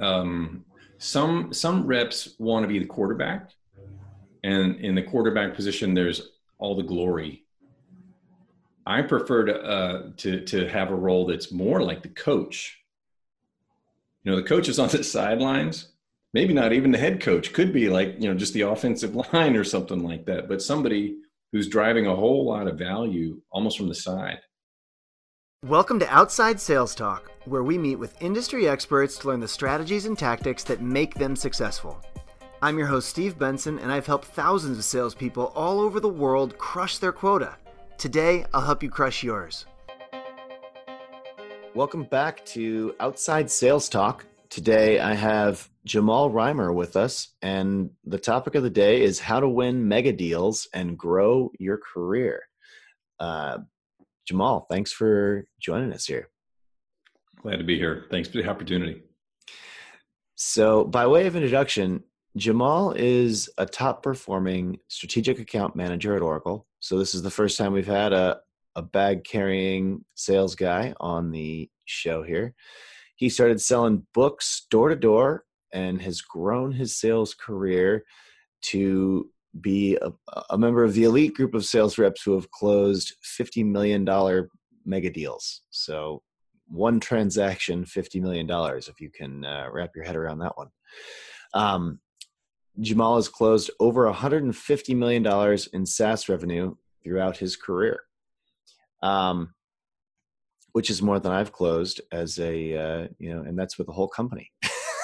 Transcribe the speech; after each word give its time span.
um, 0.00 0.64
some 0.98 1.52
some 1.52 1.86
reps 1.86 2.34
want 2.38 2.64
to 2.64 2.68
be 2.68 2.78
the 2.78 2.86
quarterback, 2.86 3.50
and 4.42 4.76
in 4.76 4.94
the 4.94 5.02
quarterback 5.02 5.54
position, 5.54 5.94
there's 5.94 6.30
all 6.58 6.76
the 6.76 6.82
glory. 6.82 7.44
I 8.86 9.02
prefer 9.02 9.44
to 9.44 9.60
uh, 9.60 10.02
to 10.18 10.44
to 10.46 10.68
have 10.68 10.90
a 10.90 10.94
role 10.94 11.26
that's 11.26 11.52
more 11.52 11.82
like 11.82 12.02
the 12.02 12.08
coach. 12.08 12.78
You 14.22 14.32
know, 14.32 14.36
the 14.36 14.48
coach 14.48 14.68
is 14.68 14.78
on 14.78 14.88
the 14.88 15.04
sidelines. 15.04 15.92
Maybe 16.34 16.52
not 16.52 16.72
even 16.72 16.90
the 16.90 16.98
head 16.98 17.20
coach. 17.20 17.52
Could 17.52 17.72
be 17.72 17.88
like 17.88 18.16
you 18.18 18.28
know 18.28 18.34
just 18.34 18.54
the 18.54 18.62
offensive 18.62 19.14
line 19.32 19.56
or 19.56 19.64
something 19.64 20.02
like 20.02 20.26
that. 20.26 20.48
But 20.48 20.62
somebody 20.62 21.18
who's 21.52 21.68
driving 21.68 22.06
a 22.06 22.16
whole 22.16 22.44
lot 22.46 22.66
of 22.66 22.78
value 22.78 23.40
almost 23.50 23.78
from 23.78 23.88
the 23.88 23.94
side. 23.94 24.40
Welcome 25.66 25.98
to 25.98 26.08
Outside 26.14 26.60
Sales 26.60 26.94
Talk, 26.94 27.32
where 27.46 27.64
we 27.64 27.76
meet 27.76 27.96
with 27.96 28.22
industry 28.22 28.68
experts 28.68 29.18
to 29.18 29.26
learn 29.26 29.40
the 29.40 29.48
strategies 29.48 30.06
and 30.06 30.16
tactics 30.16 30.62
that 30.62 30.80
make 30.80 31.14
them 31.14 31.34
successful. 31.34 32.00
I'm 32.62 32.78
your 32.78 32.86
host, 32.86 33.08
Steve 33.08 33.36
Benson, 33.36 33.80
and 33.80 33.90
I've 33.90 34.06
helped 34.06 34.26
thousands 34.26 34.78
of 34.78 34.84
salespeople 34.84 35.46
all 35.56 35.80
over 35.80 35.98
the 35.98 36.08
world 36.08 36.56
crush 36.58 36.98
their 36.98 37.10
quota. 37.10 37.56
Today, 37.98 38.46
I'll 38.54 38.60
help 38.60 38.84
you 38.84 38.88
crush 38.88 39.24
yours. 39.24 39.66
Welcome 41.74 42.04
back 42.04 42.46
to 42.46 42.94
Outside 43.00 43.50
Sales 43.50 43.88
Talk. 43.88 44.26
Today, 44.50 45.00
I 45.00 45.14
have 45.14 45.68
Jamal 45.84 46.30
Reimer 46.30 46.72
with 46.72 46.94
us, 46.94 47.34
and 47.42 47.90
the 48.04 48.20
topic 48.20 48.54
of 48.54 48.62
the 48.62 48.70
day 48.70 49.02
is 49.02 49.18
how 49.18 49.40
to 49.40 49.48
win 49.48 49.88
mega 49.88 50.12
deals 50.12 50.68
and 50.72 50.96
grow 50.96 51.50
your 51.58 51.78
career. 51.78 52.42
Uh, 53.18 53.58
Jamal, 54.28 54.66
thanks 54.70 54.92
for 54.92 55.46
joining 55.58 55.90
us 55.90 56.04
here. 56.04 56.28
Glad 57.40 57.56
to 57.56 57.64
be 57.64 57.78
here. 57.78 58.04
Thanks 58.10 58.28
for 58.28 58.36
the 58.36 58.46
opportunity. 58.46 59.00
So, 60.34 60.84
by 60.84 61.06
way 61.06 61.26
of 61.26 61.34
introduction, 61.34 62.04
Jamal 62.36 62.92
is 62.92 63.48
a 63.56 63.64
top 63.64 64.02
performing 64.02 64.80
strategic 64.88 65.38
account 65.38 65.74
manager 65.74 66.14
at 66.14 66.20
Oracle. 66.20 66.66
So, 66.80 66.98
this 66.98 67.14
is 67.14 67.22
the 67.22 67.30
first 67.30 67.56
time 67.56 67.72
we've 67.72 67.86
had 67.86 68.12
a, 68.12 68.40
a 68.76 68.82
bag 68.82 69.24
carrying 69.24 70.04
sales 70.14 70.54
guy 70.54 70.92
on 71.00 71.30
the 71.30 71.70
show 71.86 72.22
here. 72.22 72.54
He 73.16 73.30
started 73.30 73.62
selling 73.62 74.06
books 74.12 74.66
door 74.70 74.90
to 74.90 74.96
door 74.96 75.44
and 75.72 76.02
has 76.02 76.20
grown 76.20 76.72
his 76.72 76.94
sales 76.94 77.32
career 77.32 78.04
to 78.64 79.30
be 79.60 79.96
a, 79.96 80.10
a, 80.50 80.58
member 80.58 80.84
of 80.84 80.94
the 80.94 81.04
elite 81.04 81.34
group 81.34 81.54
of 81.54 81.64
sales 81.64 81.98
reps 81.98 82.22
who 82.22 82.34
have 82.34 82.50
closed 82.50 83.14
$50 83.38 83.64
million 83.64 84.04
mega 84.84 85.10
deals. 85.10 85.62
So, 85.70 86.22
one 86.66 87.00
transaction, 87.00 87.84
$50 87.84 88.20
million, 88.20 88.48
if 88.50 89.00
you 89.00 89.10
can 89.10 89.44
uh, 89.44 89.68
wrap 89.72 89.90
your 89.94 90.04
head 90.04 90.16
around 90.16 90.40
that 90.40 90.56
one. 90.56 90.68
Um, 91.54 92.00
Jamal 92.80 93.16
has 93.16 93.28
closed 93.28 93.70
over 93.80 94.10
$150 94.10 94.96
million 94.96 95.58
in 95.72 95.86
SaaS 95.86 96.28
revenue 96.28 96.74
throughout 97.02 97.36
his 97.38 97.56
career, 97.56 98.00
um, 99.02 99.54
which 100.72 100.90
is 100.90 101.02
more 101.02 101.18
than 101.18 101.32
I've 101.32 101.52
closed 101.52 102.00
as 102.12 102.38
a, 102.38 102.76
uh, 102.76 103.08
you 103.18 103.34
know, 103.34 103.42
and 103.42 103.58
that's 103.58 103.78
with 103.78 103.86
the 103.86 103.92
whole 103.92 104.08
company. 104.08 104.52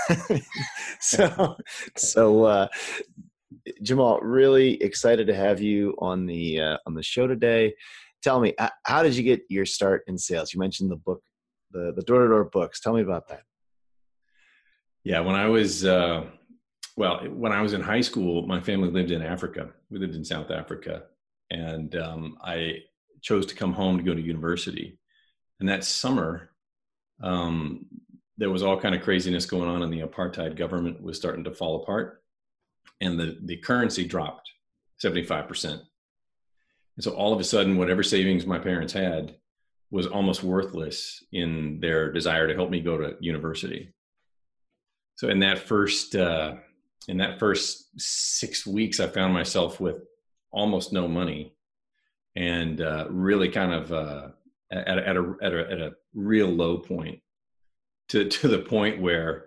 so, 1.00 1.56
so 1.96 2.44
uh, 2.44 2.68
Jamal, 3.82 4.20
really 4.20 4.82
excited 4.82 5.26
to 5.26 5.34
have 5.34 5.60
you 5.60 5.94
on 5.98 6.26
the 6.26 6.60
uh, 6.60 6.76
on 6.86 6.94
the 6.94 7.02
show 7.02 7.26
today. 7.26 7.74
Tell 8.22 8.40
me, 8.40 8.54
how 8.84 9.02
did 9.02 9.14
you 9.16 9.22
get 9.22 9.42
your 9.48 9.66
start 9.66 10.02
in 10.06 10.16
sales? 10.16 10.52
You 10.52 10.60
mentioned 10.60 10.90
the 10.90 10.96
book, 10.96 11.22
the 11.70 11.92
the 11.94 12.02
door 12.02 12.22
to 12.22 12.28
door 12.28 12.44
books. 12.44 12.80
Tell 12.80 12.94
me 12.94 13.02
about 13.02 13.28
that. 13.28 13.42
Yeah, 15.04 15.20
when 15.20 15.34
I 15.34 15.46
was 15.46 15.84
uh, 15.84 16.24
well, 16.96 17.24
when 17.28 17.52
I 17.52 17.60
was 17.60 17.74
in 17.74 17.80
high 17.80 18.00
school, 18.00 18.46
my 18.46 18.60
family 18.60 18.90
lived 18.90 19.10
in 19.10 19.22
Africa. 19.22 19.70
We 19.90 19.98
lived 19.98 20.14
in 20.14 20.24
South 20.24 20.50
Africa, 20.50 21.04
and 21.50 21.94
um, 21.96 22.38
I 22.42 22.78
chose 23.22 23.46
to 23.46 23.54
come 23.54 23.72
home 23.72 23.98
to 23.98 24.02
go 24.02 24.14
to 24.14 24.20
university. 24.20 24.98
And 25.60 25.68
that 25.68 25.84
summer, 25.84 26.50
um, 27.22 27.86
there 28.36 28.50
was 28.50 28.62
all 28.62 28.80
kind 28.80 28.94
of 28.94 29.02
craziness 29.02 29.46
going 29.46 29.68
on, 29.68 29.82
and 29.82 29.92
the 29.92 30.00
apartheid 30.00 30.56
government 30.56 31.02
was 31.02 31.16
starting 31.16 31.44
to 31.44 31.54
fall 31.54 31.82
apart 31.82 32.23
and 33.04 33.18
the, 33.18 33.38
the 33.44 33.56
currency 33.56 34.04
dropped 34.04 34.50
75%. 35.02 35.64
And 36.96 37.04
so 37.04 37.12
all 37.12 37.32
of 37.32 37.40
a 37.40 37.44
sudden, 37.44 37.76
whatever 37.76 38.02
savings 38.02 38.46
my 38.46 38.58
parents 38.58 38.92
had 38.92 39.36
was 39.90 40.06
almost 40.06 40.42
worthless 40.42 41.22
in 41.32 41.78
their 41.80 42.12
desire 42.12 42.48
to 42.48 42.54
help 42.54 42.70
me 42.70 42.80
go 42.80 42.96
to 42.98 43.16
university. 43.20 43.92
So 45.16 45.28
in 45.28 45.40
that 45.40 45.58
first 45.58 46.16
uh, 46.16 46.56
in 47.06 47.18
that 47.18 47.38
first 47.38 48.00
six 48.00 48.66
weeks, 48.66 48.98
I 48.98 49.06
found 49.06 49.32
myself 49.32 49.78
with 49.78 49.96
almost 50.50 50.92
no 50.92 51.06
money, 51.06 51.54
and 52.34 52.80
uh, 52.80 53.06
really 53.10 53.48
kind 53.48 53.72
of 53.72 53.92
uh, 53.92 54.28
at, 54.72 54.98
at, 54.98 55.16
a, 55.16 55.34
at, 55.42 55.52
a, 55.52 55.70
at 55.70 55.80
a 55.80 55.92
real 56.14 56.48
low 56.48 56.78
point, 56.78 57.20
to 58.08 58.28
to 58.28 58.48
the 58.48 58.58
point 58.58 59.00
where 59.00 59.46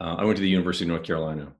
uh, 0.00 0.16
I 0.18 0.24
went 0.24 0.36
to 0.36 0.42
the 0.42 0.48
University 0.48 0.84
of 0.84 0.88
North 0.88 1.04
Carolina, 1.04 1.52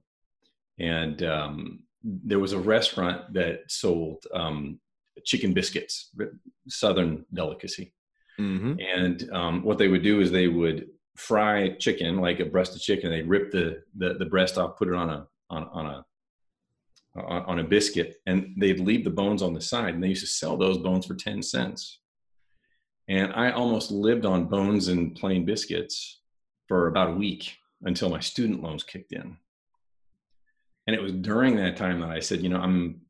and 0.79 1.23
um, 1.23 1.79
there 2.03 2.39
was 2.39 2.53
a 2.53 2.59
restaurant 2.59 3.33
that 3.33 3.61
sold 3.67 4.25
um, 4.33 4.79
chicken 5.25 5.53
biscuits, 5.53 6.11
southern 6.67 7.25
delicacy. 7.33 7.93
Mm-hmm. 8.39 8.73
And 8.79 9.29
um, 9.31 9.63
what 9.63 9.77
they 9.77 9.87
would 9.87 10.03
do 10.03 10.21
is 10.21 10.31
they 10.31 10.47
would 10.47 10.87
fry 11.15 11.69
chicken 11.79 12.17
like 12.17 12.39
a 12.39 12.45
breast 12.45 12.75
of 12.75 12.81
chicken. 12.81 13.09
They'd 13.09 13.27
rip 13.27 13.51
the, 13.51 13.81
the, 13.95 14.13
the 14.13 14.25
breast 14.25 14.57
off, 14.57 14.77
put 14.77 14.87
it 14.87 14.93
on 14.93 15.09
a 15.09 15.27
on, 15.49 15.63
on 15.71 15.85
a 15.87 16.05
on 17.19 17.57
a 17.57 17.63
biscuit, 17.63 18.17
and 18.27 18.53
they'd 18.57 18.79
leave 18.79 19.03
the 19.03 19.09
bones 19.09 19.41
on 19.41 19.55
the 19.55 19.61
side. 19.61 19.95
And 19.95 20.03
they 20.03 20.09
used 20.09 20.21
to 20.21 20.27
sell 20.27 20.55
those 20.55 20.77
bones 20.77 21.07
for 21.07 21.15
ten 21.15 21.41
cents. 21.41 21.99
And 23.07 23.33
I 23.33 23.51
almost 23.51 23.89
lived 23.89 24.25
on 24.25 24.49
bones 24.49 24.89
and 24.89 25.15
plain 25.15 25.43
biscuits 25.43 26.21
for 26.67 26.87
about 26.87 27.09
a 27.09 27.13
week 27.13 27.55
until 27.81 28.09
my 28.09 28.19
student 28.19 28.61
loans 28.61 28.83
kicked 28.83 29.13
in 29.13 29.37
and 30.87 30.95
it 30.95 31.01
was 31.01 31.11
during 31.11 31.57
that 31.57 31.77
time 31.77 31.99
that 31.99 32.09
I 32.09 32.19
said, 32.19 32.41
you 32.41 32.49
know, 32.49 32.59
I'm 32.59 33.01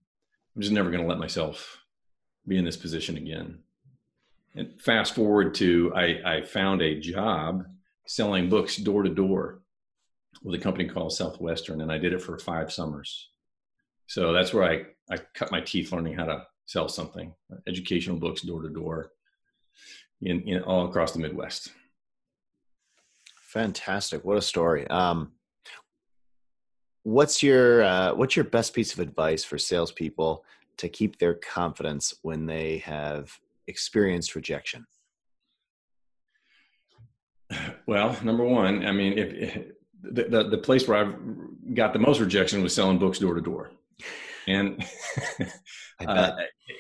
I'm 0.56 0.62
just 0.62 0.74
never 0.74 0.90
going 0.90 1.04
to 1.04 1.08
let 1.08 1.20
myself 1.20 1.80
be 2.48 2.58
in 2.58 2.66
this 2.66 2.78
position 2.78 3.16
again. 3.18 3.60
And 4.56 4.82
fast 4.82 5.14
forward 5.14 5.54
to 5.56 5.94
I, 5.96 6.20
I 6.26 6.42
found 6.42 6.82
a 6.82 7.00
job 7.00 7.66
selling 8.08 8.50
books 8.50 8.78
door 8.78 9.04
to 9.04 9.10
door 9.10 9.62
with 10.42 10.60
a 10.60 10.64
company 10.64 10.90
called 10.90 11.14
Southwestern, 11.14 11.82
and 11.82 11.92
I 11.92 11.98
did 11.98 12.14
it 12.14 12.22
for 12.22 12.38
five 12.40 12.72
summers. 12.72 13.30
So 14.08 14.34
that's 14.34 14.54
where 14.54 14.64
I, 14.64 15.14
I 15.14 15.18
cut 15.36 15.52
my 15.52 15.62
teeth 15.62 15.92
learning 15.92 16.16
how 16.16 16.26
to 16.26 16.44
sell 16.66 16.90
something, 16.90 17.34
educational 17.68 18.18
books 18.18 18.42
door 18.42 18.62
to 18.62 18.70
door 18.70 19.12
in, 20.22 20.62
all 20.64 20.88
across 20.88 21.12
the 21.12 21.20
Midwest. 21.20 21.72
Fantastic. 23.42 24.24
What 24.24 24.38
a 24.38 24.42
story. 24.42 24.88
Um, 24.88 25.34
what's 27.08 27.42
your 27.42 27.84
uh, 27.84 28.14
what's 28.14 28.36
your 28.36 28.44
best 28.44 28.74
piece 28.74 28.92
of 28.92 29.00
advice 29.00 29.42
for 29.42 29.58
salespeople 29.58 30.44
to 30.76 30.90
keep 30.90 31.18
their 31.18 31.36
confidence 31.36 32.14
when 32.22 32.46
they 32.46 32.80
have 32.80 33.40
experienced 33.68 34.36
rejection? 34.36 34.86
Well, 37.88 38.18
number 38.22 38.44
one, 38.44 38.86
I 38.86 38.92
mean, 38.92 39.18
if, 39.18 39.34
if 39.34 39.66
the, 40.04 40.24
the, 40.26 40.50
the 40.50 40.58
place 40.58 40.86
where 40.86 40.98
I've 40.98 41.16
got 41.74 41.94
the 41.94 42.00
most 42.00 42.20
rejection 42.20 42.62
was 42.62 42.76
selling 42.76 43.00
books 43.00 43.18
door 43.18 43.34
to 43.34 43.40
door, 43.40 43.72
and 44.46 44.86
uh, 46.06 46.32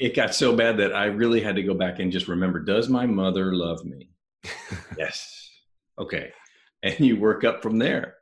it 0.02 0.14
got 0.14 0.36
so 0.36 0.54
bad 0.54 0.76
that 0.80 0.94
I 0.94 1.06
really 1.06 1.40
had 1.40 1.56
to 1.56 1.64
go 1.64 1.74
back 1.74 2.00
and 2.00 2.12
just 2.12 2.28
remember: 2.28 2.60
Does 2.60 2.90
my 2.90 3.06
mother 3.06 3.56
love 3.56 3.86
me? 3.86 4.10
yes. 4.98 5.50
Okay, 5.98 6.34
and 6.84 7.00
you 7.00 7.16
work 7.16 7.46
up 7.46 7.64
from 7.64 7.78
there 7.78 8.16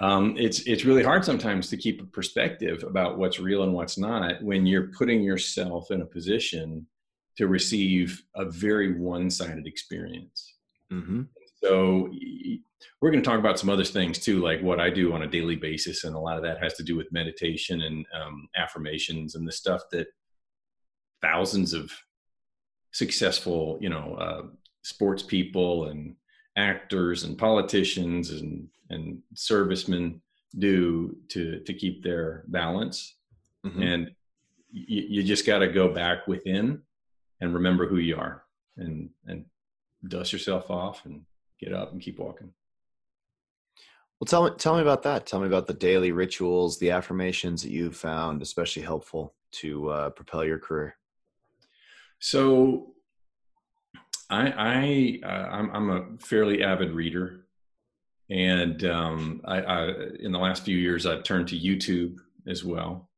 um, 0.00 0.36
it's 0.38 0.60
it's 0.60 0.84
really 0.84 1.02
hard 1.02 1.24
sometimes 1.24 1.68
to 1.70 1.76
keep 1.76 2.00
a 2.00 2.06
perspective 2.06 2.84
about 2.84 3.18
what's 3.18 3.40
real 3.40 3.62
and 3.62 3.72
what's 3.72 3.98
not 3.98 4.42
when 4.42 4.66
you're 4.66 4.88
putting 4.88 5.22
yourself 5.22 5.90
in 5.90 6.02
a 6.02 6.06
position 6.06 6.86
to 7.36 7.46
receive 7.46 8.22
a 8.34 8.44
very 8.44 8.98
one-sided 8.98 9.66
experience. 9.66 10.54
Mm-hmm. 10.92 11.22
So 11.62 12.10
we're 13.00 13.10
going 13.10 13.22
to 13.22 13.28
talk 13.28 13.38
about 13.38 13.58
some 13.58 13.70
other 13.70 13.84
things 13.84 14.18
too, 14.18 14.40
like 14.40 14.60
what 14.60 14.80
I 14.80 14.90
do 14.90 15.12
on 15.12 15.22
a 15.22 15.26
daily 15.26 15.56
basis, 15.56 16.04
and 16.04 16.14
a 16.14 16.18
lot 16.18 16.36
of 16.36 16.42
that 16.42 16.62
has 16.62 16.74
to 16.74 16.82
do 16.82 16.96
with 16.96 17.12
meditation 17.12 17.82
and 17.82 18.06
um, 18.20 18.48
affirmations 18.56 19.34
and 19.34 19.46
the 19.46 19.52
stuff 19.52 19.82
that 19.92 20.08
thousands 21.22 21.72
of 21.72 21.92
successful, 22.92 23.78
you 23.80 23.88
know, 23.88 24.14
uh, 24.14 24.42
sports 24.82 25.22
people 25.22 25.88
and 25.88 26.14
actors 26.56 27.24
and 27.24 27.38
politicians 27.38 28.30
and 28.30 28.68
and 28.90 29.18
servicemen 29.34 30.20
do 30.58 31.16
to 31.28 31.60
to 31.60 31.74
keep 31.74 32.02
their 32.02 32.44
balance 32.48 33.16
mm-hmm. 33.66 33.82
and 33.82 34.10
you, 34.70 35.04
you 35.08 35.22
just 35.22 35.46
got 35.46 35.58
to 35.58 35.68
go 35.68 35.92
back 35.92 36.26
within 36.26 36.80
and 37.40 37.54
remember 37.54 37.86
who 37.86 37.98
you 37.98 38.16
are 38.16 38.44
and 38.76 39.10
and 39.26 39.44
dust 40.06 40.32
yourself 40.32 40.70
off 40.70 41.04
and 41.04 41.22
get 41.60 41.72
up 41.72 41.92
and 41.92 42.00
keep 42.00 42.18
walking 42.18 42.52
Well, 44.20 44.26
tell 44.26 44.44
me, 44.44 44.50
tell 44.56 44.76
me 44.76 44.82
about 44.82 45.02
that. 45.02 45.26
Tell 45.26 45.40
me 45.40 45.46
about 45.46 45.66
the 45.66 45.74
daily 45.74 46.12
rituals, 46.12 46.78
the 46.78 46.90
affirmations 46.92 47.62
that 47.62 47.70
you 47.70 47.90
found 47.90 48.42
especially 48.42 48.82
helpful 48.82 49.34
to 49.50 49.88
uh, 49.90 50.10
propel 50.10 50.44
your 50.44 50.58
career. 50.58 50.96
So, 52.20 52.94
I, 54.30 55.20
I 55.22 55.26
uh, 55.26 55.48
I'm, 55.50 55.70
I'm, 55.70 55.90
a 55.90 56.18
fairly 56.18 56.62
avid 56.62 56.92
reader, 56.92 57.46
and 58.30 58.84
um, 58.84 59.40
I, 59.44 59.60
I, 59.60 59.88
in 60.20 60.32
the 60.32 60.38
last 60.38 60.64
few 60.64 60.76
years 60.76 61.06
I've 61.06 61.22
turned 61.22 61.48
to 61.48 61.58
YouTube 61.58 62.16
as 62.46 62.64
well. 62.64 63.08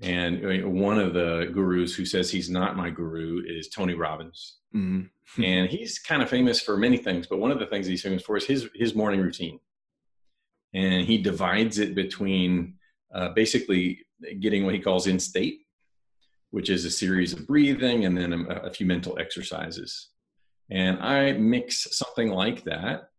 And 0.00 0.44
uh, 0.44 0.68
one 0.68 0.98
of 0.98 1.12
the 1.12 1.50
gurus 1.52 1.94
who 1.94 2.04
says 2.04 2.30
he's 2.30 2.48
not 2.48 2.76
my 2.76 2.88
guru 2.88 3.42
is 3.44 3.68
Tony 3.68 3.94
Robbins, 3.94 4.58
mm-hmm. 4.74 5.42
and 5.42 5.68
he's 5.68 5.98
kind 5.98 6.22
of 6.22 6.30
famous 6.30 6.60
for 6.60 6.76
many 6.76 6.96
things. 6.96 7.26
But 7.26 7.40
one 7.40 7.50
of 7.50 7.58
the 7.58 7.66
things 7.66 7.86
he's 7.86 8.02
famous 8.02 8.22
for 8.22 8.36
is 8.36 8.46
his 8.46 8.68
his 8.74 8.94
morning 8.94 9.20
routine, 9.20 9.58
and 10.72 11.04
he 11.04 11.18
divides 11.18 11.78
it 11.78 11.96
between 11.96 12.74
uh, 13.12 13.30
basically 13.30 14.06
getting 14.38 14.64
what 14.64 14.74
he 14.74 14.80
calls 14.80 15.08
in 15.08 15.18
state, 15.18 15.62
which 16.50 16.70
is 16.70 16.84
a 16.84 16.90
series 16.90 17.32
of 17.32 17.46
breathing 17.46 18.04
and 18.04 18.16
then 18.16 18.32
a, 18.32 18.66
a 18.66 18.70
few 18.70 18.86
mental 18.86 19.18
exercises. 19.18 20.10
And 20.70 21.00
I 21.00 21.32
mix 21.32 21.96
something 21.96 22.28
like 22.28 22.62
that 22.64 23.10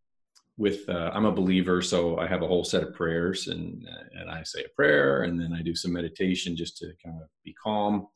with 0.59 0.89
uh, 0.89 1.09
I'm 1.13 1.25
a 1.25 1.31
believer, 1.31 1.81
so 1.81 2.17
I 2.17 2.27
have 2.27 2.41
a 2.41 2.47
whole 2.47 2.65
set 2.65 2.83
of 2.83 2.93
prayers, 2.93 3.47
and 3.47 3.87
and 4.13 4.29
I 4.29 4.43
say 4.43 4.65
a 4.65 4.75
prayer, 4.75 5.23
and 5.23 5.39
then 5.39 5.53
I 5.53 5.61
do 5.61 5.73
some 5.73 5.93
meditation 5.93 6.55
just 6.55 6.77
to 6.79 6.91
kind 7.03 7.15
of 7.21 7.29
be 7.45 7.53
calm, 7.53 8.07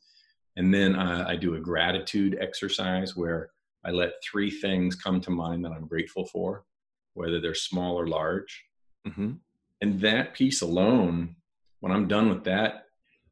and 0.57 0.71
then 0.71 0.93
I, 0.93 1.31
I 1.31 1.35
do 1.37 1.55
a 1.55 1.61
gratitude 1.61 2.37
exercise 2.39 3.15
where 3.15 3.49
I 3.85 3.91
let 3.91 4.21
three 4.21 4.51
things 4.51 4.93
come 4.95 5.21
to 5.21 5.31
mind 5.31 5.63
that 5.63 5.71
I'm 5.71 5.87
grateful 5.87 6.25
for, 6.25 6.65
whether 7.13 7.39
they're 7.39 7.55
small 7.55 7.95
or 7.95 8.07
large, 8.07 8.65
mm-hmm. 9.07 9.31
and 9.79 10.01
that 10.01 10.33
piece 10.33 10.61
alone, 10.61 11.37
when 11.79 11.93
I'm 11.93 12.09
done 12.09 12.27
with 12.27 12.43
that, 12.43 12.87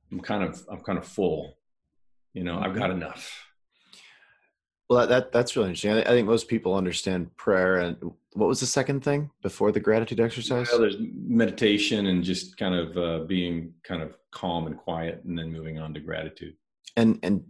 I'm 0.10 0.22
kind 0.22 0.44
of 0.44 0.66
I'm 0.72 0.80
kind 0.80 0.98
of 0.98 1.06
full, 1.06 1.58
you 2.34 2.46
know, 2.46 2.60
I've 2.60 2.76
got 2.76 2.92
mm-hmm. 2.92 3.02
enough. 3.02 3.46
Well, 4.90 5.08
that, 5.08 5.32
that's 5.32 5.56
really 5.56 5.70
interesting. 5.70 5.92
I, 5.92 6.04
think 6.04 6.28
most 6.28 6.50
people 6.50 6.76
understand 6.76 7.38
prayer. 7.38 7.78
And 7.78 8.12
what 8.34 8.48
was 8.48 8.60
the 8.60 8.66
second 8.66 9.04
thing 9.04 9.30
before 9.42 9.72
the 9.72 9.80
gratitude 9.80 10.20
exercise? 10.20 10.68
Well, 10.72 10.82
there's 10.82 10.98
meditation 11.00 12.08
and 12.08 12.24
just 12.24 12.58
kind 12.58 12.76
of 12.76 12.98
uh, 12.98 13.26
being 13.26 13.74
kind 13.84 14.02
of 14.02 14.18
calm 14.32 14.68
and 14.68 14.78
quiet, 14.78 15.22
and 15.26 15.38
then 15.38 15.52
moving 15.52 15.80
on 15.80 15.94
to 15.94 16.00
gratitude. 16.00 16.56
And 16.96 17.20
and 17.24 17.44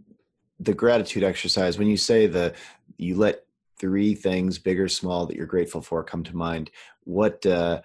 the 0.58 0.74
gratitude 0.74 1.22
exercise. 1.22 1.78
When 1.78 1.88
you 1.88 1.96
say 1.96 2.26
the 2.26 2.54
you 2.96 3.16
let 3.16 3.44
three 3.78 4.14
things, 4.14 4.58
big 4.58 4.78
or 4.80 4.88
small, 4.88 5.26
that 5.26 5.36
you're 5.36 5.46
grateful 5.46 5.82
for, 5.82 6.04
come 6.04 6.24
to 6.24 6.36
mind. 6.36 6.70
What 7.04 7.44
uh, 7.46 7.82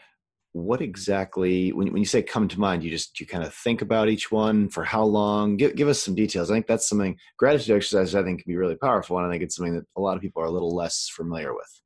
what 0.54 0.82
exactly 0.82 1.72
when, 1.72 1.92
when 1.92 2.02
you 2.02 2.06
say 2.06 2.22
come 2.22 2.48
to 2.48 2.60
mind 2.60 2.84
you 2.84 2.90
just 2.90 3.20
you 3.20 3.28
kind 3.28 3.44
of 3.44 3.54
think 3.54 3.84
about 3.84 4.10
each 4.10 4.32
one 4.32 4.68
for 4.68 4.84
how 4.84 5.04
long 5.04 5.56
give, 5.56 5.76
give 5.76 5.88
us 5.88 6.02
some 6.02 6.16
details 6.16 6.50
i 6.50 6.54
think 6.54 6.66
that's 6.66 6.90
something 6.90 7.16
gratitude 7.38 7.76
exercises 7.76 8.16
i 8.16 8.24
think 8.24 8.42
can 8.42 8.52
be 8.52 8.58
really 8.58 8.76
powerful 8.76 9.18
and 9.18 9.28
i 9.28 9.30
think 9.30 9.44
it's 9.44 9.56
something 9.56 9.76
that 9.76 9.86
a 9.98 10.02
lot 10.02 10.16
of 10.16 10.22
people 10.22 10.42
are 10.42 10.48
a 10.48 10.52
little 10.52 10.74
less 10.74 11.12
familiar 11.16 11.54
with 11.54 11.82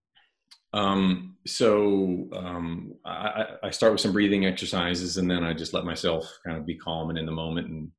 um, 0.74 1.36
so 1.46 2.30
um, 2.34 2.94
I, 3.04 3.46
I 3.64 3.70
start 3.72 3.92
with 3.92 4.02
some 4.02 4.14
breathing 4.14 4.46
exercises 4.46 5.18
and 5.18 5.30
then 5.30 5.44
i 5.44 5.54
just 5.54 5.74
let 5.74 5.86
myself 5.86 6.32
kind 6.46 6.58
of 6.58 6.66
be 6.66 6.76
calm 6.76 7.10
and 7.10 7.18
in 7.18 7.26
the 7.26 7.32
moment 7.32 7.68
and 7.68 7.90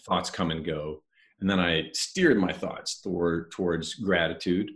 thoughts 0.00 0.30
come 0.30 0.50
and 0.50 0.64
go 0.64 1.02
and 1.40 1.48
then 1.48 1.58
i 1.58 1.84
steer 1.92 2.34
my 2.34 2.52
thoughts 2.52 3.00
toward 3.00 3.50
towards 3.50 3.94
gratitude 3.94 4.70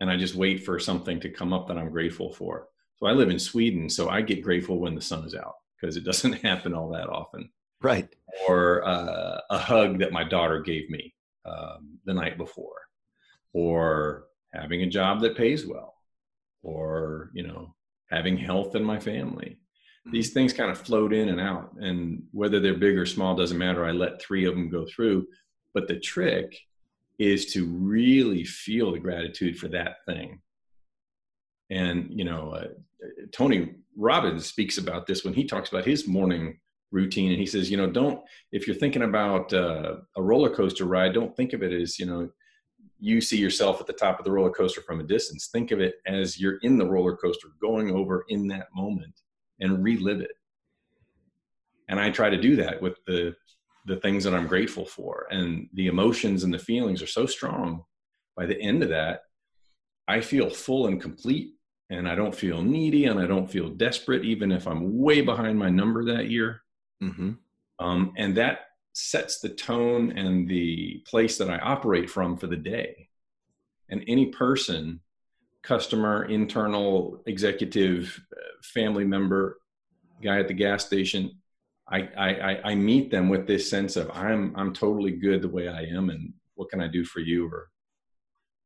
and 0.00 0.10
i 0.10 0.16
just 0.16 0.34
wait 0.34 0.64
for 0.64 0.78
something 0.78 1.20
to 1.20 1.28
come 1.28 1.52
up 1.52 1.68
that 1.68 1.78
i'm 1.78 1.90
grateful 1.90 2.32
for 2.32 2.68
so 3.02 3.08
I 3.08 3.12
live 3.14 3.30
in 3.30 3.38
Sweden, 3.40 3.90
so 3.90 4.08
I 4.08 4.20
get 4.20 4.44
grateful 4.44 4.78
when 4.78 4.94
the 4.94 5.00
sun 5.00 5.24
is 5.24 5.34
out 5.34 5.56
because 5.74 5.96
it 5.96 6.04
doesn't 6.04 6.34
happen 6.34 6.72
all 6.72 6.88
that 6.90 7.08
often. 7.08 7.50
Right. 7.82 8.08
Or 8.46 8.86
uh, 8.86 9.40
a 9.50 9.58
hug 9.58 9.98
that 9.98 10.12
my 10.12 10.22
daughter 10.22 10.60
gave 10.60 10.88
me 10.88 11.12
um, 11.44 11.98
the 12.04 12.14
night 12.14 12.38
before, 12.38 12.80
or 13.52 14.26
having 14.54 14.82
a 14.82 14.88
job 14.88 15.20
that 15.22 15.36
pays 15.36 15.66
well, 15.66 15.96
or 16.62 17.30
you 17.34 17.46
know 17.46 17.74
having 18.10 18.36
health 18.36 18.74
in 18.74 18.84
my 18.84 18.98
family. 18.98 19.58
Mm-hmm. 20.06 20.12
These 20.12 20.32
things 20.32 20.52
kind 20.52 20.70
of 20.70 20.78
float 20.78 21.12
in 21.12 21.28
and 21.28 21.40
out, 21.40 21.72
and 21.80 22.22
whether 22.32 22.60
they're 22.60 22.74
big 22.74 22.98
or 22.98 23.06
small 23.06 23.34
doesn't 23.34 23.58
matter. 23.58 23.84
I 23.84 23.92
let 23.92 24.22
three 24.22 24.44
of 24.44 24.54
them 24.54 24.70
go 24.70 24.86
through, 24.86 25.26
but 25.74 25.88
the 25.88 25.98
trick 25.98 26.58
is 27.18 27.52
to 27.52 27.66
really 27.66 28.44
feel 28.44 28.92
the 28.92 28.98
gratitude 28.98 29.58
for 29.58 29.68
that 29.68 29.96
thing 30.06 30.40
and 31.72 32.08
you 32.10 32.24
know, 32.24 32.50
uh, 32.50 32.66
Tony 33.32 33.74
Robbins 33.96 34.46
speaks 34.46 34.76
about 34.76 35.06
this 35.06 35.24
when 35.24 35.32
he 35.32 35.44
talks 35.44 35.70
about 35.70 35.86
his 35.86 36.06
morning 36.06 36.58
routine, 36.90 37.30
and 37.30 37.40
he 37.40 37.46
says, 37.46 37.70
you 37.70 37.78
know, 37.78 37.90
don't 37.90 38.20
if 38.52 38.66
you're 38.66 38.76
thinking 38.76 39.02
about 39.02 39.52
uh, 39.54 39.96
a 40.16 40.22
roller 40.22 40.54
coaster 40.54 40.84
ride, 40.84 41.14
don't 41.14 41.34
think 41.34 41.54
of 41.54 41.62
it 41.62 41.72
as 41.72 41.98
you 41.98 42.04
know 42.04 42.28
you 43.02 43.20
see 43.20 43.36
yourself 43.36 43.80
at 43.80 43.88
the 43.88 43.92
top 43.92 44.20
of 44.20 44.24
the 44.24 44.30
roller 44.30 44.52
coaster 44.52 44.80
from 44.80 45.00
a 45.00 45.04
distance. 45.04 45.48
Think 45.48 45.72
of 45.72 45.80
it 45.80 45.96
as 46.06 46.38
you're 46.38 46.58
in 46.62 46.78
the 46.78 46.86
roller 46.86 47.16
coaster, 47.16 47.48
going 47.60 47.90
over 47.90 48.24
in 48.28 48.46
that 48.48 48.68
moment, 48.72 49.20
and 49.58 49.82
relive 49.82 50.20
it. 50.20 50.30
And 51.88 51.98
I 51.98 52.10
try 52.10 52.30
to 52.30 52.40
do 52.40 52.54
that 52.56 52.80
with 52.80 53.04
the 53.06 53.34
the 53.86 53.96
things 53.96 54.22
that 54.22 54.32
I'm 54.32 54.46
grateful 54.46 54.86
for, 54.86 55.26
and 55.32 55.68
the 55.74 55.88
emotions 55.88 56.44
and 56.44 56.54
the 56.54 56.58
feelings 56.60 57.02
are 57.02 57.08
so 57.08 57.26
strong. 57.26 57.82
By 58.36 58.46
the 58.46 58.60
end 58.62 58.84
of 58.84 58.88
that, 58.90 59.22
I 60.06 60.20
feel 60.20 60.48
full 60.48 60.86
and 60.86 61.02
complete 61.02 61.54
and 61.90 62.08
I 62.08 62.14
don't 62.14 62.34
feel 62.34 62.62
needy 62.62 63.06
and 63.06 63.18
I 63.18 63.26
don't 63.26 63.50
feel 63.50 63.68
desperate, 63.68 64.24
even 64.24 64.52
if 64.52 64.68
I'm 64.68 64.96
way 64.96 65.22
behind 65.22 65.58
my 65.58 65.70
number 65.70 66.04
that 66.04 66.30
year. 66.30 66.62
Mm-hmm. 67.02 67.32
Um, 67.80 68.12
and 68.16 68.36
that 68.36 68.60
sets 68.92 69.40
the 69.40 69.48
tone 69.48 70.16
and 70.18 70.48
the 70.48 71.02
place 71.06 71.38
that 71.38 71.50
I 71.50 71.58
operate 71.58 72.10
from 72.10 72.36
for 72.36 72.46
the 72.46 72.56
day. 72.56 73.08
And 73.88 74.04
any 74.06 74.26
person, 74.26 75.00
customer, 75.62 76.24
internal, 76.24 77.22
executive, 77.26 78.22
uh, 78.32 78.40
family 78.62 79.04
member, 79.04 79.58
guy 80.22 80.38
at 80.38 80.48
the 80.48 80.54
gas 80.54 80.86
station, 80.86 81.38
I, 81.88 82.08
I, 82.16 82.70
I 82.70 82.74
meet 82.74 83.10
them 83.10 83.28
with 83.28 83.46
this 83.46 83.68
sense 83.68 83.96
of 83.96 84.10
I'm 84.12 84.54
I'm 84.56 84.72
totally 84.72 85.12
good 85.12 85.42
the 85.42 85.48
way 85.48 85.68
I 85.68 85.82
am, 85.82 86.10
and 86.10 86.32
what 86.54 86.70
can 86.70 86.80
I 86.80 86.88
do 86.88 87.04
for 87.04 87.20
you, 87.20 87.46
or 87.46 87.70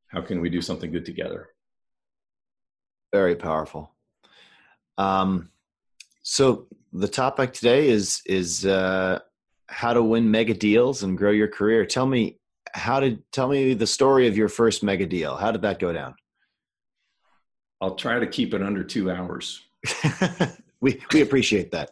how 0.08 0.20
can 0.20 0.40
we 0.40 0.48
do 0.48 0.60
something 0.60 0.92
good 0.92 1.04
together? 1.04 1.48
Very 3.12 3.34
powerful. 3.34 3.90
Um, 4.98 5.50
so 6.22 6.68
the 6.92 7.08
topic 7.08 7.52
today 7.52 7.88
is 7.88 8.22
is 8.26 8.64
uh, 8.64 9.20
how 9.68 9.92
to 9.92 10.02
win 10.02 10.30
mega 10.30 10.54
deals 10.54 11.02
and 11.02 11.18
grow 11.18 11.30
your 11.30 11.48
career. 11.48 11.84
Tell 11.86 12.06
me 12.06 12.38
how 12.74 13.00
did 13.00 13.22
tell 13.32 13.48
me 13.48 13.74
the 13.74 13.86
story 13.86 14.28
of 14.28 14.36
your 14.36 14.48
first 14.48 14.82
mega 14.82 15.06
deal. 15.06 15.36
How 15.36 15.52
did 15.52 15.62
that 15.62 15.78
go 15.78 15.92
down? 15.92 16.14
I'll 17.80 17.94
try 17.94 18.18
to 18.18 18.26
keep 18.26 18.54
it 18.54 18.62
under 18.62 18.82
two 18.82 19.10
hours. 19.10 19.62
we 20.80 21.00
we 21.12 21.20
appreciate 21.20 21.72
that. 21.72 21.90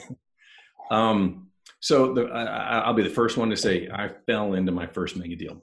um, 0.90 1.48
so 1.80 2.12
the, 2.12 2.26
I, 2.26 2.88
will 2.88 2.96
be 2.96 3.02
the 3.02 3.10
first 3.10 3.36
one 3.36 3.50
to 3.50 3.56
say 3.56 3.88
I 3.92 4.10
fell 4.26 4.54
into 4.54 4.72
my 4.72 4.86
first 4.86 5.16
mega 5.16 5.36
deal. 5.36 5.62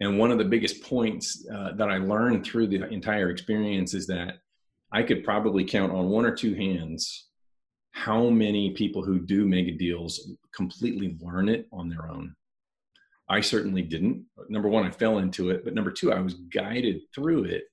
And 0.00 0.18
one 0.18 0.30
of 0.30 0.38
the 0.38 0.44
biggest 0.44 0.82
points 0.82 1.46
uh, 1.52 1.72
that 1.72 1.88
I 1.88 1.98
learned 1.98 2.44
through 2.44 2.68
the 2.68 2.88
entire 2.88 3.30
experience 3.30 3.94
is 3.94 4.06
that 4.08 4.38
I 4.92 5.02
could 5.02 5.24
probably 5.24 5.64
count 5.64 5.92
on 5.92 6.08
one 6.08 6.24
or 6.24 6.34
two 6.34 6.54
hands 6.54 7.26
how 7.98 8.30
many 8.30 8.70
people 8.70 9.02
who 9.02 9.18
do 9.18 9.44
mega 9.44 9.72
deals 9.72 10.30
completely 10.54 11.16
learn 11.20 11.48
it 11.48 11.66
on 11.72 11.88
their 11.88 12.08
own. 12.08 12.34
I 13.28 13.40
certainly 13.40 13.82
didn't. 13.82 14.24
Number 14.48 14.68
one, 14.68 14.86
I 14.86 14.90
fell 14.90 15.18
into 15.18 15.50
it, 15.50 15.64
but 15.64 15.74
number 15.74 15.90
two, 15.90 16.12
I 16.12 16.20
was 16.20 16.34
guided 16.34 17.00
through 17.12 17.44
it 17.44 17.64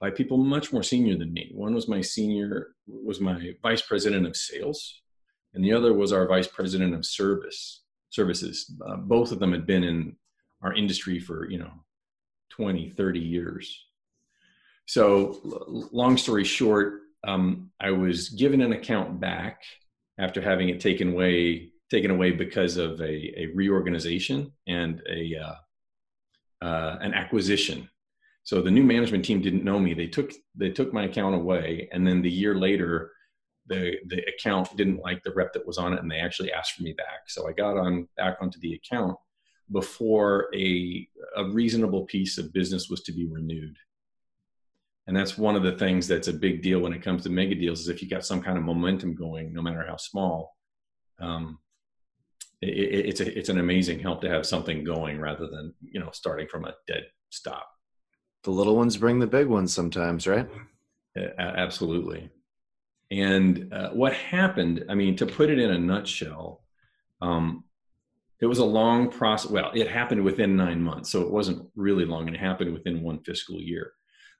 by 0.00 0.10
people 0.10 0.38
much 0.38 0.72
more 0.72 0.82
senior 0.82 1.18
than 1.18 1.32
me. 1.32 1.50
One 1.54 1.74
was 1.74 1.88
my 1.88 2.00
senior, 2.00 2.68
was 2.86 3.20
my 3.20 3.52
vice 3.62 3.82
president 3.82 4.26
of 4.26 4.34
sales, 4.34 5.02
and 5.52 5.62
the 5.62 5.74
other 5.74 5.92
was 5.92 6.10
our 6.10 6.26
vice 6.26 6.48
president 6.48 6.94
of 6.94 7.04
service 7.04 7.82
services. 8.08 8.74
Uh, 8.88 8.96
both 8.96 9.30
of 9.30 9.38
them 9.40 9.52
had 9.52 9.66
been 9.66 9.84
in 9.84 10.16
our 10.62 10.72
industry 10.72 11.20
for 11.20 11.50
you 11.50 11.58
know 11.58 11.70
20 12.50 12.90
30 12.96 13.20
years 13.20 13.84
so 14.86 15.38
long 15.92 16.16
story 16.16 16.44
short 16.44 17.00
um, 17.26 17.70
i 17.80 17.90
was 17.90 18.30
given 18.30 18.60
an 18.60 18.72
account 18.72 19.20
back 19.20 19.62
after 20.18 20.40
having 20.40 20.68
it 20.68 20.80
taken 20.80 21.12
away 21.12 21.70
taken 21.90 22.10
away 22.10 22.32
because 22.32 22.76
of 22.76 23.00
a, 23.00 23.40
a 23.40 23.46
reorganization 23.54 24.52
and 24.66 25.02
a 25.08 25.36
uh, 25.36 25.54
uh, 26.64 26.98
an 27.00 27.14
acquisition. 27.14 27.88
So 28.44 28.62
the 28.62 28.70
new 28.70 28.84
management 28.84 29.24
team 29.24 29.42
didn't 29.42 29.64
know 29.64 29.78
me. 29.78 29.94
They 29.94 30.06
took 30.06 30.32
they 30.54 30.70
took 30.70 30.92
my 30.92 31.04
account 31.04 31.34
away 31.34 31.88
and 31.92 32.06
then 32.06 32.22
the 32.22 32.30
year 32.30 32.54
later 32.54 33.12
the 33.66 33.96
the 34.06 34.22
account 34.28 34.76
didn't 34.76 35.00
like 35.00 35.22
the 35.22 35.32
rep 35.32 35.52
that 35.52 35.66
was 35.66 35.78
on 35.78 35.92
it 35.92 36.00
and 36.00 36.10
they 36.10 36.20
actually 36.20 36.52
asked 36.52 36.72
for 36.72 36.82
me 36.82 36.92
back. 36.92 37.28
So 37.28 37.48
i 37.48 37.52
got 37.52 37.76
on 37.76 38.08
back 38.16 38.38
onto 38.40 38.58
the 38.60 38.74
account 38.74 39.16
before 39.72 40.48
a, 40.54 41.08
a 41.36 41.44
reasonable 41.50 42.04
piece 42.04 42.38
of 42.38 42.52
business 42.52 42.88
was 42.88 43.02
to 43.02 43.12
be 43.12 43.26
renewed. 43.26 43.76
And 45.06 45.16
that's 45.16 45.38
one 45.38 45.54
of 45.56 45.62
the 45.62 45.76
things 45.78 46.08
that's 46.08 46.28
a 46.28 46.32
big 46.32 46.62
deal 46.62 46.80
when 46.80 46.92
it 46.92 47.02
comes 47.02 47.22
to 47.22 47.30
mega 47.30 47.54
deals 47.54 47.80
is 47.80 47.88
if 47.88 48.02
you 48.02 48.08
got 48.08 48.24
some 48.24 48.42
kind 48.42 48.58
of 48.58 48.64
momentum 48.64 49.14
going 49.14 49.52
no 49.52 49.62
matter 49.62 49.84
how 49.86 49.96
small 49.96 50.56
um, 51.20 51.58
it, 52.60 52.68
it, 52.68 53.06
it's 53.06 53.20
a, 53.20 53.38
it's 53.38 53.48
an 53.48 53.58
amazing 53.58 53.98
help 53.98 54.20
to 54.22 54.28
have 54.28 54.46
something 54.46 54.84
going 54.84 55.18
rather 55.18 55.46
than 55.46 55.74
you 55.80 56.00
know 56.00 56.10
starting 56.12 56.48
from 56.48 56.64
a 56.64 56.74
dead 56.86 57.04
stop. 57.30 57.68
The 58.44 58.50
little 58.50 58.76
ones 58.76 58.96
bring 58.96 59.18
the 59.18 59.26
big 59.26 59.46
ones 59.46 59.72
sometimes 59.72 60.26
right? 60.26 60.48
Absolutely. 61.38 62.30
And 63.10 63.72
uh, 63.72 63.90
what 63.90 64.12
happened 64.12 64.84
i 64.88 64.94
mean 64.94 65.16
to 65.16 65.26
put 65.26 65.50
it 65.50 65.58
in 65.58 65.70
a 65.70 65.78
nutshell 65.78 66.64
um, 67.22 67.64
it 68.40 68.46
was 68.46 68.58
a 68.58 68.64
long 68.64 69.10
process 69.10 69.50
well 69.50 69.70
it 69.74 69.88
happened 69.88 70.22
within 70.22 70.56
nine 70.56 70.82
months 70.82 71.10
so 71.10 71.22
it 71.22 71.30
wasn't 71.30 71.66
really 71.76 72.04
long. 72.04 72.26
And 72.26 72.36
it 72.36 72.40
happened 72.40 72.72
within 72.72 73.02
one 73.02 73.20
fiscal 73.20 73.60
year 73.60 73.92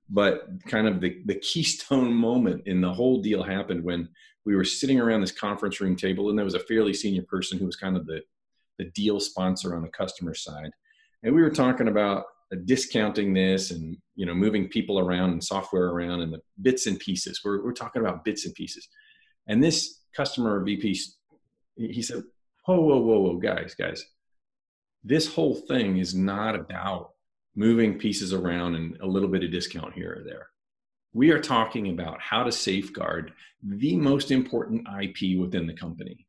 but 0.08 0.46
kind 0.66 0.86
of 0.86 1.00
the, 1.00 1.22
the 1.26 1.34
keystone 1.36 2.12
moment 2.12 2.62
in 2.66 2.80
the 2.80 2.92
whole 2.92 3.20
deal 3.20 3.42
happened 3.42 3.82
when 3.82 4.08
we 4.44 4.54
were 4.54 4.64
sitting 4.64 5.00
around 5.00 5.20
this 5.20 5.32
conference 5.32 5.80
room 5.80 5.96
table 5.96 6.30
and 6.30 6.38
there 6.38 6.44
was 6.44 6.54
a 6.54 6.60
fairly 6.60 6.94
senior 6.94 7.22
person 7.22 7.58
who 7.58 7.66
was 7.66 7.76
kind 7.76 7.96
of 7.96 8.06
the, 8.06 8.20
the 8.78 8.84
deal 8.94 9.18
sponsor 9.18 9.74
on 9.74 9.82
the 9.82 9.88
customer 9.88 10.34
side. 10.34 10.70
And 11.22 11.34
we 11.34 11.42
were 11.42 11.50
talking 11.50 11.88
about 11.88 12.24
discounting 12.64 13.34
this 13.34 13.72
and 13.72 13.96
you 14.14 14.24
know 14.24 14.34
moving 14.34 14.68
people 14.68 15.00
around 15.00 15.30
and 15.30 15.42
software 15.42 15.86
around 15.86 16.20
and 16.20 16.32
the 16.32 16.40
bits 16.62 16.86
and 16.86 16.98
pieces. 17.00 17.40
We're, 17.44 17.64
we're 17.64 17.72
talking 17.72 18.02
about 18.02 18.24
bits 18.24 18.46
and 18.46 18.54
pieces. 18.54 18.88
And 19.48 19.62
this 19.62 20.02
customer 20.14 20.62
vp 20.64 20.96
he 21.76 22.02
said 22.02 22.22
whoa 22.64 22.80
whoa 22.80 22.98
whoa 22.98 23.18
whoa 23.18 23.36
guys 23.38 23.74
guys. 23.74 24.04
This 25.02 25.32
whole 25.32 25.56
thing 25.56 25.98
is 25.98 26.14
not 26.14 26.54
about 26.54 27.10
moving 27.56 27.98
pieces 27.98 28.32
around 28.32 28.74
and 28.74 28.98
a 29.00 29.06
little 29.06 29.28
bit 29.28 29.42
of 29.42 29.50
discount 29.50 29.94
here 29.94 30.18
or 30.20 30.24
there. 30.24 30.48
We 31.14 31.30
are 31.30 31.40
talking 31.40 31.88
about 31.88 32.20
how 32.20 32.44
to 32.44 32.52
safeguard 32.52 33.32
the 33.62 33.96
most 33.96 34.30
important 34.30 34.86
IP 35.02 35.38
within 35.38 35.66
the 35.66 35.72
company. 35.72 36.26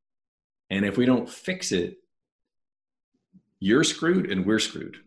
And 0.70 0.86
if 0.86 0.98
we 0.98 1.06
don't 1.06 1.30
fix 1.30 1.74
it, 1.74 1.98
you're 3.60 3.84
screwed 3.84 4.32
and 4.32 4.46
we're 4.46 4.60
screwed. 4.60 4.98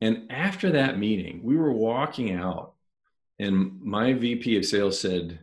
And 0.00 0.30
after 0.30 0.72
that 0.72 0.98
meeting, 0.98 1.42
we 1.44 1.56
were 1.56 1.72
walking 1.72 2.32
out, 2.32 2.72
and 3.38 3.80
my 3.82 4.14
VP 4.14 4.56
of 4.56 4.64
sales 4.64 4.98
said, 4.98 5.38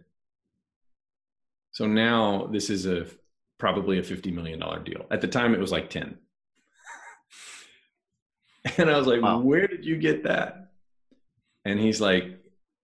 So 1.71 1.85
now 1.85 2.47
this 2.51 2.69
is 2.69 2.87
a 2.87 3.05
probably 3.59 3.99
a 3.99 4.03
$50 4.03 4.33
million 4.33 4.59
deal. 4.83 5.05
At 5.11 5.21
the 5.21 5.27
time, 5.27 5.53
it 5.53 5.59
was 5.59 5.71
like 5.71 5.89
10. 5.89 6.17
And 8.77 8.89
I 8.89 8.97
was 8.97 9.07
like, 9.07 9.21
wow. 9.21 9.39
where 9.39 9.67
did 9.67 9.85
you 9.85 9.97
get 9.97 10.23
that? 10.23 10.71
And 11.65 11.79
he's 11.79 11.99
like, 11.99 12.39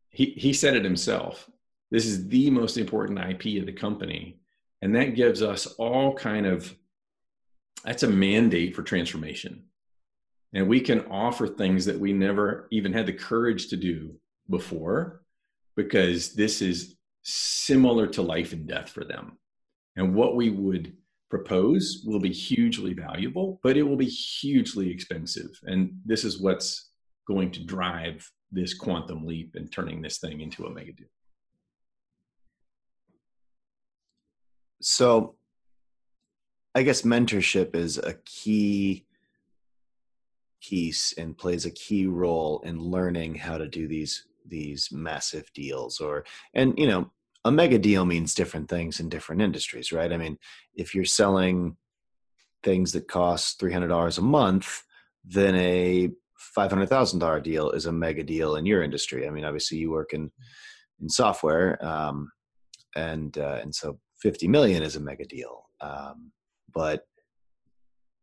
he, 0.09 0.25
he 0.37 0.53
said 0.53 0.75
it 0.75 0.83
himself. 0.83 1.49
This 1.91 2.05
is 2.05 2.27
the 2.27 2.49
most 2.49 2.77
important 2.77 3.19
IP 3.19 3.59
of 3.59 3.65
the 3.65 3.73
company. 3.73 4.39
And 4.81 4.95
that 4.95 5.15
gives 5.15 5.41
us 5.41 5.67
all 5.77 6.13
kind 6.13 6.45
of, 6.45 6.73
that's 7.83 8.03
a 8.03 8.07
mandate 8.07 8.75
for 8.75 8.83
transformation. 8.83 9.63
And 10.53 10.67
we 10.67 10.81
can 10.81 11.05
offer 11.07 11.47
things 11.47 11.85
that 11.85 11.99
we 11.99 12.13
never 12.13 12.67
even 12.71 12.93
had 12.93 13.05
the 13.05 13.13
courage 13.13 13.67
to 13.69 13.77
do 13.77 14.15
before 14.49 15.21
because 15.75 16.33
this 16.33 16.61
is 16.61 16.95
similar 17.23 18.07
to 18.07 18.21
life 18.21 18.53
and 18.53 18.67
death 18.67 18.89
for 18.89 19.03
them. 19.03 19.37
And 19.95 20.13
what 20.13 20.35
we 20.35 20.49
would 20.49 20.95
propose 21.33 22.03
will 22.05 22.19
be 22.19 22.31
hugely 22.31 22.93
valuable, 22.93 23.59
but 23.63 23.75
it 23.75 23.81
will 23.81 23.97
be 23.97 24.05
hugely 24.05 24.91
expensive. 24.91 25.49
And 25.63 25.99
this 26.05 26.23
is 26.23 26.39
what's 26.39 26.91
going 27.27 27.49
to 27.53 27.63
drive 27.65 28.29
this 28.51 28.75
quantum 28.75 29.25
leap 29.25 29.55
and 29.55 29.71
turning 29.71 29.99
this 29.99 30.19
thing 30.19 30.41
into 30.41 30.67
a 30.67 30.69
mega 30.71 30.93
deal. 30.93 31.07
So, 34.79 35.33
I 36.75 36.83
guess 36.83 37.01
mentorship 37.01 37.75
is 37.75 37.97
a 37.97 38.13
key 38.25 39.07
piece 40.61 41.15
and 41.17 41.35
plays 41.35 41.65
a 41.65 41.71
key 41.71 42.05
role 42.05 42.61
in 42.63 42.79
learning 42.79 43.33
how 43.33 43.57
to 43.57 43.67
do 43.67 43.87
these 43.87 44.27
these 44.45 44.89
massive 44.91 45.51
deals 45.53 45.99
or 45.99 46.25
and 46.53 46.77
you 46.77 46.85
know 46.87 47.09
a 47.45 47.51
mega 47.51 47.77
deal 47.77 48.05
means 48.05 48.33
different 48.33 48.69
things 48.69 48.99
in 48.99 49.09
different 49.09 49.41
industries, 49.41 49.91
right? 49.91 50.11
I 50.11 50.17
mean, 50.17 50.37
if 50.75 50.95
you're 50.95 51.05
selling 51.05 51.77
things 52.63 52.93
that 52.93 53.07
cost 53.07 53.59
$300 53.59 54.17
a 54.17 54.21
month, 54.21 54.83
then 55.25 55.55
a 55.55 56.09
$500,000 56.57 57.43
deal 57.43 57.71
is 57.71 57.85
a 57.85 57.91
mega 57.91 58.23
deal 58.23 58.55
in 58.55 58.65
your 58.65 58.83
industry. 58.83 59.27
I 59.27 59.29
mean, 59.29 59.43
obviously 59.43 59.77
you 59.77 59.91
work 59.91 60.13
in, 60.13 60.31
in 61.01 61.09
software, 61.09 61.83
um, 61.85 62.31
and, 62.95 63.37
uh, 63.37 63.59
and 63.61 63.73
so 63.73 63.99
50 64.21 64.47
million 64.47 64.83
is 64.83 64.95
a 64.95 65.01
mega 65.01 65.25
deal. 65.25 65.65
Um, 65.81 66.31
but, 66.73 67.05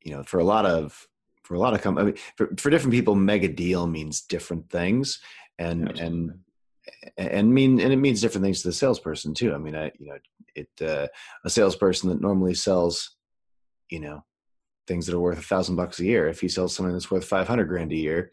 you 0.03 0.13
know, 0.17 0.23
for 0.23 0.41
a 0.41 0.45
lot 0.45 0.65
of, 0.65 1.07
for 1.43 1.55
a 1.55 1.59
lot 1.59 1.75
of 1.75 1.83
companies, 1.83 2.03
I 2.03 2.07
mean, 2.13 2.23
for, 2.37 2.57
for 2.57 2.71
different 2.71 2.95
people, 2.95 3.15
mega 3.15 3.49
deal 3.49 3.87
means 3.87 4.23
different 4.23 4.71
things. 4.71 5.21
And, 5.59 5.89
Absolutely. 5.89 6.07
and 6.07 6.39
and 7.17 7.53
mean 7.53 7.81
and 7.81 7.93
it 7.93 7.97
means 7.97 8.21
different 8.21 8.45
things 8.45 8.63
to 8.63 8.69
the 8.69 8.75
salesperson 8.75 9.35
too. 9.35 9.55
I 9.55 9.59
mean, 9.59 9.77
I 9.77 9.93
you 9.99 10.07
know 10.07 10.19
it 10.55 10.69
uh, 10.83 11.09
a 11.45 11.51
salesperson 11.51 12.09
that 12.11 12.21
normally 12.21 12.55
sells, 12.55 13.17
you 13.89 14.01
know, 14.01 14.25
things 14.87 15.07
that 15.07 15.15
are 15.15 15.21
worth 15.21 15.39
a 15.39 15.43
thousand 15.43 15.77
bucks 15.77 16.01
a 16.01 16.05
year. 16.05 16.29
If 16.29 16.41
he 16.41 16.49
sells 16.49 16.75
something 16.75 16.93
that's 16.93 17.11
worth 17.11 17.25
five 17.25 17.49
hundred 17.49 17.69
grand 17.69 17.93
a 17.93 17.97
year, 17.97 18.33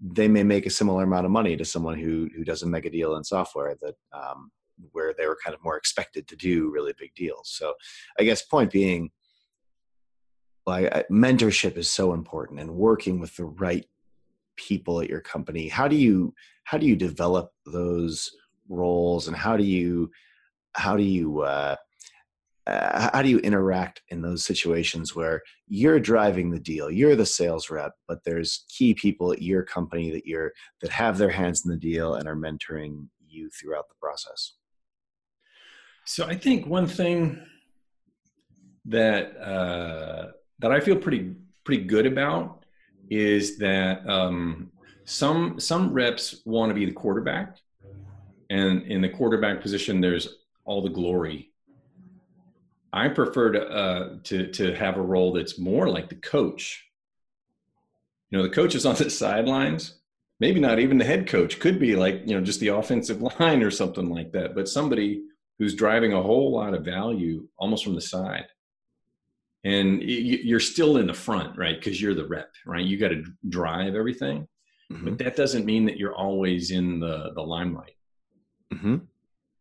they 0.00 0.28
may 0.28 0.42
make 0.42 0.66
a 0.66 0.70
similar 0.70 1.04
amount 1.04 1.26
of 1.26 1.32
money 1.32 1.56
to 1.56 1.64
someone 1.64 1.98
who 1.98 2.28
who 2.36 2.44
does 2.44 2.62
a 2.62 2.66
mega 2.66 2.90
deal 2.90 3.16
in 3.16 3.24
software 3.24 3.74
that 3.80 3.94
um, 4.12 4.50
where 4.92 5.14
they 5.16 5.26
were 5.26 5.38
kind 5.42 5.54
of 5.54 5.64
more 5.64 5.76
expected 5.76 6.26
to 6.28 6.36
do 6.36 6.70
really 6.70 6.94
big 6.98 7.14
deals. 7.14 7.50
So, 7.52 7.74
I 8.18 8.24
guess 8.24 8.42
point 8.42 8.70
being, 8.70 9.10
like 10.66 11.08
mentorship 11.08 11.76
is 11.76 11.90
so 11.90 12.12
important, 12.12 12.60
and 12.60 12.76
working 12.76 13.18
with 13.18 13.36
the 13.36 13.44
right 13.44 13.86
people 14.56 15.00
at 15.00 15.10
your 15.10 15.20
company 15.20 15.66
how 15.66 15.88
do 15.88 15.96
you 15.96 16.32
how 16.64 16.78
do 16.78 16.86
you 16.86 16.96
develop 16.96 17.50
those 17.66 18.30
roles 18.68 19.28
and 19.28 19.36
how 19.36 19.56
do 19.56 19.64
you 19.64 20.10
how 20.74 20.96
do 20.96 21.02
you 21.02 21.42
uh, 21.42 21.76
uh, 22.66 23.10
how 23.12 23.20
do 23.20 23.28
you 23.28 23.38
interact 23.40 24.00
in 24.08 24.22
those 24.22 24.42
situations 24.42 25.14
where 25.14 25.42
you're 25.68 26.00
driving 26.00 26.50
the 26.50 26.58
deal 26.58 26.90
you're 26.90 27.16
the 27.16 27.26
sales 27.26 27.70
rep 27.70 27.92
but 28.08 28.18
there's 28.24 28.64
key 28.68 28.94
people 28.94 29.32
at 29.32 29.42
your 29.42 29.62
company 29.62 30.10
that 30.10 30.26
you're 30.26 30.52
that 30.80 30.90
have 30.90 31.18
their 31.18 31.30
hands 31.30 31.64
in 31.64 31.70
the 31.70 31.76
deal 31.76 32.14
and 32.14 32.26
are 32.26 32.36
mentoring 32.36 33.06
you 33.34 33.50
throughout 33.50 33.88
the 33.88 33.94
process? 34.00 34.54
So 36.04 36.26
i 36.26 36.34
think 36.34 36.66
one 36.66 36.86
thing 36.86 37.40
that 38.86 39.36
uh, 39.38 40.32
that 40.58 40.70
i 40.70 40.80
feel 40.80 40.96
pretty 40.96 41.34
pretty 41.64 41.84
good 41.84 42.06
about 42.06 42.64
is 43.10 43.58
that 43.58 44.06
um, 44.08 44.70
some 45.04 45.60
some 45.60 45.92
reps 45.92 46.42
want 46.44 46.70
to 46.70 46.74
be 46.74 46.86
the 46.86 46.92
quarterback, 46.92 47.56
and 48.50 48.82
in 48.82 49.00
the 49.00 49.08
quarterback 49.08 49.60
position, 49.60 50.00
there's 50.00 50.28
all 50.64 50.82
the 50.82 50.90
glory. 50.90 51.50
I 52.92 53.08
prefer 53.08 53.52
to 53.52 53.68
uh, 53.68 54.16
to 54.24 54.50
to 54.52 54.74
have 54.74 54.96
a 54.96 55.02
role 55.02 55.32
that's 55.32 55.58
more 55.58 55.88
like 55.88 56.08
the 56.08 56.14
coach. 56.16 56.84
You 58.30 58.38
know, 58.38 58.44
the 58.44 58.54
coach 58.54 58.74
is 58.74 58.86
on 58.86 58.94
the 58.94 59.10
sidelines. 59.10 59.98
Maybe 60.40 60.58
not 60.58 60.80
even 60.80 60.98
the 60.98 61.04
head 61.04 61.28
coach. 61.28 61.60
Could 61.60 61.78
be 61.78 61.96
like 61.96 62.22
you 62.24 62.34
know 62.34 62.44
just 62.44 62.60
the 62.60 62.68
offensive 62.68 63.22
line 63.40 63.62
or 63.62 63.70
something 63.70 64.08
like 64.08 64.32
that. 64.32 64.54
But 64.54 64.68
somebody 64.68 65.22
who's 65.58 65.74
driving 65.74 66.12
a 66.12 66.22
whole 66.22 66.52
lot 66.52 66.74
of 66.74 66.84
value 66.84 67.46
almost 67.58 67.84
from 67.84 67.94
the 67.94 68.00
side 68.00 68.46
and 69.64 70.02
you're 70.02 70.60
still 70.60 70.98
in 70.98 71.06
the 71.06 71.14
front 71.14 71.56
right 71.56 71.78
because 71.78 72.00
you're 72.00 72.14
the 72.14 72.26
rep 72.26 72.52
right 72.66 72.84
you 72.84 72.98
got 72.98 73.08
to 73.08 73.24
drive 73.48 73.94
everything 73.94 74.46
mm-hmm. 74.92 75.04
but 75.04 75.18
that 75.18 75.36
doesn't 75.36 75.64
mean 75.64 75.84
that 75.84 75.98
you're 75.98 76.14
always 76.14 76.70
in 76.70 77.00
the 77.00 77.32
the 77.34 77.42
limelight 77.42 77.96
mm-hmm. 78.72 78.96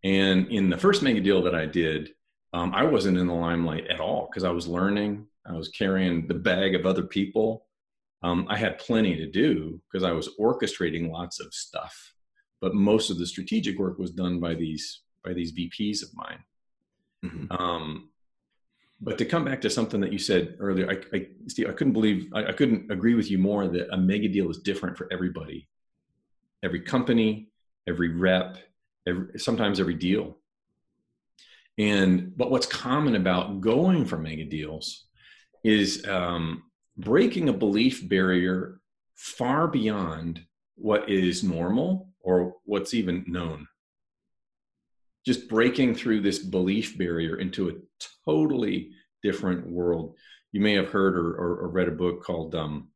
and 0.04 0.48
in 0.48 0.70
the 0.70 0.78
first 0.78 1.02
mega 1.02 1.22
deal 1.22 1.42
that 1.42 1.56
i 1.56 1.66
did 1.66 2.14
um, 2.54 2.74
i 2.74 2.84
wasn't 2.84 3.18
in 3.18 3.28
the 3.28 3.34
limelight 3.34 3.88
at 3.88 4.00
all 4.00 4.28
because 4.30 4.44
i 4.44 4.50
was 4.50 4.68
learning 4.68 5.26
i 5.46 5.54
was 5.54 5.70
carrying 5.70 6.28
the 6.28 6.34
bag 6.34 6.76
of 6.76 6.86
other 6.86 7.04
people 7.04 7.66
um, 8.24 8.46
i 8.50 8.58
had 8.58 8.78
plenty 8.80 9.16
to 9.16 9.30
do 9.30 9.80
because 9.92 10.04
i 10.04 10.12
was 10.12 10.30
orchestrating 10.40 11.12
lots 11.12 11.40
of 11.40 11.54
stuff 11.54 12.14
but 12.62 12.74
most 12.74 13.10
of 13.10 13.18
the 13.18 13.28
strategic 13.28 13.78
work 13.78 13.98
was 13.98 14.12
done 14.12 14.40
by 14.40 14.54
these 14.54 15.02
by 15.24 15.34
these 15.34 15.52
vps 15.54 16.04
of 16.04 16.10
mine 16.14 16.44
mm-hmm. 17.26 17.52
um, 17.52 18.10
but 19.04 19.18
to 19.18 19.26
come 19.26 19.44
back 19.44 19.60
to 19.62 19.70
something 19.70 20.00
that 20.02 20.14
you 20.14 20.20
said 20.20 20.56
earlier, 20.60 20.90
I, 20.90 21.18
I 21.18 21.28
Steve, 21.48 21.70
I 21.70 21.74
couldn't 21.74 21.94
believe, 21.94 22.32
I, 22.34 22.46
I 22.46 22.52
couldn't 22.54 22.90
agree 22.90 23.16
with 23.16 23.30
you 23.30 23.38
more 23.38 23.68
that 23.68 23.94
a 23.94 23.98
mega 23.98 24.30
deal 24.30 24.50
is 24.50 24.60
different 24.60 24.98
for 24.98 25.08
everybody, 25.12 25.68
every 26.64 26.80
company, 26.80 27.50
every 27.88 28.10
rep, 28.10 28.58
every, 29.06 29.38
sometimes 29.38 29.80
every 29.80 29.96
deal. 29.96 30.38
And 31.78 32.38
but 32.38 32.50
what's 32.50 32.68
common 32.68 33.16
about 33.16 33.60
going 33.60 34.06
for 34.06 34.18
mega 34.18 34.46
deals 34.46 35.06
is 35.64 36.06
um, 36.08 36.64
breaking 36.98 37.50
a 37.50 37.54
belief 37.54 38.08
barrier 38.08 38.80
far 39.16 39.68
beyond 39.68 40.46
what 40.76 41.10
is 41.10 41.44
normal 41.44 42.10
or 42.22 42.56
what's 42.64 42.94
even 42.94 43.26
known. 43.28 43.68
Just 45.26 45.48
breaking 45.48 45.96
through 45.96 46.22
this 46.22 46.40
belief 46.40 46.98
barrier 46.98 47.38
into 47.38 47.70
a 47.70 47.74
totally 48.26 48.92
different 49.22 49.66
world. 49.66 50.16
You 50.52 50.62
may 50.62 50.74
have 50.74 50.90
heard 50.90 51.18
or, 51.18 51.34
or, 51.36 51.56
or 51.62 51.70
read 51.70 51.88
a 51.88 51.92
book 51.92 52.24
called 52.24 52.56
um, 52.56 52.90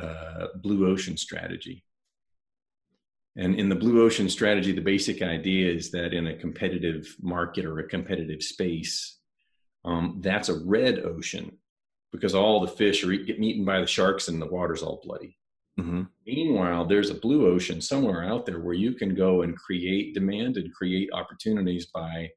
uh, 0.00 0.46
Blue 0.56 0.90
Ocean 0.90 1.16
Strategy. 1.16 1.84
And 3.36 3.54
in 3.54 3.68
the 3.68 3.76
Blue 3.76 4.02
Ocean 4.02 4.28
Strategy, 4.28 4.72
the 4.72 4.80
basic 4.80 5.22
idea 5.22 5.72
is 5.72 5.90
that 5.92 6.12
in 6.12 6.26
a 6.26 6.36
competitive 6.36 7.14
market 7.20 7.64
or 7.64 7.78
a 7.78 7.88
competitive 7.88 8.42
space, 8.42 9.18
um, 9.84 10.20
that's 10.20 10.48
a 10.48 10.58
red 10.64 10.98
ocean 10.98 11.56
because 12.12 12.34
all 12.34 12.60
the 12.60 12.68
fish 12.68 13.04
are 13.04 13.12
getting 13.12 13.44
eaten 13.44 13.64
by 13.64 13.80
the 13.80 13.86
sharks 13.86 14.28
and 14.28 14.42
the 14.42 14.46
water's 14.46 14.82
all 14.82 15.00
bloody. 15.02 15.38
Mm-hmm. 15.80 16.02
Meanwhile, 16.26 16.86
there's 16.86 17.10
a 17.10 17.14
blue 17.14 17.46
ocean 17.46 17.80
somewhere 17.80 18.24
out 18.24 18.46
there 18.46 18.60
where 18.60 18.74
you 18.74 18.92
can 18.92 19.14
go 19.14 19.42
and 19.42 19.56
create 19.56 20.14
demand 20.14 20.56
and 20.56 20.72
create 20.74 21.10
opportunities 21.12 21.86
by 21.86 22.30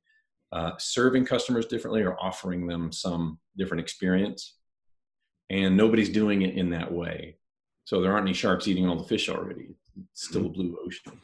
uh, 0.52 0.72
serving 0.78 1.26
customers 1.26 1.66
differently 1.66 2.04
or 2.04 2.18
offering 2.22 2.68
them 2.68 2.92
some 2.92 3.40
different 3.58 3.82
experience. 3.82 4.56
And 5.50 5.76
nobody's 5.76 6.10
doing 6.10 6.44
it 6.44 6.56
in 6.56 6.70
that 6.70 6.92
way. 6.92 7.38
So 7.86 8.02
there 8.02 8.14
aren't 8.14 8.28
any 8.28 8.34
sharks 8.34 8.68
eating 8.68 8.88
all 8.88 8.96
the 8.96 9.04
fish 9.04 9.30
already. 9.30 9.76
It's 10.12 10.28
still 10.28 10.42
a 10.42 10.44
mm-hmm. 10.46 10.54
blue 10.54 10.78
ocean. 10.86 11.20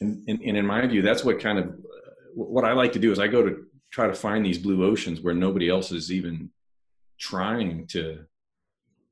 And, 0.00 0.24
and, 0.26 0.42
and 0.42 0.56
in 0.56 0.66
my 0.66 0.84
view, 0.86 1.00
that's 1.00 1.22
what 1.22 1.38
kind 1.38 1.58
of 1.58 1.66
uh, 1.66 2.10
what 2.34 2.64
I 2.64 2.72
like 2.72 2.92
to 2.92 2.98
do 2.98 3.12
is 3.12 3.18
I 3.18 3.28
go 3.28 3.42
to 3.42 3.64
try 3.92 4.06
to 4.08 4.14
find 4.14 4.44
these 4.44 4.58
blue 4.58 4.84
oceans 4.84 5.20
where 5.20 5.34
nobody 5.34 5.68
else 5.68 5.92
is 5.92 6.10
even 6.10 6.50
trying 7.20 7.86
to 7.88 8.24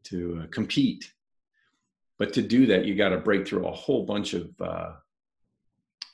to 0.02 0.42
uh, 0.42 0.46
compete. 0.50 1.12
But 2.20 2.34
to 2.34 2.42
do 2.42 2.66
that, 2.66 2.84
you 2.84 2.94
got 2.94 3.08
to 3.08 3.16
break 3.16 3.48
through 3.48 3.66
a 3.66 3.72
whole 3.72 4.04
bunch 4.04 4.34
of 4.34 4.50
uh, 4.60 4.92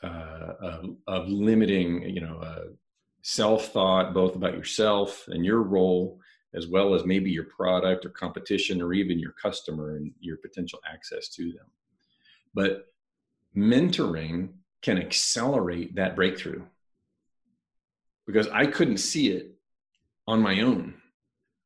uh, 0.04 0.52
of, 0.60 0.96
of, 1.08 1.28
limiting, 1.28 2.08
you 2.08 2.20
know, 2.20 2.38
uh, 2.38 2.66
self 3.22 3.72
thought, 3.72 4.14
both 4.14 4.36
about 4.36 4.54
yourself 4.54 5.26
and 5.26 5.44
your 5.44 5.62
role, 5.62 6.20
as 6.54 6.68
well 6.68 6.94
as 6.94 7.04
maybe 7.04 7.28
your 7.28 7.46
product 7.46 8.06
or 8.06 8.10
competition, 8.10 8.80
or 8.80 8.92
even 8.92 9.18
your 9.18 9.32
customer 9.32 9.96
and 9.96 10.12
your 10.20 10.36
potential 10.36 10.78
access 10.88 11.28
to 11.30 11.50
them. 11.50 11.66
But 12.54 12.86
mentoring 13.56 14.50
can 14.82 14.98
accelerate 14.98 15.96
that 15.96 16.14
breakthrough 16.14 16.62
because 18.28 18.46
I 18.46 18.66
couldn't 18.66 18.98
see 18.98 19.30
it 19.32 19.56
on 20.28 20.40
my 20.40 20.60
own. 20.60 20.95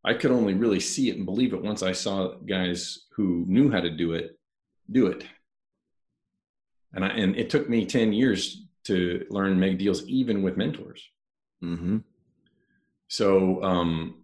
I 0.05 0.15
could 0.15 0.31
only 0.31 0.55
really 0.55 0.81
see 0.81 1.11
it 1.11 1.17
and 1.17 1.27
believe 1.27 1.53
it 1.53 1.63
once 1.63 1.83
I 1.83 1.93
saw 1.93 2.35
guys 2.37 3.07
who 3.17 3.45
knew 3.47 3.71
how 3.71 3.81
to 3.81 3.91
do 3.91 4.13
it 4.13 4.39
do 4.91 5.07
it. 5.07 5.25
And 6.93 7.05
I, 7.05 7.09
and 7.09 7.37
it 7.37 7.51
took 7.51 7.69
me 7.69 7.87
10 7.87 8.13
years 8.13 8.67
to 8.85 9.25
learn 9.31 9.61
mega 9.61 9.77
deals 9.77 10.05
even 10.07 10.43
with 10.43 10.57
mentors. 10.57 11.07
Mm-hmm. 11.63 11.99
So 13.09 13.63
um, 13.63 14.23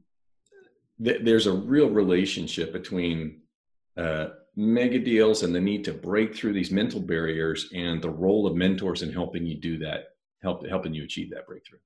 th- 1.03 1.23
there's 1.23 1.47
a 1.47 1.53
real 1.53 1.91
relationship 1.91 2.73
between 2.73 3.43
uh, 3.97 4.29
mega 4.57 4.99
deals 4.99 5.43
and 5.43 5.55
the 5.55 5.61
need 5.61 5.85
to 5.85 5.93
break 5.93 6.35
through 6.35 6.55
these 6.55 6.71
mental 6.71 7.01
barriers 7.01 7.69
and 7.75 8.03
the 8.03 8.11
role 8.11 8.47
of 8.47 8.57
mentors 8.57 9.03
in 9.03 9.13
helping 9.13 9.47
you 9.47 9.57
do 9.61 9.79
that, 9.79 10.09
help 10.43 10.67
helping 10.67 10.95
you 10.95 11.05
achieve 11.05 11.31
that 11.31 11.47
breakthrough. 11.47 11.79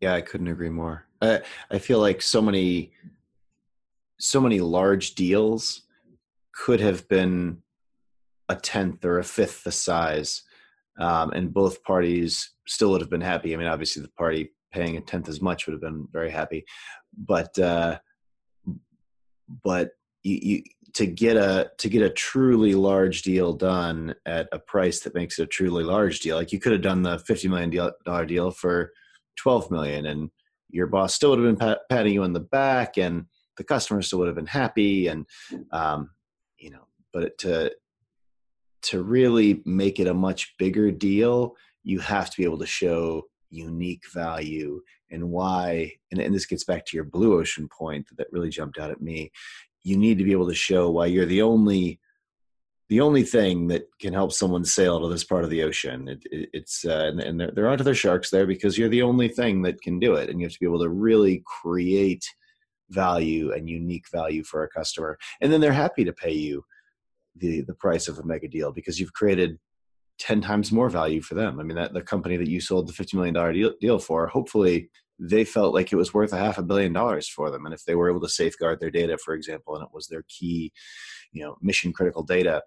Yeah, 0.00 0.14
I 0.14 0.20
couldn't 0.20 0.48
agree 0.48 0.68
more. 0.68 1.06
I, 1.22 1.40
I 1.70 1.78
feel 1.78 2.00
like 2.00 2.20
so 2.20 2.42
many, 2.42 2.92
so 4.18 4.40
many 4.40 4.60
large 4.60 5.14
deals 5.14 5.82
could 6.52 6.80
have 6.80 7.08
been 7.08 7.62
a 8.48 8.56
tenth 8.56 9.04
or 9.04 9.18
a 9.18 9.24
fifth 9.24 9.64
the 9.64 9.72
size, 9.72 10.42
um, 10.98 11.32
and 11.32 11.52
both 11.52 11.82
parties 11.82 12.50
still 12.66 12.90
would 12.90 13.00
have 13.00 13.10
been 13.10 13.20
happy. 13.20 13.54
I 13.54 13.56
mean, 13.56 13.66
obviously, 13.66 14.02
the 14.02 14.08
party 14.10 14.52
paying 14.72 14.96
a 14.96 15.00
tenth 15.00 15.28
as 15.28 15.40
much 15.40 15.66
would 15.66 15.72
have 15.72 15.80
been 15.80 16.06
very 16.12 16.30
happy, 16.30 16.64
but 17.16 17.58
uh, 17.58 17.98
but 19.64 19.90
you, 20.22 20.38
you 20.42 20.62
to 20.94 21.06
get 21.06 21.36
a 21.36 21.70
to 21.78 21.88
get 21.88 22.02
a 22.02 22.10
truly 22.10 22.74
large 22.74 23.22
deal 23.22 23.52
done 23.52 24.14
at 24.24 24.48
a 24.52 24.58
price 24.58 25.00
that 25.00 25.14
makes 25.14 25.38
it 25.38 25.44
a 25.44 25.46
truly 25.46 25.84
large 25.84 26.20
deal. 26.20 26.36
Like 26.36 26.52
you 26.52 26.58
could 26.58 26.72
have 26.72 26.82
done 26.82 27.02
the 27.02 27.18
fifty 27.18 27.48
million 27.48 27.70
dollar 28.04 28.26
deal 28.26 28.50
for 28.50 28.92
12 29.36 29.70
million 29.70 30.06
and 30.06 30.30
your 30.70 30.86
boss 30.86 31.14
still 31.14 31.30
would 31.30 31.38
have 31.38 31.46
been 31.46 31.56
pat- 31.56 31.88
patting 31.88 32.14
you 32.14 32.22
on 32.22 32.32
the 32.32 32.40
back 32.40 32.98
and 32.98 33.26
the 33.56 33.64
customer 33.64 34.02
still 34.02 34.18
would 34.18 34.28
have 34.28 34.36
been 34.36 34.46
happy 34.46 35.06
and 35.08 35.26
um, 35.72 36.10
you 36.58 36.70
know 36.70 36.86
but 37.12 37.36
to 37.38 37.72
to 38.82 39.02
really 39.02 39.62
make 39.64 39.98
it 39.98 40.06
a 40.06 40.14
much 40.14 40.54
bigger 40.58 40.90
deal 40.90 41.54
you 41.82 41.98
have 41.98 42.30
to 42.30 42.36
be 42.36 42.44
able 42.44 42.58
to 42.58 42.66
show 42.66 43.22
unique 43.50 44.02
value 44.12 44.80
and 45.10 45.22
why 45.30 45.90
and, 46.10 46.20
and 46.20 46.34
this 46.34 46.46
gets 46.46 46.64
back 46.64 46.84
to 46.84 46.96
your 46.96 47.04
blue 47.04 47.38
ocean 47.38 47.68
point 47.68 48.06
that 48.16 48.26
really 48.32 48.50
jumped 48.50 48.78
out 48.78 48.90
at 48.90 49.00
me 49.00 49.30
you 49.82 49.96
need 49.96 50.18
to 50.18 50.24
be 50.24 50.32
able 50.32 50.48
to 50.48 50.54
show 50.54 50.90
why 50.90 51.06
you're 51.06 51.26
the 51.26 51.42
only 51.42 52.00
the 52.88 53.00
only 53.00 53.22
thing 53.22 53.66
that 53.68 53.88
can 54.00 54.12
help 54.12 54.32
someone 54.32 54.64
sail 54.64 55.00
to 55.00 55.08
this 55.08 55.24
part 55.24 55.44
of 55.44 55.50
the 55.50 55.62
ocean. 55.62 56.08
It, 56.08 56.22
it, 56.30 56.48
it's 56.52 56.84
uh, 56.84 57.06
and, 57.06 57.20
and 57.20 57.40
there, 57.40 57.50
there 57.50 57.68
aren't 57.68 57.80
other 57.80 57.94
sharks 57.94 58.30
there 58.30 58.46
because 58.46 58.78
you're 58.78 58.88
the 58.88 59.02
only 59.02 59.28
thing 59.28 59.62
that 59.62 59.80
can 59.80 59.98
do 59.98 60.14
it, 60.14 60.30
and 60.30 60.40
you 60.40 60.46
have 60.46 60.52
to 60.52 60.60
be 60.60 60.66
able 60.66 60.82
to 60.82 60.88
really 60.88 61.42
create 61.60 62.24
value 62.90 63.52
and 63.52 63.68
unique 63.68 64.08
value 64.12 64.44
for 64.44 64.62
a 64.62 64.68
customer, 64.68 65.18
and 65.40 65.52
then 65.52 65.60
they're 65.60 65.72
happy 65.72 66.04
to 66.04 66.12
pay 66.12 66.32
you 66.32 66.64
the 67.34 67.62
the 67.62 67.74
price 67.74 68.08
of 68.08 68.18
a 68.18 68.24
mega 68.24 68.48
deal 68.48 68.72
because 68.72 69.00
you've 69.00 69.12
created 69.12 69.58
10 70.18 70.40
times 70.40 70.72
more 70.72 70.88
value 70.88 71.20
for 71.20 71.34
them. 71.34 71.60
I 71.60 71.62
mean, 71.62 71.76
that 71.76 71.92
the 71.92 72.02
company 72.02 72.36
that 72.36 72.48
you 72.48 72.60
sold 72.60 72.88
the 72.88 72.92
$50 72.92 73.14
million 73.14 73.34
deal, 73.54 73.72
deal 73.80 73.98
for, 73.98 74.26
hopefully 74.26 74.88
they 75.18 75.44
felt 75.44 75.74
like 75.74 75.92
it 75.92 75.96
was 75.96 76.14
worth 76.14 76.32
a 76.32 76.38
half 76.38 76.58
a 76.58 76.62
billion 76.62 76.92
dollars 76.92 77.28
for 77.28 77.50
them. 77.50 77.64
And 77.64 77.74
if 77.74 77.84
they 77.84 77.94
were 77.94 78.10
able 78.10 78.20
to 78.20 78.28
safeguard 78.28 78.80
their 78.80 78.90
data, 78.90 79.18
for 79.18 79.34
example, 79.34 79.74
and 79.74 79.84
it 79.84 79.90
was 79.92 80.06
their 80.06 80.24
key, 80.28 80.72
you 81.32 81.42
know, 81.42 81.56
mission 81.62 81.92
critical 81.92 82.22
data, 82.22 82.62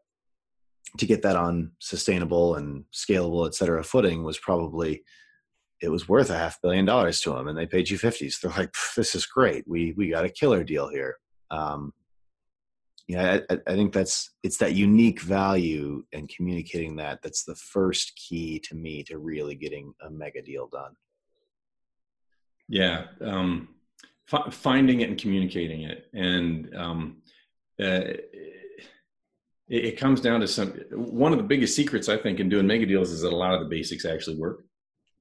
to 0.97 1.05
get 1.05 1.21
that 1.21 1.35
on 1.35 1.71
sustainable 1.79 2.55
and 2.55 2.83
scalable, 2.93 3.47
et 3.47 3.55
cetera, 3.55 3.83
footing 3.83 4.23
was 4.23 4.37
probably 4.37 5.03
it 5.81 5.89
was 5.89 6.09
worth 6.09 6.29
a 6.29 6.37
half 6.37 6.61
billion 6.61 6.85
dollars 6.85 7.21
to 7.21 7.31
them, 7.31 7.47
and 7.47 7.57
they 7.57 7.65
paid 7.65 7.89
you 7.89 7.97
fifties. 7.97 8.39
They're 8.41 8.51
like, 8.51 8.73
"This 8.95 9.15
is 9.15 9.25
great. 9.25 9.65
We 9.67 9.93
we 9.95 10.09
got 10.09 10.25
a 10.25 10.29
killer 10.29 10.63
deal 10.63 10.89
here." 10.89 11.17
Um, 11.51 11.93
yeah, 13.07 13.39
I, 13.49 13.57
I 13.65 13.73
think 13.73 13.93
that's 13.93 14.31
it's 14.43 14.57
that 14.57 14.75
unique 14.75 15.21
value 15.21 16.03
and 16.13 16.29
communicating 16.29 16.97
that 16.97 17.21
that's 17.23 17.43
the 17.43 17.55
first 17.55 18.15
key 18.15 18.59
to 18.59 18.75
me 18.75 19.03
to 19.03 19.17
really 19.17 19.55
getting 19.55 19.93
a 20.05 20.09
mega 20.09 20.41
deal 20.41 20.67
done. 20.67 20.93
Yeah, 22.67 23.05
um, 23.21 23.69
f- 24.31 24.53
finding 24.53 25.01
it 25.01 25.09
and 25.09 25.19
communicating 25.19 25.83
it, 25.83 26.07
and 26.13 26.75
um, 26.75 27.17
uh, 27.81 28.01
it, 29.69 29.85
it 29.85 29.97
comes 29.97 30.19
down 30.19 30.39
to 30.41 30.47
some 30.47 30.71
one 30.91 31.31
of 31.31 31.37
the 31.37 31.43
biggest 31.43 31.75
secrets 31.75 32.09
i 32.09 32.17
think 32.17 32.39
in 32.39 32.49
doing 32.49 32.67
mega 32.67 32.85
deals 32.85 33.11
is 33.11 33.21
that 33.21 33.33
a 33.33 33.35
lot 33.35 33.53
of 33.53 33.61
the 33.61 33.69
basics 33.69 34.05
actually 34.05 34.37
work. 34.37 34.65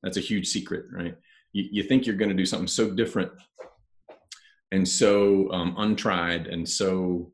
That's 0.02 0.16
a 0.16 0.20
huge 0.20 0.48
secret 0.48 0.86
right? 0.92 1.14
You, 1.52 1.68
you 1.70 1.82
think 1.82 2.06
you're 2.06 2.16
going 2.16 2.30
to 2.30 2.36
do 2.36 2.46
something 2.46 2.68
so 2.68 2.90
different 2.90 3.32
and 4.70 4.86
so 4.86 5.50
um, 5.52 5.74
untried 5.78 6.46
and 6.46 6.68
so 6.68 7.32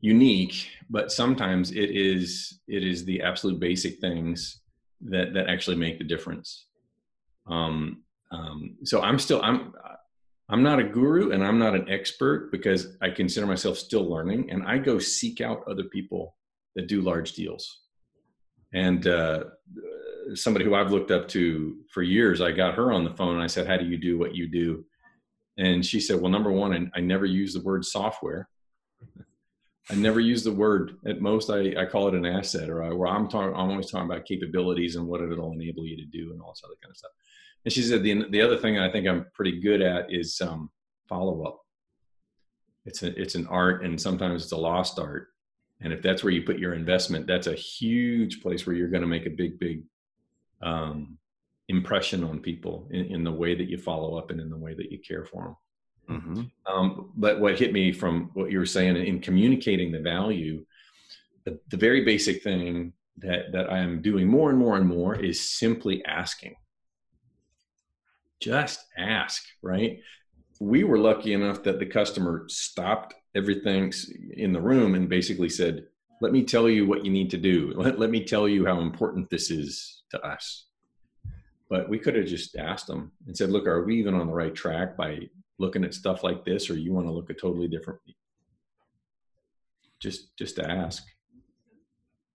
unique 0.00 0.68
but 0.90 1.10
sometimes 1.10 1.70
it 1.70 1.90
is 1.90 2.60
it 2.68 2.84
is 2.84 3.04
the 3.04 3.22
absolute 3.22 3.58
basic 3.58 3.98
things 4.00 4.60
that 5.00 5.34
that 5.34 5.48
actually 5.48 5.76
make 5.76 5.98
the 5.98 6.04
difference. 6.04 6.66
Um, 7.46 8.02
um, 8.32 8.76
so 8.82 9.02
i'm 9.02 9.18
still 9.20 9.40
i'm 9.42 9.72
I'm 10.48 10.62
not 10.62 10.78
a 10.78 10.84
guru 10.84 11.32
and 11.32 11.44
I'm 11.44 11.58
not 11.58 11.74
an 11.74 11.88
expert 11.88 12.52
because 12.52 12.96
I 13.02 13.10
consider 13.10 13.46
myself 13.46 13.76
still 13.76 14.08
learning 14.08 14.50
and 14.50 14.62
I 14.62 14.78
go 14.78 14.98
seek 14.98 15.40
out 15.40 15.64
other 15.68 15.84
people 15.84 16.36
that 16.76 16.86
do 16.86 17.00
large 17.00 17.32
deals. 17.32 17.80
And 18.72 19.06
uh, 19.06 19.44
somebody 20.34 20.64
who 20.64 20.74
I've 20.74 20.92
looked 20.92 21.10
up 21.10 21.26
to 21.28 21.78
for 21.92 22.02
years, 22.02 22.40
I 22.40 22.52
got 22.52 22.74
her 22.74 22.92
on 22.92 23.04
the 23.04 23.14
phone 23.14 23.34
and 23.34 23.42
I 23.42 23.46
said, 23.48 23.66
How 23.66 23.76
do 23.76 23.86
you 23.86 23.96
do 23.96 24.18
what 24.18 24.34
you 24.34 24.48
do? 24.48 24.84
And 25.56 25.84
she 25.84 26.00
said, 26.00 26.20
Well, 26.20 26.30
number 26.30 26.52
one, 26.52 26.90
I, 26.94 27.00
never 27.00 27.24
use 27.24 27.54
the 27.54 27.62
word 27.62 27.84
software. 27.84 28.48
I 29.90 29.94
never 29.94 30.20
use 30.20 30.42
the 30.44 30.52
word. 30.52 30.96
At 31.06 31.20
most, 31.20 31.48
I, 31.48 31.74
I 31.80 31.86
call 31.86 32.08
it 32.08 32.14
an 32.14 32.26
asset, 32.26 32.68
or 32.68 32.82
I, 32.82 32.88
I'm 33.10 33.28
talking. 33.28 33.54
I'm 33.54 33.70
always 33.70 33.90
talking 33.90 34.10
about 34.10 34.26
capabilities 34.26 34.96
and 34.96 35.06
what 35.06 35.20
it'll 35.20 35.52
enable 35.52 35.86
you 35.86 35.96
to 35.96 36.04
do, 36.04 36.32
and 36.32 36.42
all 36.42 36.52
this 36.52 36.62
other 36.64 36.74
kind 36.82 36.90
of 36.90 36.96
stuff. 36.96 37.12
And 37.66 37.72
she 37.72 37.82
said 37.82 38.04
the 38.04 38.30
the 38.30 38.40
other 38.40 38.56
thing 38.56 38.78
I 38.78 38.88
think 38.88 39.08
I'm 39.08 39.26
pretty 39.34 39.60
good 39.60 39.82
at 39.82 40.06
is 40.08 40.40
um, 40.40 40.70
follow 41.08 41.42
up. 41.42 41.60
It's 42.84 43.02
a, 43.02 43.20
it's 43.20 43.34
an 43.34 43.48
art, 43.48 43.84
and 43.84 44.00
sometimes 44.00 44.44
it's 44.44 44.52
a 44.52 44.56
lost 44.56 45.00
art. 45.00 45.26
And 45.80 45.92
if 45.92 46.00
that's 46.00 46.22
where 46.22 46.32
you 46.32 46.42
put 46.42 46.60
your 46.60 46.74
investment, 46.74 47.26
that's 47.26 47.48
a 47.48 47.54
huge 47.54 48.40
place 48.40 48.64
where 48.64 48.76
you're 48.76 48.88
going 48.88 49.02
to 49.02 49.08
make 49.08 49.26
a 49.26 49.30
big, 49.30 49.58
big 49.58 49.82
um, 50.62 51.18
impression 51.68 52.22
on 52.22 52.38
people 52.38 52.86
in, 52.92 53.06
in, 53.06 53.24
the 53.24 53.32
way 53.32 53.56
that 53.56 53.68
you 53.68 53.76
follow 53.76 54.16
up 54.16 54.30
and 54.30 54.40
in 54.40 54.48
the 54.48 54.56
way 54.56 54.72
that 54.72 54.92
you 54.92 55.00
care 55.00 55.24
for 55.24 55.56
them. 56.08 56.18
Mm-hmm. 56.18 56.72
Um, 56.72 57.10
but 57.16 57.40
what 57.40 57.58
hit 57.58 57.72
me 57.72 57.90
from 57.90 58.30
what 58.34 58.52
you 58.52 58.60
were 58.60 58.64
saying 58.64 58.96
in 58.96 59.18
communicating 59.18 59.90
the 59.90 60.00
value, 60.00 60.64
the, 61.44 61.58
the 61.68 61.76
very 61.76 62.04
basic 62.04 62.44
thing 62.44 62.92
that 63.18 63.50
that 63.50 63.72
I 63.72 63.78
am 63.78 64.02
doing 64.02 64.28
more 64.28 64.50
and 64.50 64.58
more 64.58 64.76
and 64.76 64.86
more 64.86 65.16
is 65.16 65.40
simply 65.40 66.04
asking. 66.04 66.54
Just 68.40 68.84
ask, 68.96 69.42
right? 69.62 70.00
We 70.60 70.84
were 70.84 70.98
lucky 70.98 71.32
enough 71.32 71.62
that 71.64 71.78
the 71.78 71.86
customer 71.86 72.44
stopped 72.48 73.14
everything 73.34 73.92
in 74.32 74.52
the 74.52 74.60
room 74.60 74.94
and 74.94 75.08
basically 75.08 75.48
said, 75.48 75.86
"Let 76.20 76.32
me 76.32 76.44
tell 76.44 76.68
you 76.68 76.86
what 76.86 77.04
you 77.04 77.10
need 77.10 77.30
to 77.30 77.38
do. 77.38 77.72
Let, 77.76 77.98
let 77.98 78.10
me 78.10 78.24
tell 78.24 78.48
you 78.48 78.66
how 78.66 78.80
important 78.80 79.30
this 79.30 79.50
is 79.50 80.02
to 80.10 80.20
us." 80.20 80.66
But 81.68 81.88
we 81.88 81.98
could 81.98 82.14
have 82.14 82.26
just 82.26 82.56
asked 82.56 82.86
them 82.86 83.12
and 83.26 83.36
said, 83.36 83.50
"Look, 83.50 83.66
are 83.66 83.84
we 83.84 83.98
even 83.98 84.14
on 84.14 84.26
the 84.26 84.32
right 84.32 84.54
track 84.54 84.96
by 84.96 85.28
looking 85.58 85.84
at 85.84 85.94
stuff 85.94 86.22
like 86.22 86.44
this, 86.44 86.70
or 86.70 86.78
you 86.78 86.92
want 86.92 87.06
to 87.06 87.12
look 87.12 87.30
at 87.30 87.38
totally 87.38 87.68
different?" 87.68 88.00
Just 90.00 90.36
just 90.36 90.56
to 90.56 90.70
ask. 90.70 91.06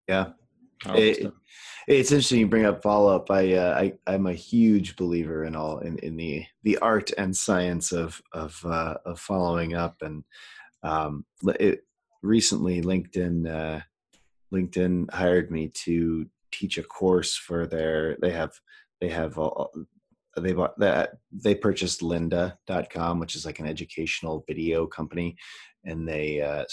Yeah, 0.08 0.34
it, 0.88 1.32
it's 1.88 2.12
interesting 2.12 2.40
you 2.40 2.48
bring 2.48 2.66
up 2.66 2.82
follow 2.82 3.16
up. 3.16 3.30
I, 3.32 3.54
uh, 3.54 3.80
I 3.80 3.94
I'm 4.08 4.28
a 4.28 4.34
huge 4.34 4.96
believer 4.96 5.46
in 5.46 5.56
all 5.56 5.80
in, 5.80 5.98
in 6.00 6.16
the 6.16 6.46
the 6.64 6.78
art 6.78 7.12
and 7.18 7.36
science 7.36 7.92
of 7.92 8.22
of 8.34 8.64
uh, 8.66 8.96
of 9.06 9.20
following 9.20 9.76
up. 9.76 9.98
And 10.02 10.24
um, 10.84 11.26
it, 11.60 11.86
recently, 12.22 12.82
LinkedIn 12.82 13.48
uh, 13.48 13.82
LinkedIn 14.54 15.12
hired 15.12 15.52
me 15.52 15.70
to 15.70 16.28
teach 16.52 16.78
a 16.78 16.84
course 16.84 17.36
for 17.36 17.68
their. 17.68 18.18
They 18.22 18.32
have 18.32 18.54
they 19.00 19.10
have 19.10 19.38
all, 19.38 19.72
they 20.38 20.54
bought 20.54 20.78
that 20.80 21.18
they 21.32 21.56
purchased 21.56 22.02
lynda.com 22.02 23.20
which 23.20 23.36
is 23.36 23.46
like 23.46 23.60
an 23.60 23.68
educational 23.68 24.46
video 24.48 24.88
company 24.88 25.36
and 25.84 26.08
they 26.08 26.40
uh, 26.40 26.64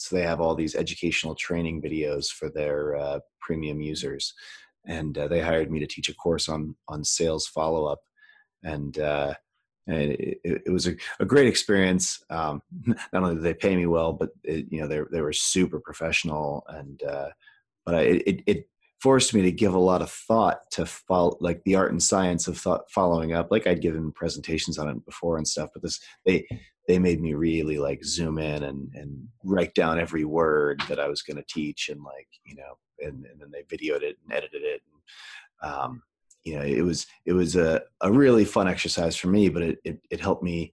so 0.00 0.16
they 0.16 0.22
have 0.22 0.40
all 0.40 0.54
these 0.54 0.74
educational 0.74 1.34
training 1.34 1.82
videos 1.82 2.28
for 2.28 2.50
their 2.50 2.96
uh, 2.96 3.20
premium 3.40 3.80
users. 3.80 4.34
And 4.86 5.16
uh, 5.18 5.28
they 5.28 5.40
hired 5.40 5.70
me 5.70 5.80
to 5.80 5.86
teach 5.86 6.08
a 6.08 6.14
course 6.14 6.48
on 6.48 6.76
on 6.88 7.04
sales 7.04 7.46
follow 7.46 7.86
up 7.86 8.00
and 8.62 8.98
uh, 8.98 9.34
it, 9.86 10.40
it, 10.66 10.70
was 10.70 10.86
a, 10.86 10.94
a, 11.20 11.24
great 11.24 11.46
experience. 11.46 12.22
Um, 12.30 12.62
not 12.86 13.22
only 13.22 13.34
did 13.36 13.44
they 13.44 13.54
pay 13.54 13.74
me 13.76 13.86
well, 13.86 14.12
but 14.12 14.30
it, 14.44 14.66
you 14.70 14.80
know 14.80 14.88
they 14.88 15.00
they 15.10 15.20
were 15.20 15.32
super 15.32 15.80
professional, 15.80 16.64
and 16.68 17.02
uh, 17.02 17.28
but 17.86 17.94
I, 17.94 18.00
it 18.00 18.42
it 18.46 18.68
forced 19.00 19.32
me 19.32 19.42
to 19.42 19.52
give 19.52 19.74
a 19.74 19.78
lot 19.78 20.02
of 20.02 20.10
thought 20.10 20.70
to 20.72 20.84
follow 20.84 21.36
like 21.40 21.62
the 21.64 21.76
art 21.76 21.92
and 21.92 22.02
science 22.02 22.48
of 22.48 22.58
thought 22.58 22.90
following 22.90 23.32
up. 23.32 23.48
Like 23.50 23.66
I'd 23.66 23.80
given 23.80 24.12
presentations 24.12 24.78
on 24.78 24.88
it 24.88 25.04
before 25.04 25.36
and 25.36 25.46
stuff, 25.46 25.70
but 25.72 25.82
this 25.82 26.00
they 26.24 26.46
they 26.88 26.98
made 26.98 27.20
me 27.20 27.34
really 27.34 27.78
like 27.78 28.04
zoom 28.04 28.38
in 28.38 28.64
and 28.64 28.90
and 28.94 29.28
write 29.44 29.74
down 29.74 30.00
every 30.00 30.24
word 30.24 30.82
that 30.88 30.98
I 30.98 31.08
was 31.08 31.22
going 31.22 31.36
to 31.36 31.44
teach 31.48 31.88
and 31.90 32.02
like 32.02 32.28
you 32.44 32.56
know 32.56 32.78
and, 33.00 33.24
and 33.26 33.40
then 33.40 33.50
they 33.52 33.62
videoed 33.62 34.02
it 34.02 34.16
and 34.24 34.32
edited 34.32 34.62
it 34.62 34.82
and 35.62 35.72
um, 35.72 36.02
you 36.44 36.56
know 36.56 36.64
it 36.64 36.82
was 36.82 37.06
it 37.24 37.34
was 37.34 37.54
a, 37.54 37.82
a 38.00 38.10
really 38.10 38.44
fun 38.44 38.66
exercise 38.66 39.16
for 39.16 39.28
me 39.28 39.48
but 39.48 39.62
it, 39.62 39.78
it 39.84 40.00
it 40.10 40.20
helped 40.20 40.42
me 40.42 40.72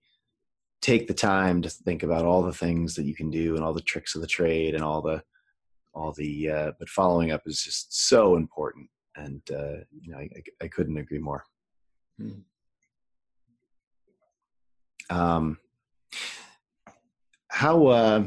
take 0.81 1.07
the 1.07 1.13
time 1.13 1.61
to 1.61 1.69
think 1.69 2.03
about 2.03 2.25
all 2.25 2.41
the 2.41 2.53
things 2.53 2.95
that 2.95 3.05
you 3.05 3.15
can 3.15 3.29
do 3.29 3.55
and 3.55 3.63
all 3.63 3.73
the 3.73 3.81
tricks 3.81 4.15
of 4.15 4.21
the 4.21 4.27
trade 4.27 4.73
and 4.73 4.83
all 4.83 5.01
the 5.01 5.21
all 5.95 6.11
the 6.11 6.49
uh, 6.49 6.71
but 6.77 6.89
following 6.89 7.31
up 7.31 7.41
is 7.45 7.61
just 7.61 8.07
so 8.07 8.35
important 8.35 8.89
and 9.15 9.41
uh, 9.51 9.77
you 10.01 10.11
know 10.11 10.17
I, 10.17 10.29
I 10.61 10.67
couldn't 10.67 10.97
agree 10.97 11.19
more 11.19 11.43
hmm. 12.19 12.39
um 15.09 15.57
how 17.49 17.87
uh, 17.87 18.25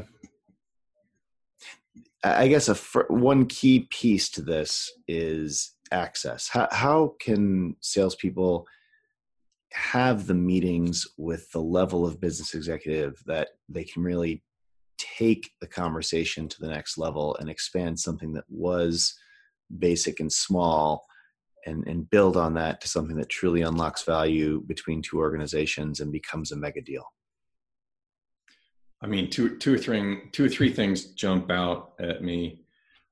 I 2.23 2.47
guess 2.47 2.67
a 2.67 3.03
one 3.13 3.45
key 3.45 3.87
piece 3.91 4.29
to 4.31 4.41
this 4.41 4.91
is 5.07 5.75
access. 5.91 6.49
How 6.49 6.67
how 6.71 7.15
can 7.19 7.75
salespeople 7.81 8.65
have 9.71 10.27
the 10.27 10.33
meetings 10.33 11.07
with 11.17 11.49
the 11.51 11.61
level 11.61 12.05
of 12.05 12.19
business 12.19 12.53
executive 12.53 13.21
that 13.25 13.49
they 13.69 13.83
can 13.83 14.03
really 14.03 14.43
take 15.19 15.51
the 15.61 15.67
conversation 15.67 16.47
to 16.47 16.59
the 16.59 16.67
next 16.67 16.97
level 16.97 17.35
and 17.37 17.49
expand 17.49 17.99
something 17.99 18.33
that 18.33 18.45
was 18.49 19.15
basic 19.77 20.19
and 20.19 20.31
small 20.31 21.05
and, 21.65 21.85
and 21.87 22.09
build 22.09 22.37
on 22.37 22.53
that 22.55 22.81
to 22.81 22.87
something 22.87 23.17
that 23.17 23.29
truly 23.29 23.61
unlocks 23.61 24.03
value 24.03 24.61
between 24.61 25.01
two 25.01 25.19
organizations 25.19 25.99
and 25.99 26.11
becomes 26.11 26.51
a 26.51 26.55
mega 26.55 26.81
deal 26.81 27.05
I 29.01 29.07
mean, 29.07 29.29
two, 29.29 29.57
two 29.57 29.73
or 29.73 29.77
three, 29.77 30.23
two 30.31 30.45
or 30.45 30.49
three 30.49 30.71
things 30.71 31.05
jump 31.13 31.51
out 31.51 31.93
at 31.99 32.21
me. 32.21 32.61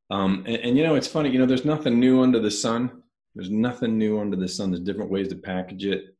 Um, 0.09 0.43
and, 0.45 0.57
and, 0.57 0.77
you 0.77 0.83
know, 0.83 0.95
it's 0.95 1.07
funny. 1.07 1.29
You 1.29 1.39
know, 1.39 1.45
there's 1.45 1.65
nothing 1.65 1.99
new 1.99 2.21
under 2.21 2.39
the 2.39 2.51
sun. 2.51 3.03
There's 3.35 3.49
nothing 3.49 3.97
new 3.97 4.19
under 4.19 4.35
the 4.35 4.47
sun. 4.47 4.71
There's 4.71 4.83
different 4.83 5.11
ways 5.11 5.27
to 5.29 5.35
package 5.35 5.85
it. 5.85 6.15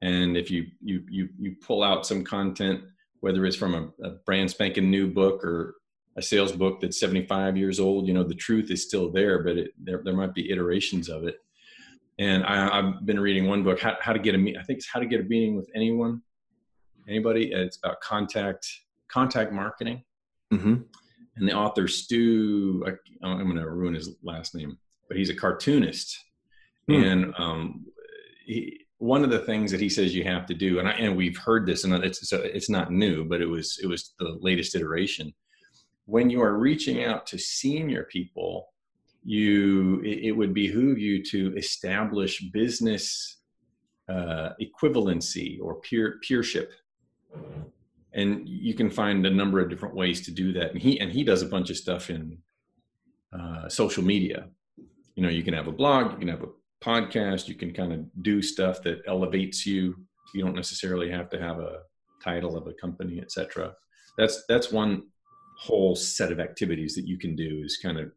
And 0.00 0.36
if 0.36 0.50
you 0.50 0.66
you 0.80 1.04
you 1.08 1.28
you 1.38 1.54
pull 1.64 1.82
out 1.82 2.06
some 2.06 2.24
content, 2.24 2.82
whether 3.22 3.46
it's 3.46 3.56
from 3.56 3.74
a, 3.74 4.06
a 4.06 4.10
brand 4.26 4.50
spanking 4.50 4.90
new 4.90 5.06
book 5.06 5.44
or 5.44 5.76
a 6.16 6.22
sales 6.22 6.52
book 6.52 6.80
that's 6.80 6.98
75 6.98 7.56
years 7.56 7.80
old, 7.80 8.06
you 8.06 8.12
know, 8.12 8.24
the 8.24 8.34
truth 8.34 8.70
is 8.70 8.82
still 8.82 9.10
there, 9.10 9.42
but 9.42 9.56
it, 9.56 9.70
there 9.78 10.02
there 10.04 10.14
might 10.14 10.34
be 10.34 10.50
iterations 10.50 11.08
of 11.08 11.24
it. 11.24 11.36
And 12.18 12.44
I, 12.44 12.82
have 12.82 13.06
been 13.06 13.20
reading 13.20 13.46
one 13.46 13.62
book, 13.62 13.80
how, 13.80 13.96
how 14.00 14.12
to 14.12 14.18
get 14.18 14.34
a 14.34 14.38
meet. 14.38 14.56
I 14.58 14.62
think 14.62 14.78
it's 14.78 14.88
how 14.88 15.00
to 15.00 15.06
get 15.06 15.20
a 15.20 15.24
meeting 15.24 15.56
with 15.56 15.70
anyone, 15.74 16.20
anybody. 17.08 17.52
It's 17.52 17.78
about 17.78 18.00
contact 18.00 18.68
contact 19.08 19.52
marketing. 19.52 20.02
Mm-hmm. 20.52 20.74
And 21.36 21.48
the 21.48 21.54
author 21.54 21.86
Stu, 21.86 22.84
I, 22.86 23.26
am 23.26 23.44
going 23.44 23.56
to 23.56 23.70
ruin 23.70 23.94
his 23.94 24.10
last 24.22 24.54
name, 24.54 24.78
but 25.08 25.16
he's 25.16 25.30
a 25.30 25.34
cartoonist. 25.34 26.18
Mm. 26.90 27.12
And 27.12 27.34
um, 27.38 27.86
he, 28.44 28.81
one 29.02 29.24
of 29.24 29.30
the 29.30 29.40
things 29.40 29.70
that 29.72 29.80
he 29.80 29.88
says 29.88 30.14
you 30.14 30.24
have 30.24 30.46
to 30.46 30.54
do, 30.54 30.78
and 30.78 30.88
I, 30.88 30.92
and 30.92 31.16
we've 31.16 31.36
heard 31.36 31.66
this, 31.66 31.84
and 31.84 31.92
it's 32.04 32.28
so 32.28 32.38
it's 32.38 32.70
not 32.70 32.92
new, 32.92 33.24
but 33.24 33.40
it 33.40 33.46
was 33.46 33.78
it 33.82 33.86
was 33.86 34.14
the 34.18 34.38
latest 34.40 34.74
iteration. 34.76 35.34
When 36.06 36.30
you 36.30 36.40
are 36.42 36.58
reaching 36.58 37.04
out 37.04 37.26
to 37.26 37.38
senior 37.38 38.04
people, 38.04 38.68
you 39.24 40.00
it, 40.04 40.26
it 40.28 40.32
would 40.32 40.54
behoove 40.54 40.98
you 40.98 41.22
to 41.24 41.56
establish 41.56 42.40
business 42.52 43.38
uh, 44.08 44.50
equivalency 44.60 45.58
or 45.60 45.80
peer 45.80 46.20
peership 46.24 46.68
and 48.14 48.48
you 48.48 48.74
can 48.74 48.90
find 48.90 49.24
a 49.26 49.30
number 49.30 49.60
of 49.60 49.70
different 49.70 49.94
ways 49.94 50.20
to 50.26 50.30
do 50.30 50.52
that. 50.52 50.72
And 50.72 50.80
he 50.80 51.00
and 51.00 51.10
he 51.10 51.24
does 51.24 51.42
a 51.42 51.46
bunch 51.46 51.70
of 51.70 51.76
stuff 51.76 52.10
in 52.10 52.38
uh, 53.32 53.68
social 53.68 54.04
media. 54.04 54.48
You 55.14 55.22
know, 55.22 55.28
you 55.28 55.42
can 55.42 55.54
have 55.54 55.66
a 55.66 55.72
blog, 55.72 56.12
you 56.12 56.18
can 56.18 56.28
have 56.28 56.42
a 56.42 56.48
podcast, 56.82 57.48
you 57.48 57.54
can 57.54 57.72
kind 57.72 57.92
of 57.92 58.22
do 58.22 58.42
stuff 58.42 58.82
that 58.82 59.02
elevates 59.06 59.66
you. 59.66 59.94
You 60.34 60.44
don't 60.44 60.56
necessarily 60.56 61.10
have 61.10 61.28
to 61.30 61.40
have 61.40 61.58
a 61.58 61.80
title 62.22 62.56
of 62.56 62.66
a 62.66 62.72
company, 62.74 63.20
etc. 63.20 63.74
That's 64.18 64.44
that's 64.48 64.72
one 64.72 65.04
whole 65.58 65.94
set 65.94 66.32
of 66.32 66.40
activities 66.40 66.94
that 66.94 67.06
you 67.06 67.18
can 67.18 67.36
do 67.36 67.62
is 67.64 67.78
kind 67.82 67.98
of 67.98 68.10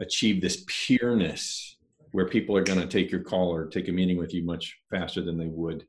achieve 0.00 0.40
this 0.40 0.64
pureness 0.66 1.78
where 2.12 2.28
people 2.28 2.56
are 2.56 2.64
going 2.64 2.80
to 2.80 2.86
take 2.86 3.10
your 3.10 3.22
call 3.22 3.52
or 3.52 3.66
take 3.66 3.88
a 3.88 3.92
meeting 3.92 4.18
with 4.18 4.34
you 4.34 4.44
much 4.44 4.76
faster 4.90 5.22
than 5.22 5.38
they 5.38 5.46
would 5.46 5.86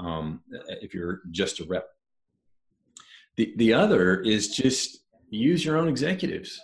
um, 0.00 0.40
if 0.82 0.92
you're 0.92 1.20
just 1.30 1.60
a 1.60 1.64
rep 1.64 1.88
the, 3.36 3.52
the 3.56 3.72
other 3.72 4.20
is 4.20 4.48
just 4.48 5.00
use 5.30 5.64
your 5.64 5.76
own 5.76 5.88
executives. 5.88 6.60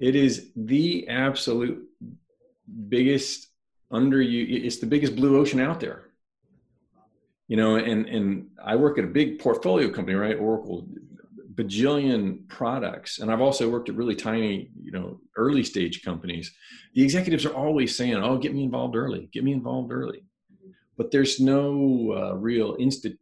It 0.00 0.16
is 0.16 0.50
the 0.56 1.06
absolute 1.08 1.84
biggest 2.88 3.48
under 3.90 4.20
you. 4.20 4.64
It's 4.64 4.78
the 4.78 4.86
biggest 4.86 5.16
blue 5.16 5.38
ocean 5.38 5.60
out 5.60 5.80
there. 5.80 6.10
You 7.48 7.56
know, 7.56 7.76
and 7.76 8.06
and 8.06 8.48
I 8.62 8.76
work 8.76 8.98
at 8.98 9.04
a 9.04 9.08
big 9.08 9.38
portfolio 9.38 9.90
company, 9.90 10.16
right? 10.16 10.38
Oracle, 10.38 10.88
bajillion 11.54 12.48
products, 12.48 13.18
and 13.18 13.30
I've 13.30 13.42
also 13.42 13.70
worked 13.70 13.88
at 13.88 13.96
really 13.96 14.16
tiny, 14.16 14.70
you 14.82 14.90
know, 14.90 15.20
early 15.36 15.62
stage 15.62 16.02
companies. 16.02 16.52
The 16.94 17.02
executives 17.02 17.44
are 17.44 17.54
always 17.54 17.96
saying, 17.96 18.16
"Oh, 18.16 18.38
get 18.38 18.54
me 18.54 18.64
involved 18.64 18.96
early. 18.96 19.28
Get 19.30 19.44
me 19.44 19.52
involved 19.52 19.92
early," 19.92 20.24
but 20.96 21.10
there's 21.10 21.38
no 21.38 22.14
uh, 22.16 22.36
real 22.36 22.76
instant 22.80 23.18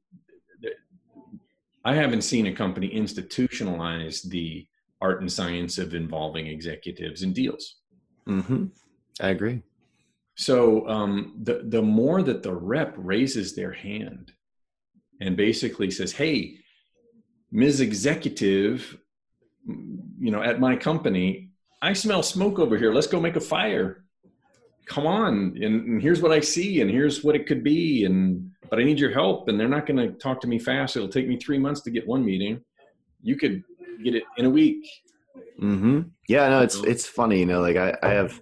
I 1.85 1.94
haven't 1.94 2.22
seen 2.22 2.46
a 2.46 2.52
company 2.52 2.90
institutionalize 2.90 4.28
the 4.28 4.66
art 5.00 5.20
and 5.20 5.33
science 5.33 5.78
of 5.78 5.94
involving 5.94 6.46
executives 6.46 7.22
in 7.22 7.33
deals. 7.33 7.76
Mm-hmm. 8.28 8.66
I 9.20 9.29
agree. 9.29 9.62
So 10.35 10.88
um, 10.88 11.35
the 11.42 11.62
the 11.64 11.83
more 11.83 12.22
that 12.22 12.42
the 12.42 12.55
rep 12.55 12.94
raises 12.96 13.55
their 13.55 13.72
hand 13.72 14.33
and 15.20 15.37
basically 15.37 15.90
says, 15.90 16.12
"Hey, 16.12 16.57
Ms. 17.51 17.81
Executive, 17.81 18.98
you 19.66 20.31
know, 20.31 20.42
at 20.42 20.59
my 20.59 20.77
company, 20.77 21.51
I 21.83 21.92
smell 21.92 22.22
smoke 22.22 22.59
over 22.59 22.79
here. 22.79 22.92
Let's 22.92 23.07
go 23.07 23.20
make 23.20 23.37
a 23.37 23.40
fire. 23.40 24.05
Come 24.87 25.07
on, 25.07 25.57
and, 25.61 25.87
and 25.87 26.03
here's 26.03 26.20
what 26.20 26.33
I 26.33 26.40
see, 26.40 26.81
and 26.81 26.90
here's 26.90 27.22
what 27.22 27.37
it 27.37 27.46
could 27.46 27.62
be, 27.62 28.05
and 28.05 28.51
but 28.72 28.81
I 28.81 28.85
need 28.85 28.98
your 28.98 29.11
help 29.11 29.48
and 29.48 29.61
they're 29.61 29.68
not 29.68 29.85
going 29.85 29.98
to 29.98 30.18
talk 30.18 30.40
to 30.40 30.46
me 30.46 30.59
fast. 30.59 30.96
It'll 30.96 31.07
take 31.07 31.29
me 31.29 31.37
three 31.37 31.59
months 31.59 31.83
to 31.83 31.90
get 31.90 32.07
one 32.09 32.25
meeting. 32.25 32.59
You 33.22 33.37
could 33.37 33.62
get 34.03 34.14
it 34.14 34.22
in 34.38 34.46
a 34.46 34.51
week. 34.51 34.88
Mm-hmm. 35.61 36.01
Yeah, 36.27 36.48
no, 36.48 36.62
it's 36.62 36.77
it's 36.77 37.07
funny, 37.07 37.40
you 37.40 37.44
know, 37.44 37.61
like 37.61 37.77
I, 37.77 37.94
I 38.03 38.12
have 38.12 38.40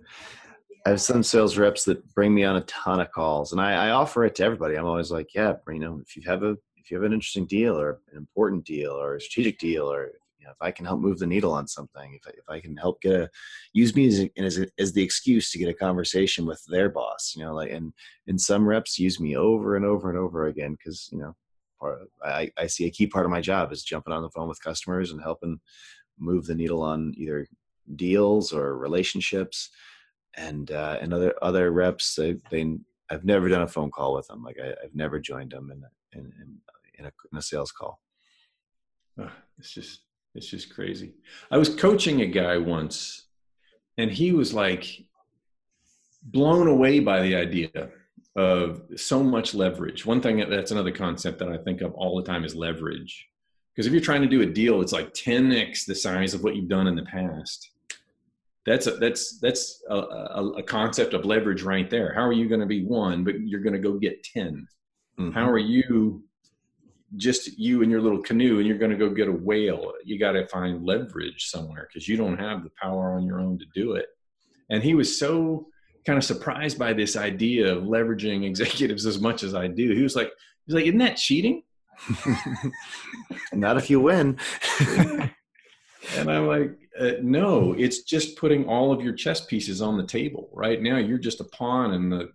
I 0.91 0.95
have 0.95 1.01
some 1.01 1.23
sales 1.23 1.57
reps 1.57 1.85
that 1.85 2.05
bring 2.17 2.35
me 2.35 2.43
on 2.43 2.57
a 2.57 2.63
ton 2.63 2.99
of 2.99 3.13
calls 3.13 3.53
and 3.53 3.61
I, 3.61 3.87
I 3.87 3.91
offer 3.91 4.25
it 4.25 4.35
to 4.35 4.43
everybody. 4.43 4.75
I'm 4.75 4.87
always 4.87 5.13
like, 5.13 5.33
yeah, 5.37 5.53
you 5.69 5.79
know, 5.79 6.01
if 6.05 6.17
you 6.17 6.23
have 6.27 6.43
a 6.43 6.57
if 6.79 6.91
you 6.91 6.97
have 6.97 7.05
an 7.05 7.13
interesting 7.13 7.47
deal 7.47 7.79
or 7.79 8.01
an 8.11 8.19
important 8.19 8.65
deal 8.65 8.91
or 8.91 9.15
a 9.15 9.21
strategic 9.21 9.61
deal 9.61 9.85
or 9.85 10.11
you 10.41 10.47
know, 10.47 10.51
if 10.51 10.57
I 10.61 10.73
can 10.73 10.85
help 10.85 10.99
move 10.99 11.21
the 11.21 11.29
needle 11.29 11.53
on 11.53 11.69
something, 11.69 12.15
if 12.15 12.27
I, 12.27 12.31
if 12.31 12.49
I 12.49 12.59
can 12.59 12.77
help 12.77 13.01
get 13.03 13.13
a, 13.13 13.31
use 13.73 13.95
me 13.95 14.09
as, 14.09 14.29
as, 14.37 14.67
as 14.81 14.93
the 14.93 15.03
excuse 15.05 15.53
to 15.53 15.59
get 15.59 15.69
a 15.69 15.75
conversation 15.75 16.45
with 16.45 16.61
their 16.67 16.89
boss, 16.89 17.35
you 17.37 17.45
know, 17.45 17.55
like, 17.55 17.71
and, 17.71 17.93
and 18.27 18.41
some 18.41 18.67
reps 18.67 18.99
use 18.99 19.21
me 19.21 19.37
over 19.37 19.77
and 19.77 19.85
over 19.85 20.11
and 20.11 20.19
over 20.19 20.49
again. 20.49 20.77
Cause, 20.85 21.09
you 21.13 21.19
know, 21.19 21.37
part, 21.79 22.01
I, 22.25 22.51
I 22.59 22.67
see 22.67 22.87
a 22.87 22.91
key 22.91 23.07
part 23.07 23.27
of 23.27 23.31
my 23.31 23.41
job 23.41 23.71
is 23.71 23.85
jumping 23.85 24.13
on 24.13 24.23
the 24.23 24.31
phone 24.31 24.49
with 24.49 24.61
customers 24.61 25.13
and 25.13 25.23
helping 25.23 25.61
move 26.19 26.47
the 26.47 26.55
needle 26.57 26.83
on 26.83 27.15
either 27.17 27.47
deals 27.95 28.53
or 28.53 28.77
relationships 28.77 29.71
and, 30.37 30.71
uh, 30.71 30.99
and 31.01 31.13
other, 31.13 31.35
other 31.43 31.71
reps, 31.71 32.15
they, 32.15 32.37
they, 32.51 32.79
I've 33.11 33.25
never 33.25 33.49
done 33.49 33.63
a 33.63 33.69
phone 33.69 33.91
call 33.91 34.15
with 34.15 34.27
them. 34.29 34.43
Like 34.43 34.59
I, 34.63 34.69
have 34.83 34.95
never 34.95 35.19
joined 35.19 35.53
them 35.53 35.71
in, 35.71 35.83
in, 36.19 36.33
in, 36.41 36.59
in, 36.99 37.05
a, 37.07 37.13
in 37.33 37.39
a 37.39 37.43
sales 37.43 37.73
call. 37.73 38.01
It's 39.59 39.73
just 39.73 40.01
it's 40.35 40.47
just 40.47 40.73
crazy. 40.73 41.15
I 41.51 41.59
was 41.59 41.75
coaching 41.75 42.23
a 42.23 42.27
guy 42.27 42.57
once, 42.57 43.27
and 43.99 44.11
he 44.11 44.33
was 44.33 44.55
like 44.55 45.05
blown 46.23 46.69
away 46.69 47.01
by 47.01 47.21
the 47.23 47.35
idea 47.35 47.91
of 48.37 48.83
so 48.97 49.23
much 49.23 49.55
leverage. 49.55 50.07
One 50.07 50.21
thing 50.21 50.39
that's 50.49 50.71
another 50.71 50.93
concept 50.93 51.39
that 51.41 51.49
I 51.49 51.59
think 51.59 51.81
of 51.81 51.93
all 51.95 52.17
the 52.17 52.23
time 52.23 52.45
is 52.45 52.55
leverage. 52.55 53.27
Because 53.75 53.87
if 53.87 53.93
you're 53.93 54.03
trying 54.03 54.23
to 54.23 54.29
do 54.29 54.43
a 54.43 54.47
deal, 54.47 54.81
it's 54.81 54.93
like 54.93 55.15
10x 55.15 55.87
the 55.87 55.95
size 55.95 56.35
of 56.35 56.43
what 56.43 56.55
you've 56.55 56.69
done 56.69 56.87
in 56.87 56.97
the 56.97 57.05
past. 57.05 57.70
That's 58.67 58.87
a, 58.87 58.93
that's 58.93 59.39
that's 59.41 59.83
a, 59.89 59.95
a, 59.95 60.51
a 60.59 60.63
concept 60.63 61.15
of 61.15 61.25
leverage 61.25 61.63
right 61.63 61.89
there. 61.89 62.13
How 62.13 62.23
are 62.23 62.33
you 62.33 62.49
going 62.49 62.61
to 62.61 62.67
be 62.67 62.85
one, 62.85 63.25
but 63.25 63.41
you're 63.41 63.61
going 63.61 63.73
to 63.73 63.79
go 63.79 63.99
get 63.99 64.23
10? 64.23 64.67
Mm-hmm. 65.19 65.31
How 65.33 65.49
are 65.49 65.59
you 65.59 66.25
just 67.17 67.59
you 67.59 67.83
and 67.83 67.91
your 67.91 68.01
little 68.01 68.23
canoe 68.23 68.59
and 68.59 68.67
you're 68.67 68.79
going 68.79 68.91
to 68.91 68.97
go 68.97 69.11
get 69.11 69.29
a 69.29 69.33
whale 69.33 69.93
you 70.05 70.19
got 70.19 70.33
to 70.33 70.47
find 70.47 70.87
leverage 70.87 71.47
somewhere 71.47 71.89
because 71.89 72.07
you 72.07 72.17
don't 72.17 72.39
have 72.39 72.63
the 72.63 72.71
power 72.81 73.15
on 73.15 73.25
your 73.25 73.41
own 73.41 73.59
to 73.59 73.65
do 73.75 73.95
it 73.95 74.07
and 74.71 74.83
he 74.83 74.95
was 74.95 75.19
so 75.19 75.67
kind 76.07 76.17
of 76.17 76.25
surprised 76.25 76.79
by 76.79 76.93
this 76.93 77.17
idea 77.17 77.75
of 77.75 77.85
leveraging 77.85 78.45
executives 78.47 79.07
as 79.07 79.21
much 79.21 79.43
as 79.43 79.55
i 79.55 79.67
do 79.67 79.93
he 79.93 80.03
was 80.03 80.15
like 80.15 80.31
he's 80.67 80.75
like 80.75 80.85
isn't 80.85 80.99
that 80.99 81.17
cheating 81.17 81.63
not 83.53 83.77
if 83.77 83.91
you 83.91 84.01
win 84.01 84.39
and 86.17 86.31
i'm 86.31 86.47
like 86.47 86.77
uh, 86.99 87.13
no 87.23 87.75
it's 87.79 88.03
just 88.03 88.37
putting 88.37 88.67
all 88.67 88.93
of 88.93 89.01
your 89.01 89.13
chess 89.13 89.45
pieces 89.45 89.81
on 89.81 89.97
the 89.97 90.07
table 90.07 90.51
right? 90.53 90.83
Now 90.83 90.99
you're 90.99 91.19
just 91.19 91.41
a 91.41 91.45
pawn 91.45 91.95
and 91.95 92.13
the 92.13 92.33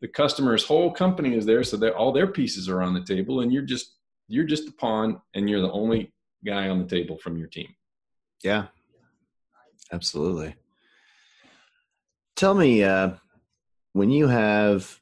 the 0.00 0.08
customer's 0.08 0.64
whole 0.64 0.92
company 0.92 1.36
is 1.36 1.44
there 1.44 1.64
so 1.64 1.76
that 1.78 1.94
all 1.94 2.12
their 2.12 2.26
pieces 2.26 2.68
are 2.68 2.82
on 2.82 2.94
the 2.94 3.04
table 3.04 3.40
and 3.40 3.52
you're 3.52 3.62
just 3.62 3.96
you're 4.28 4.44
just 4.44 4.68
a 4.68 4.72
pawn 4.72 5.20
and 5.34 5.48
you're 5.48 5.60
the 5.60 5.72
only 5.72 6.12
guy 6.44 6.68
on 6.68 6.78
the 6.78 6.86
table 6.86 7.16
from 7.18 7.36
your 7.36 7.48
team. 7.48 7.68
Yeah. 8.44 8.66
Absolutely. 9.90 10.54
Tell 12.36 12.54
me 12.54 12.84
uh, 12.84 13.12
when 13.92 14.10
you 14.10 14.28
have 14.28 15.00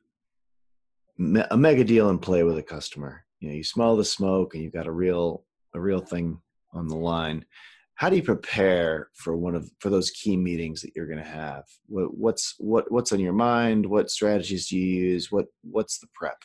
a 1.19 1.57
mega 1.57 1.85
deal 1.85 2.09
in 2.11 2.19
play 2.19 2.43
with 2.43 2.59
a 2.59 2.63
customer 2.63 3.25
you 3.41 3.49
know 3.49 3.55
you 3.55 3.65
smell 3.65 3.97
the 3.97 4.05
smoke 4.05 4.55
and 4.55 4.63
you've 4.63 4.73
got 4.73 4.87
a 4.87 4.93
real 4.93 5.45
a 5.75 5.81
real 5.81 6.01
thing 6.01 6.39
on 6.77 6.89
the 6.89 6.97
line. 6.97 7.45
How 7.95 8.11
do 8.11 8.17
you 8.17 8.23
prepare 8.23 9.09
for 9.15 9.37
one 9.37 9.55
of 9.55 9.71
for 9.79 9.89
those 9.89 10.11
key 10.11 10.37
meetings 10.37 10.83
that 10.83 10.95
you're 10.95 11.07
going 11.07 11.23
to 11.23 11.25
have? 11.25 11.65
What, 11.87 12.17
what's 12.17 12.55
what 12.59 12.91
what's 12.93 13.13
on 13.13 13.21
your 13.21 13.33
mind? 13.33 13.87
What 13.87 14.11
strategies 14.11 14.69
do 14.69 14.77
you 14.77 15.05
use? 15.05 15.33
What 15.33 15.47
what's 15.63 15.99
the 15.99 16.09
prep? 16.15 16.43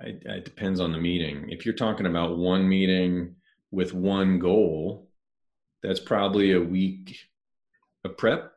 It, 0.00 0.22
it 0.24 0.44
depends 0.44 0.80
on 0.80 0.92
the 0.92 0.98
meeting. 0.98 1.46
If 1.50 1.66
you're 1.66 1.74
talking 1.74 2.06
about 2.06 2.38
one 2.38 2.68
meeting 2.68 3.34
with 3.70 3.92
one 3.92 4.38
goal 4.38 5.08
that's 5.82 6.00
probably 6.00 6.52
a 6.52 6.60
week 6.60 7.16
of 8.04 8.16
prep. 8.16 8.52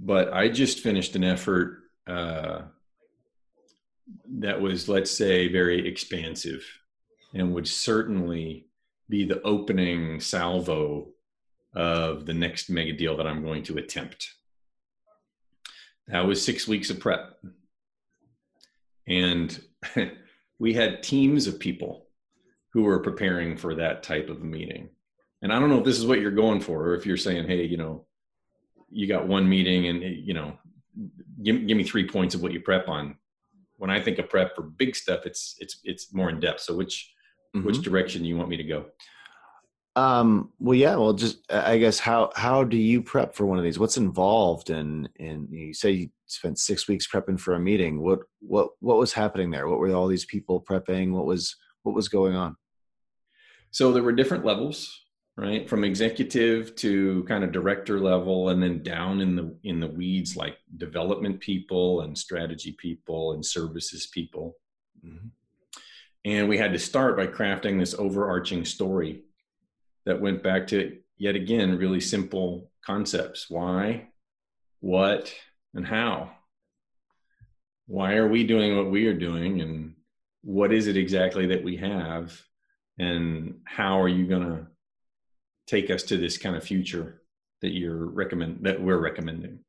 But 0.00 0.32
i 0.32 0.48
just 0.48 0.80
finished 0.80 1.14
an 1.14 1.24
effort 1.24 1.78
uh, 2.06 2.62
that 4.40 4.60
was 4.60 4.88
let's 4.88 5.10
say 5.10 5.48
very 5.48 5.86
expansive 5.86 6.64
and 7.34 7.54
would 7.54 7.68
certainly 7.68 8.66
be 9.08 9.24
the 9.24 9.42
opening 9.42 10.20
salvo 10.20 11.08
of 11.74 12.26
the 12.26 12.34
next 12.34 12.70
mega 12.70 12.92
deal 12.92 13.16
that 13.16 13.26
I'm 13.26 13.42
going 13.42 13.62
to 13.64 13.78
attempt. 13.78 14.34
That 16.08 16.26
was 16.26 16.44
six 16.44 16.66
weeks 16.66 16.90
of 16.90 17.00
prep. 17.00 17.36
And 19.06 19.60
we 20.58 20.74
had 20.74 21.02
teams 21.02 21.46
of 21.46 21.58
people 21.58 22.06
who 22.72 22.82
were 22.82 23.00
preparing 23.00 23.56
for 23.56 23.74
that 23.74 24.02
type 24.02 24.28
of 24.28 24.42
meeting. 24.42 24.90
And 25.42 25.52
I 25.52 25.58
don't 25.58 25.70
know 25.70 25.78
if 25.78 25.84
this 25.84 25.98
is 25.98 26.06
what 26.06 26.20
you're 26.20 26.30
going 26.30 26.60
for, 26.60 26.88
or 26.88 26.94
if 26.94 27.04
you're 27.04 27.16
saying, 27.16 27.46
hey, 27.46 27.64
you 27.64 27.76
know, 27.76 28.06
you 28.90 29.06
got 29.06 29.26
one 29.26 29.48
meeting 29.48 29.88
and, 29.88 30.02
you 30.02 30.34
know, 30.34 30.58
give, 31.42 31.66
give 31.66 31.76
me 31.76 31.84
three 31.84 32.06
points 32.06 32.34
of 32.34 32.42
what 32.42 32.52
you 32.52 32.60
prep 32.60 32.88
on. 32.88 33.16
When 33.76 33.90
I 33.90 34.00
think 34.00 34.18
of 34.18 34.28
prep 34.28 34.54
for 34.54 34.62
big 34.62 34.94
stuff, 34.94 35.26
it's, 35.26 35.56
it's, 35.58 35.80
it's 35.82 36.14
more 36.14 36.30
in 36.30 36.40
depth. 36.40 36.60
So 36.60 36.76
which, 36.76 37.11
mm-hmm. 37.54 37.66
which 37.66 37.82
direction 37.82 38.22
do 38.22 38.28
you 38.28 38.36
want 38.36 38.48
me 38.48 38.56
to 38.56 38.64
go? 38.64 38.86
Um, 39.94 40.52
well, 40.58 40.74
yeah, 40.74 40.96
well, 40.96 41.12
just 41.12 41.38
I 41.52 41.76
guess 41.76 41.98
how 41.98 42.30
how 42.34 42.64
do 42.64 42.78
you 42.78 43.02
prep 43.02 43.34
for 43.34 43.44
one 43.44 43.58
of 43.58 43.64
these? 43.64 43.78
What's 43.78 43.98
involved 43.98 44.70
in 44.70 45.08
in 45.16 45.48
you 45.50 45.74
say 45.74 45.90
you 45.90 46.08
spent 46.26 46.58
six 46.58 46.88
weeks 46.88 47.06
prepping 47.06 47.38
for 47.38 47.54
a 47.54 47.60
meeting. 47.60 48.00
What 48.00 48.20
what 48.40 48.70
what 48.80 48.98
was 48.98 49.12
happening 49.12 49.50
there? 49.50 49.68
What 49.68 49.78
were 49.78 49.92
all 49.92 50.08
these 50.08 50.24
people 50.24 50.64
prepping? 50.66 51.12
What 51.12 51.26
was 51.26 51.54
what 51.82 51.94
was 51.94 52.08
going 52.08 52.34
on? 52.34 52.56
So 53.70 53.92
there 53.92 54.02
were 54.02 54.12
different 54.12 54.44
levels, 54.44 54.98
right? 55.36 55.68
From 55.68 55.84
executive 55.84 56.74
to 56.76 57.24
kind 57.24 57.44
of 57.44 57.52
director 57.52 58.00
level, 58.00 58.48
and 58.48 58.62
then 58.62 58.82
down 58.82 59.20
in 59.20 59.36
the 59.36 59.54
in 59.62 59.78
the 59.78 59.88
weeds, 59.88 60.36
like 60.36 60.56
development 60.78 61.40
people 61.40 62.00
and 62.00 62.16
strategy 62.16 62.76
people 62.78 63.32
and 63.32 63.44
services 63.44 64.06
people. 64.06 64.56
Mm-hmm. 65.04 65.28
And 66.24 66.48
we 66.48 66.58
had 66.58 66.72
to 66.72 66.78
start 66.78 67.16
by 67.16 67.26
crafting 67.26 67.78
this 67.78 67.94
overarching 67.94 68.64
story 68.64 69.22
that 70.06 70.20
went 70.20 70.42
back 70.42 70.68
to 70.68 70.98
yet 71.16 71.34
again 71.34 71.78
really 71.78 72.00
simple 72.00 72.70
concepts. 72.84 73.50
Why 73.50 74.08
what 74.80 75.32
and 75.74 75.86
how? 75.86 76.32
Why 77.86 78.14
are 78.14 78.28
we 78.28 78.44
doing 78.44 78.76
what 78.76 78.90
we 78.90 79.06
are 79.06 79.14
doing? 79.14 79.60
And 79.60 79.94
what 80.42 80.72
is 80.72 80.86
it 80.86 80.96
exactly 80.96 81.46
that 81.46 81.62
we 81.62 81.76
have? 81.76 82.40
And 82.98 83.60
how 83.64 84.00
are 84.00 84.08
you 84.08 84.26
going 84.26 84.42
to 84.42 84.66
take 85.66 85.90
us 85.90 86.02
to 86.04 86.16
this 86.16 86.36
kind 86.36 86.56
of 86.56 86.64
future 86.64 87.22
that 87.62 87.72
you're 87.72 88.06
recommend 88.06 88.58
that 88.62 88.80
we're 88.80 88.98
recommending? 88.98 89.60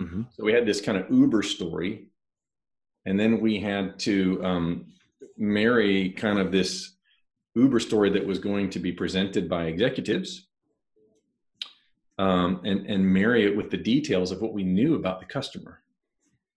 Mm-hmm. 0.00 0.22
so 0.32 0.42
we 0.42 0.52
had 0.52 0.66
this 0.66 0.80
kind 0.80 0.98
of 0.98 1.08
uber 1.10 1.42
story 1.44 2.08
and 3.04 3.20
then 3.20 3.40
we 3.40 3.60
had 3.60 3.98
to 4.00 4.44
um, 4.44 4.86
marry 5.36 6.10
kind 6.10 6.38
of 6.38 6.52
this 6.52 6.96
Uber 7.54 7.80
story 7.80 8.10
that 8.10 8.26
was 8.26 8.38
going 8.38 8.70
to 8.70 8.78
be 8.78 8.92
presented 8.92 9.48
by 9.48 9.64
executives 9.64 10.48
um, 12.18 12.60
and, 12.64 12.86
and 12.86 13.04
marry 13.04 13.44
it 13.44 13.56
with 13.56 13.70
the 13.70 13.76
details 13.76 14.30
of 14.30 14.40
what 14.40 14.52
we 14.52 14.62
knew 14.62 14.94
about 14.94 15.20
the 15.20 15.26
customer. 15.26 15.80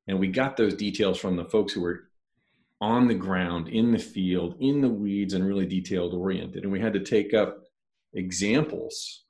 And 0.08 0.19
we 0.19 0.28
got 0.28 0.58
those 0.58 0.75
details 0.75 1.17
from 1.17 1.36
the 1.36 1.45
folks 1.45 1.73
who 1.73 1.82
were 1.82 2.10
on 2.82 3.08
the 3.08 3.15
ground, 3.15 3.69
in 3.69 3.91
the 3.91 3.99
field, 3.99 4.56
in 4.60 4.82
the 4.82 4.89
weeds, 4.89 5.34
and 5.34 5.45
really 5.45 5.65
detailed 5.65 6.13
oriented. 6.13 6.63
And 6.63 6.71
we 6.71 6.80
had 6.80 6.93
to 6.93 6.99
take 6.99 7.34
up 7.34 7.63
examples 8.13 9.23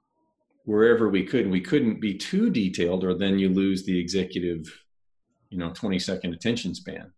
wherever 0.66 1.10
we 1.10 1.24
could. 1.24 1.42
And 1.42 1.52
we 1.52 1.62
couldn't 1.62 2.02
be 2.02 2.16
too 2.16 2.50
detailed, 2.50 3.04
or 3.04 3.14
then 3.14 3.40
you 3.40 3.50
lose 3.50 3.86
the 3.86 3.98
executive, 3.98 4.68
you 5.50 5.58
know, 5.58 5.72
20 5.74 6.00
second 6.00 6.34
attention 6.34 6.76
span. 6.76 7.12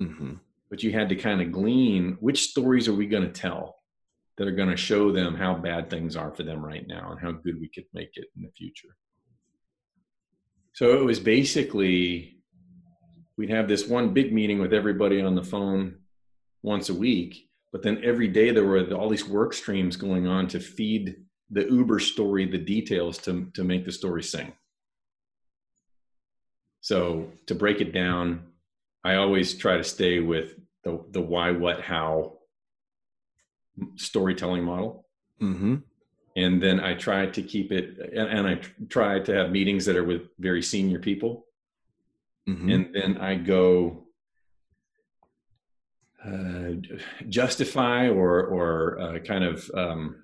Mm-hmm. 0.00 0.34
But 0.70 0.82
you 0.82 0.92
had 0.92 1.08
to 1.10 1.16
kind 1.16 1.40
of 1.40 1.52
glean 1.52 2.16
which 2.20 2.50
stories 2.50 2.88
are 2.88 2.94
we 2.94 3.06
going 3.06 3.24
to 3.24 3.32
tell? 3.32 3.76
that 4.36 4.48
are 4.48 4.52
going 4.52 4.70
to 4.70 4.76
show 4.76 5.12
them 5.12 5.34
how 5.34 5.54
bad 5.54 5.88
things 5.88 6.16
are 6.16 6.32
for 6.32 6.42
them 6.42 6.64
right 6.64 6.86
now 6.88 7.12
and 7.12 7.20
how 7.20 7.32
good 7.32 7.60
we 7.60 7.68
could 7.68 7.84
make 7.92 8.10
it 8.16 8.26
in 8.36 8.42
the 8.42 8.50
future. 8.56 8.96
So 10.72 11.00
it 11.00 11.04
was 11.04 11.20
basically 11.20 12.38
we'd 13.36 13.50
have 13.50 13.68
this 13.68 13.86
one 13.86 14.12
big 14.12 14.32
meeting 14.32 14.58
with 14.58 14.72
everybody 14.72 15.20
on 15.20 15.34
the 15.34 15.42
phone 15.42 15.96
once 16.62 16.88
a 16.88 16.94
week, 16.94 17.48
but 17.72 17.82
then 17.82 18.00
every 18.02 18.28
day 18.28 18.50
there 18.50 18.64
were 18.64 18.92
all 18.92 19.08
these 19.08 19.28
work 19.28 19.52
streams 19.52 19.96
going 19.96 20.26
on 20.26 20.48
to 20.48 20.60
feed 20.60 21.16
the 21.50 21.66
Uber 21.70 22.00
story 22.00 22.46
the 22.46 22.58
details 22.58 23.18
to, 23.18 23.50
to 23.54 23.62
make 23.62 23.84
the 23.84 23.92
story 23.92 24.22
sing. 24.22 24.52
So 26.80 27.30
to 27.46 27.54
break 27.54 27.80
it 27.80 27.92
down, 27.92 28.42
I 29.04 29.16
always 29.16 29.54
try 29.54 29.76
to 29.76 29.84
stay 29.84 30.20
with 30.20 30.54
the, 30.82 31.04
the 31.10 31.20
why, 31.20 31.50
what, 31.50 31.80
how 31.80 32.38
storytelling 33.96 34.64
model. 34.64 35.04
Mm-hmm. 35.42 35.76
and 36.36 36.62
then 36.62 36.78
I 36.78 36.94
try 36.94 37.26
to 37.26 37.42
keep 37.42 37.72
it, 37.72 37.98
and, 37.98 38.28
and 38.28 38.46
I 38.46 38.60
try 38.88 39.18
to 39.18 39.34
have 39.34 39.50
meetings 39.50 39.84
that 39.86 39.96
are 39.96 40.04
with 40.04 40.22
very 40.38 40.62
senior 40.62 41.00
people, 41.00 41.46
mm-hmm. 42.48 42.70
and 42.70 42.94
then 42.94 43.18
I 43.18 43.34
go 43.34 44.04
uh, 46.24 46.74
justify 47.28 48.08
or 48.08 48.42
or 48.44 48.98
uh, 48.98 49.18
kind 49.18 49.44
of 49.44 49.70
um, 49.74 50.22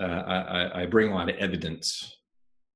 uh, 0.00 0.04
I, 0.04 0.82
I, 0.82 0.86
bring 0.86 1.12
a 1.12 1.14
lot 1.14 1.28
of 1.28 1.36
evidence 1.36 2.16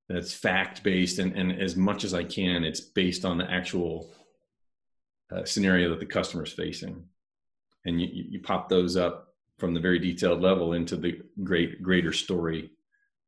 that's 0.09 0.33
fact 0.33 0.85
based 0.85 1.19
and, 1.19 1.35
and 1.37 1.61
as 1.61 1.75
much 1.77 2.05
as 2.05 2.15
I 2.15 2.25
can, 2.25 2.63
it's 2.63 2.81
based 2.81 3.25
on 3.25 3.39
the 3.39 3.51
actual 3.51 4.13
uh, 5.33 5.45
scenario 5.45 5.89
that 5.91 6.01
the 6.01 6.07
customer 6.07 6.45
is 6.45 6.53
facing, 6.53 7.03
and 7.85 8.01
you, 8.01 8.09
you 8.13 8.41
pop 8.41 8.69
those 8.69 8.97
up 8.97 9.35
from 9.59 9.75
the 9.75 9.81
very 9.81 9.99
detailed 9.99 10.41
level 10.41 10.73
into 10.73 10.97
the 10.97 11.21
great 11.45 11.83
greater 11.83 12.13
story 12.13 12.71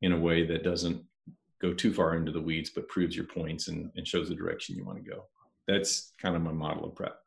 in 0.02 0.12
a 0.12 0.18
way 0.18 0.44
that 0.46 0.64
doesn't 0.64 1.02
go 1.60 1.72
too 1.72 1.92
far 1.92 2.16
into 2.16 2.32
the 2.32 2.40
weeds 2.40 2.70
but 2.70 2.88
proves 2.88 3.14
your 3.16 3.24
points 3.24 3.68
and, 3.68 3.90
and 3.96 4.06
shows 4.06 4.28
the 4.28 4.34
direction 4.34 4.76
you 4.76 4.84
want 4.84 5.02
to 5.02 5.10
go 5.10 5.24
that's 5.66 6.12
kind 6.20 6.36
of 6.36 6.42
my 6.42 6.52
model 6.52 6.84
of 6.84 6.94
prep 6.94 7.20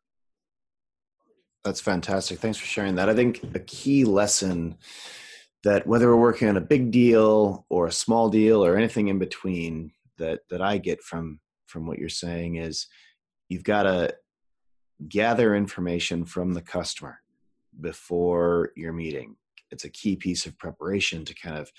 that's 1.68 1.82
fantastic. 1.82 2.40
Thanks 2.40 2.58
for 2.58 2.66
sharing 2.66 2.96
that. 2.96 3.10
I 3.10 3.13
think 3.13 3.44
a 3.54 3.60
key 3.60 4.06
lesson 4.06 4.78
that 5.63 5.86
whether 5.86 6.08
we're 6.08 6.22
working 6.22 6.48
on 6.48 6.56
a 6.56 6.62
big 6.62 6.92
deal 6.92 7.66
or 7.70 7.88
a 7.88 7.92
small 7.92 8.30
deal 8.30 8.63
or 8.63 8.78
anything 8.78 9.10
in 9.10 9.20
between 9.20 9.92
that 10.18 10.40
that 10.50 10.62
I 10.62 10.78
get 10.78 11.02
from 11.02 11.42
from 11.66 11.86
what 11.86 12.00
you're 12.00 12.08
saying 12.08 12.56
is 12.56 12.88
you've 13.50 13.66
got 13.66 13.84
to 13.84 14.16
gather 15.07 15.55
information 15.55 16.25
from 16.25 16.53
the 16.53 16.62
customer 16.62 17.19
before 17.79 18.71
your 18.75 18.93
meeting. 18.93 19.36
It's 19.71 19.86
a 19.86 19.89
key 19.89 20.15
piece 20.15 20.45
of 20.45 20.57
preparation 20.57 21.25
to 21.25 21.36
kind 21.36 21.57
of 21.57 21.71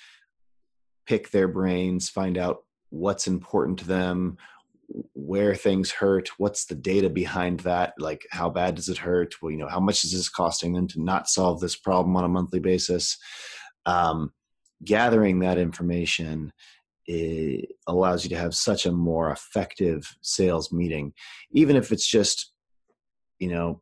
pick 1.07 1.31
their 1.31 1.49
brains, 1.49 2.09
find 2.09 2.37
out 2.37 2.65
what's 2.91 3.27
important 3.27 3.79
to 3.81 3.87
them, 3.87 4.37
where 5.13 5.55
things 5.55 5.91
hurt 5.91 6.31
what's 6.39 6.65
the 6.65 6.75
data 6.75 7.11
behind 7.11 7.61
that 7.61 7.93
like 7.99 8.27
how 8.31 8.49
bad 8.49 8.75
does 8.75 8.89
it 8.89 8.97
hurt 8.97 9.35
well 9.43 9.51
you 9.51 9.59
know 9.59 9.69
how 9.69 9.81
much 9.81 10.03
is 10.03 10.13
this 10.13 10.31
costing 10.31 10.73
them 10.73 10.89
to 10.89 11.03
not 11.03 11.29
solve 11.29 11.61
this 11.61 11.77
problem 11.77 12.17
on 12.17 12.25
a 12.25 12.29
monthly 12.29 12.59
basis 12.59 13.19
um, 13.85 14.33
gathering 14.85 15.41
that 15.41 15.59
information 15.59 16.53
allows 17.87 18.25
you 18.25 18.31
to 18.31 18.37
have 18.37 18.55
such 18.55 18.87
a 18.87 18.93
more 18.93 19.31
effective 19.31 20.17
sales 20.23 20.73
meeting 20.73 21.13
even 21.53 21.77
if 21.77 21.93
it's 21.93 22.07
just 22.07 22.53
you 23.39 23.49
know 23.49 23.81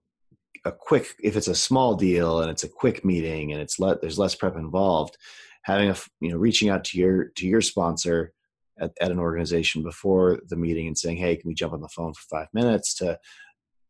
a 0.64 0.72
quick 0.72 1.14
if 1.22 1.36
it's 1.36 1.48
a 1.48 1.54
small 1.54 1.94
deal 1.94 2.40
and 2.40 2.50
it's 2.50 2.64
a 2.64 2.68
quick 2.68 3.04
meeting 3.04 3.52
and 3.52 3.60
it's 3.60 3.78
let 3.78 4.00
there's 4.00 4.18
less 4.18 4.34
prep 4.34 4.56
involved 4.56 5.16
having 5.62 5.90
a 5.90 5.96
you 6.20 6.30
know 6.30 6.36
reaching 6.36 6.68
out 6.68 6.84
to 6.84 6.98
your 6.98 7.26
to 7.36 7.46
your 7.46 7.60
sponsor 7.60 8.32
at, 8.78 8.92
at 9.00 9.10
an 9.10 9.18
organization 9.18 9.82
before 9.82 10.40
the 10.48 10.56
meeting 10.56 10.86
and 10.86 10.96
saying, 10.96 11.16
"Hey, 11.16 11.36
can 11.36 11.48
we 11.48 11.54
jump 11.54 11.72
on 11.72 11.80
the 11.80 11.88
phone 11.88 12.14
for 12.14 12.22
five 12.28 12.48
minutes 12.52 12.94
to 12.96 13.18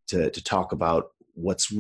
to 0.09 0.31
to 0.31 0.45
talk 0.45 0.73
about 0.73 1.09
what's 1.35 1.73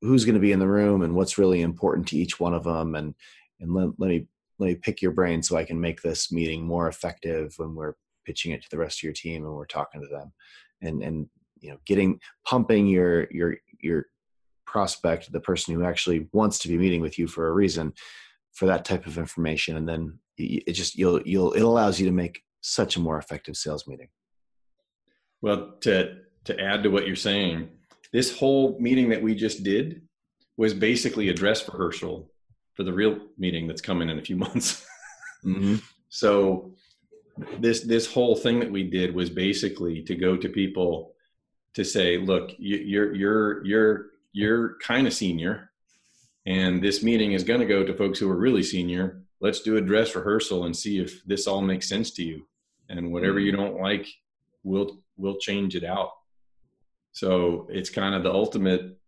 who's 0.00 0.24
going 0.24 0.34
to 0.34 0.40
be 0.40 0.52
in 0.52 0.58
the 0.58 0.68
room 0.68 1.02
and 1.02 1.14
what's 1.14 1.38
really 1.38 1.62
important 1.62 2.08
to 2.08 2.16
each 2.16 2.40
one 2.40 2.54
of 2.54 2.64
them 2.64 2.94
and 2.94 3.14
and 3.60 3.72
let, 3.72 3.88
let 3.98 4.08
me 4.08 4.26
let 4.58 4.66
me 4.66 4.74
pick 4.74 5.02
your 5.02 5.12
brain 5.12 5.42
so 5.42 5.56
I 5.56 5.64
can 5.64 5.80
make 5.80 6.02
this 6.02 6.32
meeting 6.32 6.66
more 6.66 6.88
effective 6.88 7.54
when 7.56 7.74
we're 7.74 7.94
pitching 8.24 8.52
it 8.52 8.62
to 8.62 8.68
the 8.70 8.78
rest 8.78 8.98
of 8.98 9.02
your 9.04 9.12
team 9.12 9.44
and 9.44 9.54
we're 9.54 9.66
talking 9.66 10.00
to 10.00 10.08
them. 10.08 10.32
And 10.82 11.02
and 11.02 11.28
you 11.64 11.70
know 11.70 11.78
getting 11.86 12.20
pumping 12.46 12.86
your 12.86 13.26
your 13.30 13.56
your 13.80 14.06
prospect 14.66 15.32
the 15.32 15.40
person 15.40 15.74
who 15.74 15.84
actually 15.84 16.28
wants 16.32 16.58
to 16.58 16.68
be 16.68 16.78
meeting 16.78 17.00
with 17.00 17.18
you 17.18 17.26
for 17.26 17.48
a 17.48 17.52
reason 17.52 17.92
for 18.52 18.66
that 18.66 18.84
type 18.84 19.06
of 19.06 19.18
information 19.18 19.76
and 19.76 19.88
then 19.88 20.18
it 20.36 20.72
just 20.72 20.96
you'll 20.96 21.20
you'll 21.22 21.52
it 21.52 21.62
allows 21.62 22.00
you 22.00 22.06
to 22.06 22.12
make 22.12 22.42
such 22.60 22.96
a 22.96 23.00
more 23.00 23.18
effective 23.18 23.56
sales 23.56 23.86
meeting. 23.86 24.08
Well, 25.42 25.74
to 25.82 26.16
to 26.44 26.60
add 26.60 26.82
to 26.82 26.90
what 26.90 27.06
you're 27.06 27.16
saying, 27.16 27.68
this 28.12 28.36
whole 28.36 28.78
meeting 28.80 29.08
that 29.10 29.22
we 29.22 29.34
just 29.34 29.62
did 29.62 30.02
was 30.56 30.74
basically 30.74 31.28
a 31.28 31.34
dress 31.34 31.66
rehearsal 31.68 32.30
for 32.74 32.82
the 32.82 32.92
real 32.92 33.18
meeting 33.38 33.66
that's 33.66 33.80
coming 33.80 34.08
in 34.08 34.18
a 34.18 34.22
few 34.22 34.36
months. 34.46 34.86
mm-hmm. 35.44 35.76
So 36.08 36.74
this 37.58 37.80
this 37.80 38.12
whole 38.12 38.36
thing 38.36 38.60
that 38.60 38.70
we 38.70 38.84
did 38.84 39.14
was 39.14 39.30
basically 39.30 40.02
to 40.02 40.14
go 40.14 40.36
to 40.36 40.48
people 40.48 41.13
to 41.74 41.84
say, 41.84 42.18
look, 42.18 42.52
you, 42.58 42.76
you're 42.78 43.14
you're 43.14 43.66
you're 43.66 44.06
you're 44.32 44.78
kind 44.78 45.06
of 45.06 45.12
senior, 45.12 45.70
and 46.46 46.82
this 46.82 47.02
meeting 47.02 47.32
is 47.32 47.44
going 47.44 47.60
to 47.60 47.66
go 47.66 47.84
to 47.84 47.94
folks 47.94 48.18
who 48.18 48.30
are 48.30 48.36
really 48.36 48.62
senior. 48.62 49.22
Let's 49.40 49.60
do 49.60 49.76
a 49.76 49.80
dress 49.80 50.14
rehearsal 50.14 50.64
and 50.64 50.76
see 50.76 50.98
if 50.98 51.22
this 51.24 51.46
all 51.46 51.60
makes 51.60 51.88
sense 51.88 52.10
to 52.12 52.22
you 52.22 52.46
and 52.88 53.12
whatever 53.12 53.38
you 53.38 53.52
mm-hmm. 53.52 53.62
don't 53.62 53.80
like 53.80 54.06
we'll 54.62 54.98
we'll 55.16 55.38
change 55.38 55.76
it 55.76 55.84
out 55.84 56.10
so 57.12 57.66
it's 57.70 57.90
kind 57.90 58.14
of 58.14 58.22
the 58.22 58.32
ultimate 58.32 58.98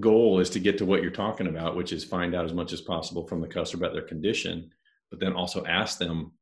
goal 0.00 0.40
is 0.40 0.50
to 0.50 0.60
get 0.60 0.78
to 0.78 0.84
what 0.86 1.02
you're 1.02 1.10
talking 1.10 1.46
about 1.46 1.76
which 1.76 1.92
is 1.92 2.04
find 2.04 2.34
out 2.34 2.44
as 2.44 2.52
much 2.52 2.72
as 2.72 2.80
possible 2.80 3.26
from 3.26 3.40
the 3.40 3.46
customer 3.46 3.84
about 3.84 3.94
their 3.94 4.02
condition 4.02 4.70
but 5.10 5.20
then 5.20 5.32
also 5.32 5.64
ask 5.64 5.98
them 5.98 6.32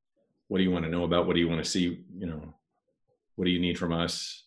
what 0.49 0.59
do 0.59 0.65
you 0.65 0.71
want 0.71 0.85
to 0.85 0.91
know 0.91 1.05
about 1.05 1.27
what 1.27 1.35
do 1.35 1.41
you 1.41 1.49
want 1.49 1.63
to 1.63 1.71
see 1.71 2.05
you 2.17 2.27
know 2.27 2.55
what 3.37 3.45
do 3.45 3.51
you 3.51 3.61
need 3.61 3.79
from 3.79 3.93
us 3.93 4.44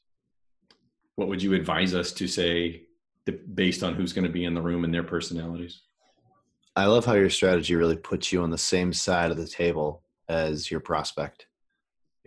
what 1.17 1.27
would 1.27 1.43
you 1.43 1.53
advise 1.53 1.93
us 1.93 2.13
to 2.13 2.27
say 2.27 2.83
based 3.53 3.83
on 3.83 3.93
who's 3.93 4.13
going 4.13 4.25
to 4.25 4.31
be 4.31 4.45
in 4.45 4.53
the 4.53 4.61
room 4.61 4.85
and 4.85 4.93
their 4.93 5.03
personalities? 5.03 5.81
I 6.77 6.85
love 6.85 7.05
how 7.05 7.13
your 7.13 7.29
strategy 7.29 7.75
really 7.75 7.97
puts 7.97 8.31
you 8.31 8.41
on 8.41 8.51
the 8.51 8.57
same 8.57 8.93
side 8.93 9.31
of 9.31 9.37
the 9.37 9.47
table 9.47 10.03
as 10.29 10.71
your 10.71 10.79
prospect 10.79 11.47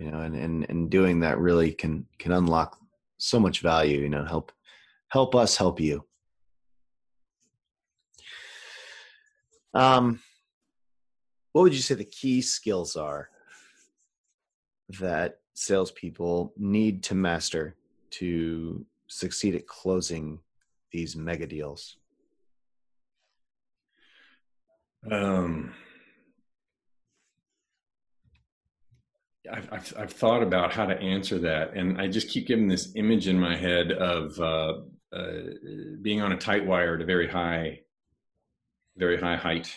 you 0.00 0.10
know 0.10 0.20
and 0.20 0.34
and, 0.34 0.66
and 0.70 0.90
doing 0.90 1.20
that 1.20 1.38
really 1.38 1.72
can 1.72 2.06
can 2.18 2.32
unlock 2.32 2.78
so 3.18 3.38
much 3.38 3.60
value 3.60 4.00
you 4.00 4.08
know 4.08 4.24
help 4.24 4.50
help 5.08 5.34
us 5.34 5.56
help 5.56 5.78
you. 5.78 6.04
Um 9.74 10.20
what 11.52 11.62
would 11.62 11.74
you 11.74 11.80
say 11.80 11.94
the 11.94 12.04
key 12.04 12.40
skills 12.40 12.96
are 12.96 13.28
that 15.00 15.40
salespeople 15.54 16.54
need 16.56 17.02
to 17.04 17.14
master 17.14 17.76
to 18.10 18.84
succeed 19.08 19.54
at 19.54 19.66
closing 19.66 20.38
these 20.92 21.16
mega 21.16 21.46
deals 21.46 21.96
um 25.10 25.72
I've, 29.52 29.72
I've, 29.72 29.94
I've, 29.98 30.12
thought 30.12 30.42
about 30.42 30.72
how 30.72 30.86
to 30.86 30.98
answer 30.98 31.38
that, 31.40 31.74
and 31.74 32.00
I 32.00 32.08
just 32.08 32.28
keep 32.28 32.46
getting 32.46 32.68
this 32.68 32.92
image 32.94 33.26
in 33.26 33.38
my 33.38 33.56
head 33.56 33.92
of 33.92 34.38
uh, 34.38 34.80
uh, 35.12 35.40
being 36.02 36.20
on 36.20 36.32
a 36.32 36.36
tight 36.36 36.66
wire 36.66 36.94
at 36.94 37.00
a 37.00 37.06
very 37.06 37.28
high, 37.28 37.80
very 38.96 39.18
high 39.18 39.36
height. 39.36 39.76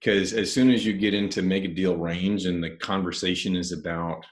Because 0.00 0.32
as 0.32 0.52
soon 0.52 0.70
as 0.70 0.84
you 0.84 0.92
get 0.92 1.14
into 1.14 1.42
mega 1.42 1.68
deal 1.68 1.96
range, 1.96 2.46
and 2.46 2.62
the 2.62 2.70
conversation 2.76 3.56
is 3.56 3.72
about 3.72 4.24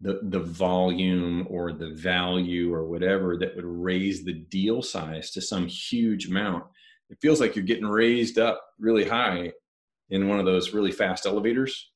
the 0.00 0.20
the 0.24 0.40
volume 0.40 1.46
or 1.48 1.72
the 1.72 1.90
value 1.90 2.72
or 2.72 2.84
whatever 2.86 3.36
that 3.38 3.56
would 3.56 3.64
raise 3.64 4.24
the 4.24 4.34
deal 4.34 4.82
size 4.82 5.30
to 5.30 5.40
some 5.40 5.66
huge 5.66 6.28
amount, 6.28 6.64
it 7.08 7.18
feels 7.20 7.40
like 7.40 7.56
you're 7.56 7.64
getting 7.64 7.86
raised 7.86 8.38
up 8.38 8.62
really 8.78 9.04
high 9.04 9.52
in 10.10 10.28
one 10.28 10.38
of 10.38 10.46
those 10.46 10.74
really 10.74 10.92
fast 10.92 11.26
elevators. 11.26 11.90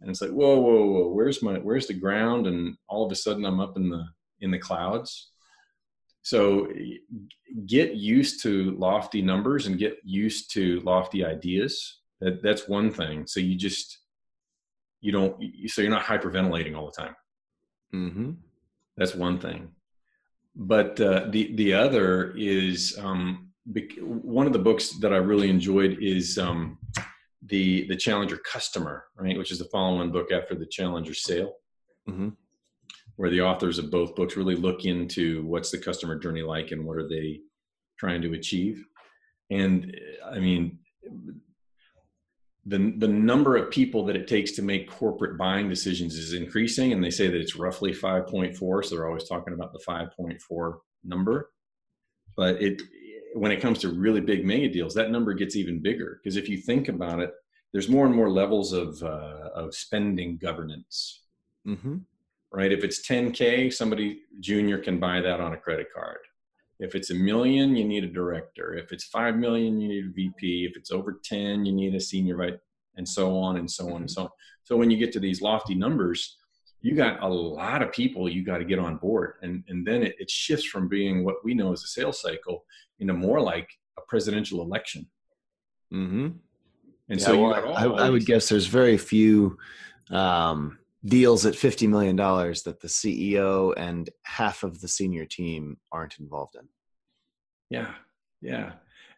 And 0.00 0.10
it's 0.10 0.22
like 0.22 0.30
whoa 0.30 0.60
whoa 0.60 0.86
whoa 0.86 1.08
where's 1.08 1.42
my 1.42 1.54
where's 1.58 1.88
the 1.88 1.94
ground? 1.94 2.46
And 2.46 2.76
all 2.88 3.04
of 3.04 3.12
a 3.12 3.16
sudden 3.16 3.44
i'm 3.44 3.60
up 3.60 3.76
in 3.76 3.90
the 3.90 4.04
in 4.40 4.50
the 4.50 4.58
clouds. 4.58 5.30
So 6.22 6.68
get 7.66 7.94
used 7.94 8.42
to 8.42 8.72
lofty 8.72 9.22
numbers 9.22 9.66
and 9.66 9.78
get 9.78 9.96
used 10.04 10.52
to 10.52 10.80
lofty 10.80 11.24
ideas. 11.24 11.98
That 12.20 12.42
that's 12.42 12.68
one 12.68 12.92
thing. 12.92 13.26
So 13.26 13.40
you 13.40 13.56
just 13.56 13.98
you 15.00 15.10
don't 15.10 15.42
so 15.66 15.82
you're 15.82 15.90
not 15.90 16.04
hyperventilating 16.04 16.76
all 16.76 16.86
the 16.86 17.02
time 17.02 17.16
mm-hmm. 17.92 18.32
that's 18.96 19.14
one 19.14 19.38
thing 19.38 19.68
but 20.56 21.00
uh, 21.00 21.26
the 21.30 21.54
the 21.54 21.72
other 21.72 22.34
is 22.36 22.98
um, 22.98 23.50
one 24.00 24.46
of 24.46 24.52
the 24.52 24.58
books 24.58 24.98
that 25.00 25.12
i 25.12 25.16
really 25.16 25.48
enjoyed 25.48 25.96
is 26.00 26.38
um, 26.38 26.78
the 27.46 27.86
the 27.88 27.96
Challenger 27.96 28.36
customer, 28.38 29.04
right, 29.16 29.36
which 29.36 29.52
is 29.52 29.58
the 29.58 29.64
following 29.66 30.10
book 30.10 30.32
after 30.32 30.54
the 30.54 30.66
Challenger 30.66 31.14
sale, 31.14 31.54
mm-hmm. 32.08 32.30
where 33.16 33.30
the 33.30 33.40
authors 33.40 33.78
of 33.78 33.90
both 33.90 34.14
books 34.14 34.36
really 34.36 34.56
look 34.56 34.84
into 34.84 35.44
what's 35.44 35.70
the 35.70 35.78
customer 35.78 36.16
journey 36.16 36.42
like 36.42 36.70
and 36.70 36.84
what 36.84 36.96
are 36.96 37.08
they 37.08 37.40
trying 37.98 38.22
to 38.22 38.34
achieve. 38.34 38.84
And 39.50 39.96
I 40.24 40.38
mean, 40.38 40.78
the 42.66 42.94
the 42.98 43.08
number 43.08 43.56
of 43.56 43.70
people 43.70 44.04
that 44.04 44.16
it 44.16 44.28
takes 44.28 44.52
to 44.52 44.62
make 44.62 44.90
corporate 44.90 45.38
buying 45.38 45.68
decisions 45.68 46.16
is 46.16 46.34
increasing, 46.34 46.92
and 46.92 47.02
they 47.02 47.10
say 47.10 47.28
that 47.28 47.40
it's 47.40 47.56
roughly 47.56 47.92
5.4. 47.92 48.84
So 48.84 48.94
they're 48.94 49.06
always 49.06 49.28
talking 49.28 49.54
about 49.54 49.72
the 49.72 49.78
5.4 49.78 50.78
number, 51.04 51.50
but 52.36 52.60
it 52.60 52.82
when 53.34 53.52
it 53.52 53.60
comes 53.60 53.78
to 53.78 53.88
really 53.88 54.20
big 54.20 54.44
mega 54.44 54.68
deals, 54.68 54.94
that 54.94 55.10
number 55.10 55.32
gets 55.34 55.56
even 55.56 55.80
bigger. 55.80 56.20
Because 56.22 56.36
if 56.36 56.48
you 56.48 56.58
think 56.58 56.88
about 56.88 57.20
it, 57.20 57.32
there's 57.72 57.88
more 57.88 58.06
and 58.06 58.14
more 58.14 58.30
levels 58.30 58.72
of 58.72 59.02
uh, 59.02 59.50
of 59.54 59.74
spending 59.74 60.36
governance. 60.36 61.22
Mm-hmm. 61.66 61.98
Right. 62.52 62.72
If 62.72 62.82
it's 62.82 63.06
10k, 63.06 63.72
somebody 63.72 64.22
junior 64.40 64.78
can 64.78 64.98
buy 64.98 65.20
that 65.20 65.40
on 65.40 65.52
a 65.52 65.56
credit 65.56 65.86
card. 65.94 66.18
If 66.80 66.94
it's 66.94 67.10
a 67.10 67.14
million, 67.14 67.76
you 67.76 67.84
need 67.84 68.04
a 68.04 68.08
director. 68.08 68.74
If 68.74 68.90
it's 68.90 69.04
five 69.04 69.36
million, 69.36 69.80
you 69.80 69.88
need 69.88 70.06
a 70.06 70.10
VP. 70.10 70.66
If 70.68 70.76
it's 70.76 70.90
over 70.90 71.20
10, 71.22 71.66
you 71.66 71.72
need 71.72 71.94
a 71.94 72.00
senior 72.00 72.36
vice, 72.36 72.54
and 72.96 73.06
so 73.06 73.36
on 73.36 73.58
and 73.58 73.70
so 73.70 73.92
on 73.92 74.00
and 74.00 74.10
so 74.10 74.22
on. 74.22 74.30
So 74.64 74.76
when 74.76 74.90
you 74.90 74.96
get 74.96 75.12
to 75.12 75.20
these 75.20 75.42
lofty 75.42 75.74
numbers, 75.74 76.38
you 76.80 76.96
got 76.96 77.22
a 77.22 77.28
lot 77.28 77.82
of 77.82 77.92
people 77.92 78.28
you 78.28 78.42
got 78.42 78.58
to 78.58 78.64
get 78.64 78.78
on 78.78 78.96
board, 78.96 79.34
and 79.42 79.62
and 79.68 79.86
then 79.86 80.02
it, 80.02 80.16
it 80.18 80.30
shifts 80.30 80.64
from 80.64 80.88
being 80.88 81.22
what 81.24 81.44
we 81.44 81.52
know 81.52 81.72
as 81.72 81.84
a 81.84 81.86
sales 81.86 82.20
cycle 82.20 82.64
into 82.98 83.12
more 83.12 83.40
like 83.40 83.68
a 83.98 84.00
presidential 84.08 84.62
election. 84.62 85.06
Mm-hmm. 85.92 86.28
And 87.10 87.20
Yeah, 87.20 87.26
so 87.26 87.42
well, 87.42 87.74
I, 87.74 88.06
I 88.06 88.10
would 88.10 88.24
guess 88.24 88.48
there's 88.48 88.66
very 88.66 88.96
few 88.96 89.58
um, 90.10 90.78
deals 91.04 91.46
at 91.46 91.56
fifty 91.56 91.86
million 91.86 92.16
dollars 92.16 92.62
that 92.64 92.80
the 92.80 92.88
CEO 92.88 93.72
and 93.76 94.10
half 94.24 94.62
of 94.62 94.80
the 94.80 94.88
senior 94.88 95.24
team 95.24 95.78
aren't 95.90 96.18
involved 96.18 96.56
in. 96.56 96.68
Yeah, 97.70 97.94
yeah, 98.40 98.72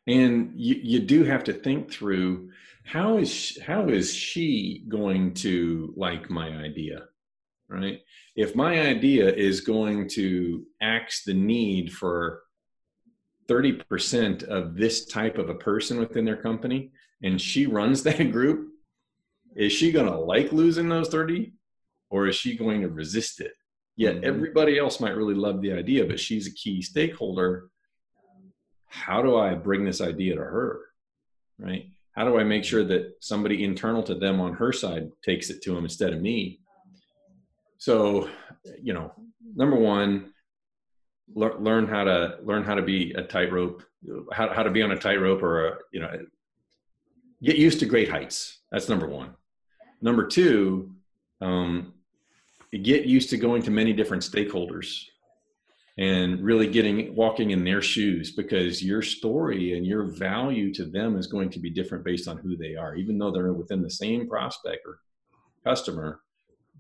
and 0.07 0.53
you 0.55 0.76
you 0.83 0.99
do 1.01 1.24
have 1.24 1.45
to 1.45 1.53
think 1.53 1.91
through 1.91 2.51
how 2.85 3.18
is 3.18 3.33
sh- 3.33 3.59
how 3.59 3.89
is 3.89 4.14
she 4.14 4.85
going 4.89 5.35
to 5.35 5.93
like 5.97 6.30
my 6.30 6.49
idea, 6.49 7.05
right? 7.68 8.01
If 8.37 8.55
my 8.55 8.80
idea 8.80 9.33
is 9.33 9.61
going 9.61 10.09
to 10.11 10.64
axe 10.80 11.24
the 11.24 11.35
need 11.35 11.93
for 11.93 12.43
thirty 13.49 13.72
percent 13.72 14.43
of 14.45 14.76
this 14.76 15.07
type 15.07 15.39
of 15.39 15.51
a 15.51 15.55
person 15.55 15.99
within 15.99 16.24
their 16.24 16.41
company, 16.41 16.93
and 17.22 17.41
she 17.41 17.66
runs 17.66 18.03
that 18.05 18.33
group, 18.33 18.68
is 19.57 19.72
she 19.72 19.93
going 19.93 20.07
to 20.07 20.16
like 20.16 20.53
losing 20.53 20.89
those 20.89 21.09
thirty, 21.09 21.53
or 22.12 22.28
is 22.28 22.36
she 22.36 22.54
going 22.54 22.82
to 22.82 22.88
resist 22.88 23.40
it? 23.40 23.54
Yet 23.96 24.16
Mhm. 24.16 24.22
everybody 24.24 24.78
else 24.78 25.00
might 25.00 25.16
really 25.16 25.34
love 25.34 25.62
the 25.62 25.72
idea, 25.72 26.04
but 26.04 26.20
she's 26.20 26.46
a 26.46 26.52
key 26.52 26.82
stakeholder 26.82 27.70
how 28.94 29.22
do 29.22 29.38
I 29.38 29.54
bring 29.54 29.86
this 29.86 30.02
idea 30.02 30.34
to 30.34 30.42
her? 30.42 30.80
Right? 31.58 31.90
How 32.10 32.26
do 32.26 32.38
I 32.38 32.44
make 32.44 32.62
sure 32.62 32.84
that 32.84 33.16
somebody 33.20 33.64
internal 33.64 34.02
to 34.02 34.14
them 34.14 34.38
on 34.38 34.52
her 34.52 34.70
side 34.70 35.10
takes 35.24 35.48
it 35.48 35.62
to 35.62 35.74
them 35.74 35.84
instead 35.84 36.12
of 36.12 36.20
me? 36.20 36.60
So, 37.78 38.28
you 38.82 38.92
know, 38.92 39.14
number 39.56 39.76
one, 39.76 40.34
lear, 41.34 41.54
learn 41.58 41.86
how 41.88 42.04
to 42.04 42.38
learn 42.42 42.64
how 42.64 42.74
to 42.74 42.82
be 42.82 43.12
a 43.14 43.22
tightrope, 43.22 43.82
how 44.30 44.52
how 44.52 44.62
to 44.62 44.70
be 44.70 44.82
on 44.82 44.92
a 44.92 44.98
tightrope, 44.98 45.42
or 45.42 45.68
a, 45.68 45.78
you 45.90 46.00
know, 46.00 46.26
get 47.42 47.56
used 47.56 47.80
to 47.80 47.86
great 47.86 48.10
heights. 48.10 48.60
That's 48.70 48.90
number 48.90 49.08
one. 49.08 49.30
Number 50.02 50.26
two, 50.26 50.94
um, 51.40 51.91
get 52.79 53.05
used 53.05 53.31
to 53.31 53.37
going 53.37 53.62
to 53.62 53.70
many 53.70 53.93
different 53.93 54.23
stakeholders 54.23 55.05
and 55.99 56.41
really 56.41 56.66
getting 56.66 57.14
walking 57.14 57.51
in 57.51 57.64
their 57.64 57.83
shoes 57.83 58.33
because 58.33 58.83
your 58.83 59.03
story 59.03 59.77
and 59.77 59.87
your 59.87 60.05
value 60.05 60.73
to 60.73 60.87
them 60.87 61.16
is 61.16 61.27
going 61.27 61.51
to 61.51 61.59
be 61.59 61.68
different 61.68 62.05
based 62.05 62.29
on 62.29 62.39
who 62.39 62.57
they 62.57 62.75
are. 62.77 62.95
Even 62.95 63.18
though 63.18 63.31
they're 63.31 63.53
within 63.53 63.83
the 63.83 63.91
same 63.91 64.29
prospect 64.29 64.87
or 64.87 64.99
customer 65.64 66.20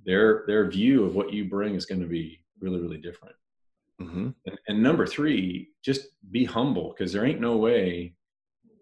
their 0.04 0.44
their 0.46 0.68
view 0.68 1.04
of 1.04 1.14
what 1.14 1.32
you 1.32 1.48
bring 1.48 1.74
is 1.74 1.86
going 1.86 2.00
to 2.00 2.06
be 2.06 2.40
really 2.60 2.80
really 2.80 2.98
different. 2.98 3.34
Mm-hmm. 4.00 4.30
and, 4.46 4.58
and 4.66 4.82
number 4.82 5.06
three 5.06 5.68
just 5.84 6.08
be 6.30 6.44
humble 6.44 6.92
because 6.96 7.12
there 7.12 7.24
ain't 7.24 7.40
no 7.40 7.58
way 7.58 8.14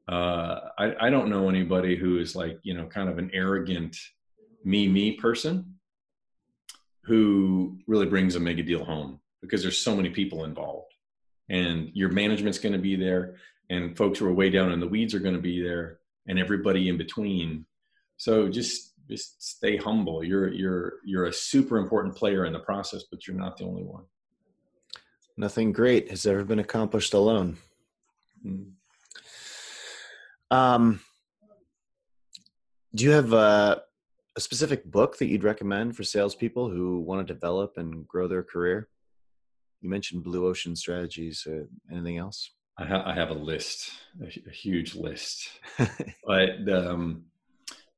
uh, 0.08 0.60
I, 0.78 0.94
I 1.06 1.10
don't 1.10 1.28
know 1.28 1.48
anybody 1.48 1.94
who 1.96 2.18
is 2.18 2.34
like 2.34 2.58
you 2.62 2.74
know 2.74 2.86
kind 2.86 3.08
of 3.08 3.18
an 3.18 3.30
arrogant 3.34 3.96
me 4.64 4.88
me 4.88 5.12
person 5.12 5.74
who 7.02 7.78
really 7.86 8.06
brings 8.06 8.36
a 8.36 8.40
mega 8.40 8.62
deal 8.62 8.84
home 8.84 9.20
because 9.40 9.62
there's 9.62 9.78
so 9.78 9.96
many 9.96 10.10
people 10.10 10.44
involved 10.44 10.92
and 11.48 11.90
your 11.94 12.10
management's 12.10 12.58
going 12.58 12.72
to 12.72 12.78
be 12.78 12.96
there 12.96 13.36
and 13.70 13.96
folks 13.96 14.18
who 14.18 14.26
are 14.26 14.32
way 14.32 14.50
down 14.50 14.72
in 14.72 14.80
the 14.80 14.88
weeds 14.88 15.14
are 15.14 15.20
going 15.20 15.34
to 15.34 15.40
be 15.40 15.62
there 15.62 15.98
and 16.26 16.38
everybody 16.38 16.88
in 16.88 16.96
between 16.96 17.64
so 18.16 18.48
just 18.48 18.92
just 19.08 19.42
stay 19.42 19.76
humble 19.76 20.22
you're 20.22 20.52
you're 20.52 20.94
you're 21.04 21.26
a 21.26 21.32
super 21.32 21.78
important 21.78 22.14
player 22.14 22.44
in 22.44 22.52
the 22.52 22.58
process 22.58 23.04
but 23.10 23.26
you're 23.26 23.36
not 23.36 23.56
the 23.56 23.64
only 23.64 23.82
one 23.82 24.04
Nothing 25.40 25.72
great 25.72 26.10
has 26.10 26.26
ever 26.26 26.44
been 26.44 26.58
accomplished 26.58 27.14
alone. 27.14 27.56
Mm. 28.44 28.72
Um, 30.50 31.00
do 32.94 33.04
you 33.04 33.12
have 33.12 33.32
a, 33.32 33.80
a 34.40 34.42
specific 34.42 34.90
book 34.90 35.18
that 35.18 35.26
you'd 35.26 35.44
recommend 35.44 35.94
for 35.94 36.02
salespeople 36.02 36.70
who 36.70 37.00
want 37.00 37.26
to 37.26 37.34
develop 37.34 37.76
and 37.76 38.08
grow 38.08 38.26
their 38.26 38.42
career? 38.42 38.88
You 39.82 39.90
mentioned 39.90 40.24
Blue 40.24 40.46
Ocean 40.46 40.74
Strategies. 40.74 41.46
Uh, 41.46 41.64
anything 41.92 42.16
else? 42.16 42.52
I, 42.78 42.86
ha- 42.86 43.02
I 43.04 43.12
have 43.12 43.28
a 43.28 43.34
list, 43.34 43.90
a, 44.22 44.28
a 44.48 44.50
huge 44.50 44.94
list, 44.94 45.50
but 46.26 46.66
um, 46.72 47.24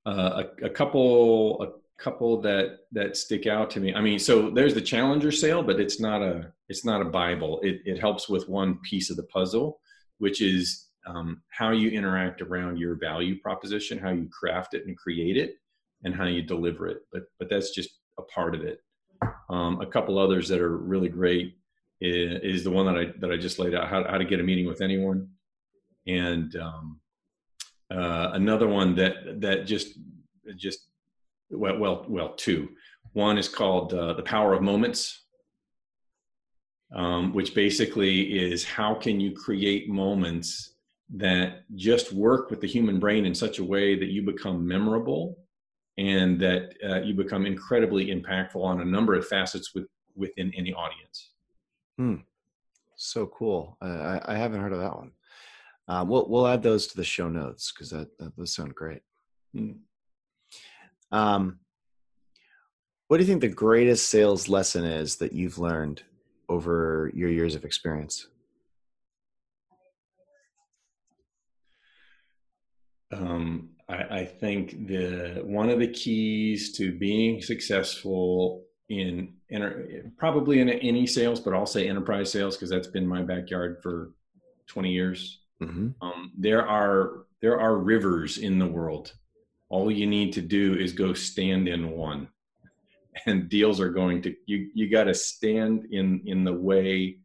uh, 0.05 0.43
a, 0.62 0.66
a 0.66 0.70
couple, 0.70 1.62
a 1.62 2.03
couple 2.03 2.40
that 2.40 2.78
that 2.90 3.16
stick 3.16 3.47
out 3.47 3.70
to 3.70 3.80
me. 3.80 3.95
I 3.95 4.01
mean, 4.01 4.18
so 4.18 4.51
there's 4.51 4.74
the 4.74 4.80
Challenger 4.80 5.30
sale, 5.30 5.62
but 5.62 5.78
it's 5.78 6.01
not 6.01 6.22
a 6.22 6.53
it's 6.68 6.84
not 6.84 7.03
a 7.03 7.05
Bible. 7.05 7.61
It 7.62 7.82
it 7.84 8.01
helps 8.01 8.28
with 8.28 8.49
one 8.49 8.78
piece 8.78 9.11
of 9.11 9.16
the 9.16 9.28
puzzle, 9.36 9.78
which 10.18 10.40
is 10.40 10.88
um, 11.07 11.40
how 11.51 11.70
you 11.70 11.90
interact 11.90 12.43
around 12.43 12.78
your 12.78 12.97
value 12.97 13.38
proposition, 13.38 13.97
how 13.99 14.11
you 14.11 14.28
craft 14.28 14.74
it 14.74 14.86
and 14.88 14.97
create 14.97 15.36
it, 15.36 15.59
and 16.05 16.14
how 16.14 16.24
you 16.24 16.42
deliver 16.42 16.88
it. 16.88 17.03
But 17.12 17.24
but 17.38 17.48
that's 17.48 17.70
just 17.70 17.90
a 18.18 18.22
part 18.22 18.55
of 18.55 18.62
it. 18.62 18.80
Um, 19.48 19.80
a 19.80 19.86
couple 19.86 20.18
others 20.18 20.48
that 20.48 20.61
are 20.61 20.76
really 20.76 21.09
great 21.09 21.57
is, 22.00 22.40
is 22.42 22.64
the 22.64 22.70
one 22.70 22.86
that 22.86 22.96
I 22.96 23.12
that 23.20 23.30
I 23.30 23.36
just 23.36 23.59
laid 23.59 23.74
out 23.74 23.88
how, 23.88 24.05
how 24.05 24.18
to 24.18 24.24
get 24.24 24.40
a 24.40 24.42
meeting 24.42 24.66
with 24.66 24.80
anyone, 24.80 25.28
and 26.07 26.55
um, 26.57 27.00
uh, 27.90 28.30
another 28.32 28.68
one 28.68 28.94
that 28.96 29.40
that 29.40 29.66
just 29.66 29.98
just 30.57 30.80
well 31.50 31.78
well 31.78 32.05
well 32.09 32.34
two. 32.34 32.68
One 33.12 33.38
is 33.38 33.48
called 33.48 33.92
uh, 33.92 34.14
the 34.14 34.22
Power 34.22 34.55
of 34.55 34.62
Moments, 34.62 35.24
um, 36.94 37.34
which 37.34 37.55
basically 37.55 38.38
is 38.38 38.64
how 38.64 38.94
can 38.94 39.20
you 39.20 39.32
create 39.32 39.88
moments 39.88 40.74
that 41.14 41.64
just 41.76 42.12
work 42.12 42.50
with 42.50 42.61
the 42.61 42.66
human 42.66 42.98
brain 42.98 43.26
in 43.26 43.34
such 43.34 43.59
a 43.59 43.64
way 43.64 43.98
that 43.98 44.09
you 44.09 44.22
become 44.22 44.66
memorable 44.66 45.36
and 45.99 46.40
that 46.40 46.74
uh, 46.88 47.01
you 47.01 47.14
become 47.14 47.47
incredibly 47.47 48.07
impactful 48.07 48.62
on 48.62 48.80
a 48.80 48.84
number 48.84 49.14
of 49.14 49.26
facets 49.26 49.74
with, 49.74 49.86
within 50.14 50.53
any 50.57 50.72
audience. 50.72 51.32
So 52.97 53.26
cool. 53.26 53.76
Uh, 53.82 54.20
I, 54.26 54.34
I 54.34 54.36
haven't 54.36 54.61
heard 54.61 54.72
of 54.72 54.78
that 54.78 54.97
one. 54.97 55.12
Um, 55.88 56.09
we'll 56.09 56.28
we'll 56.28 56.47
add 56.47 56.62
those 56.62 56.86
to 56.86 56.97
the 56.97 57.05
show 57.05 57.28
notes 57.28 57.72
because 57.72 57.90
that, 57.90 58.16
that 58.18 58.36
those 58.36 58.55
sound 58.55 58.74
great. 58.74 59.03
Hmm. 59.55 59.72
Um, 61.11 61.59
what 63.09 63.18
do 63.18 63.24
you 63.24 63.28
think 63.28 63.43
the 63.43 63.49
greatest 63.49 64.09
sales 64.09 64.49
lesson 64.49 64.84
is 64.84 65.16
that 65.16 65.32
you've 65.32 65.59
learned 65.59 66.03
over 66.49 67.11
your 67.14 67.28
years 67.28 67.55
of 67.55 67.64
experience? 67.64 68.28
Um, 73.12 73.72
I, 73.93 74.20
I 74.20 74.24
think 74.24 74.86
the 74.86 75.43
one 75.45 75.68
of 75.68 75.78
the 75.78 75.88
keys 75.88 76.72
to 76.76 76.93
being 76.93 77.43
successful 77.43 78.64
in 78.88 79.34
enter, 79.51 80.11
probably 80.16 80.61
in 80.61 80.68
any 80.68 81.07
sales, 81.07 81.40
but 81.40 81.55
I'll 81.55 81.66
say 81.66 81.88
enterprise 81.88 82.32
sales 82.32 82.57
because 82.57 82.70
that's 82.70 82.88
been 82.88 83.07
my 83.07 83.22
backyard 83.22 83.78
for 83.82 84.12
20 84.66 84.90
years. 84.90 85.40
Mm-hmm. 85.62 85.88
Um, 86.01 86.32
there 86.36 86.66
are 86.66 87.26
there 87.40 87.61
are 87.61 87.76
rivers 87.76 88.38
in 88.38 88.59
the 88.59 88.66
world. 88.66 89.12
All 89.68 89.90
you 89.90 90.07
need 90.07 90.32
to 90.34 90.43
do 90.43 90.74
is 90.74 90.93
go 90.93 91.12
stand 91.14 91.68
in 91.68 91.90
one, 91.90 92.28
and 93.26 93.49
deals 93.49 93.80
are 93.80 93.90
going 93.90 94.22
to 94.22 94.34
you. 94.47 94.70
You 94.74 94.90
got 94.90 95.05
to 95.05 95.14
stand 95.14 95.86
in 95.90 96.22
in 96.26 96.45
the 96.45 96.53
way 96.53 97.18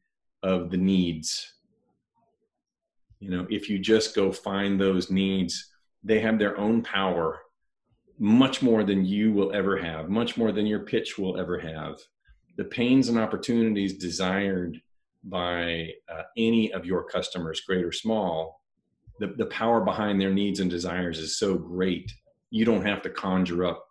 of 0.43 0.69
the 0.69 0.77
needs. 0.77 1.53
You 3.19 3.31
know, 3.31 3.47
if 3.49 3.69
you 3.69 3.79
just 3.79 4.15
go 4.15 4.31
find 4.31 4.79
those 4.79 5.09
needs, 5.09 5.71
they 6.07 6.21
have 6.21 6.39
their 6.39 6.57
own 6.57 6.81
power, 6.81 7.41
much 8.17 8.61
more 8.61 8.83
than 8.83 9.05
you 9.05 9.33
will 9.33 9.53
ever 9.53 9.77
have, 9.77 10.09
much 10.09 10.37
more 10.37 10.51
than 10.53 10.65
your 10.65 10.79
pitch 10.79 11.17
will 11.17 11.37
ever 11.37 11.59
have. 11.59 11.99
The 12.55 12.63
pains 12.63 13.09
and 13.09 13.19
opportunities 13.19 13.97
desired 13.97 14.81
by 15.25 15.91
uh, 16.09 16.23
any 16.37 16.71
of 16.71 16.85
your 16.85 17.03
customers, 17.03 17.61
great 17.61 17.83
or 17.83 17.91
small, 17.91 18.61
the, 19.19 19.27
the 19.27 19.47
power 19.47 19.81
behind 19.81 20.19
their 20.19 20.33
needs 20.33 20.61
and 20.61 20.69
desires 20.69 21.19
is 21.19 21.37
so 21.37 21.55
great. 21.55 22.11
You 22.51 22.63
don't 22.63 22.85
have 22.85 23.01
to 23.01 23.09
conjure 23.09 23.65
up 23.65 23.85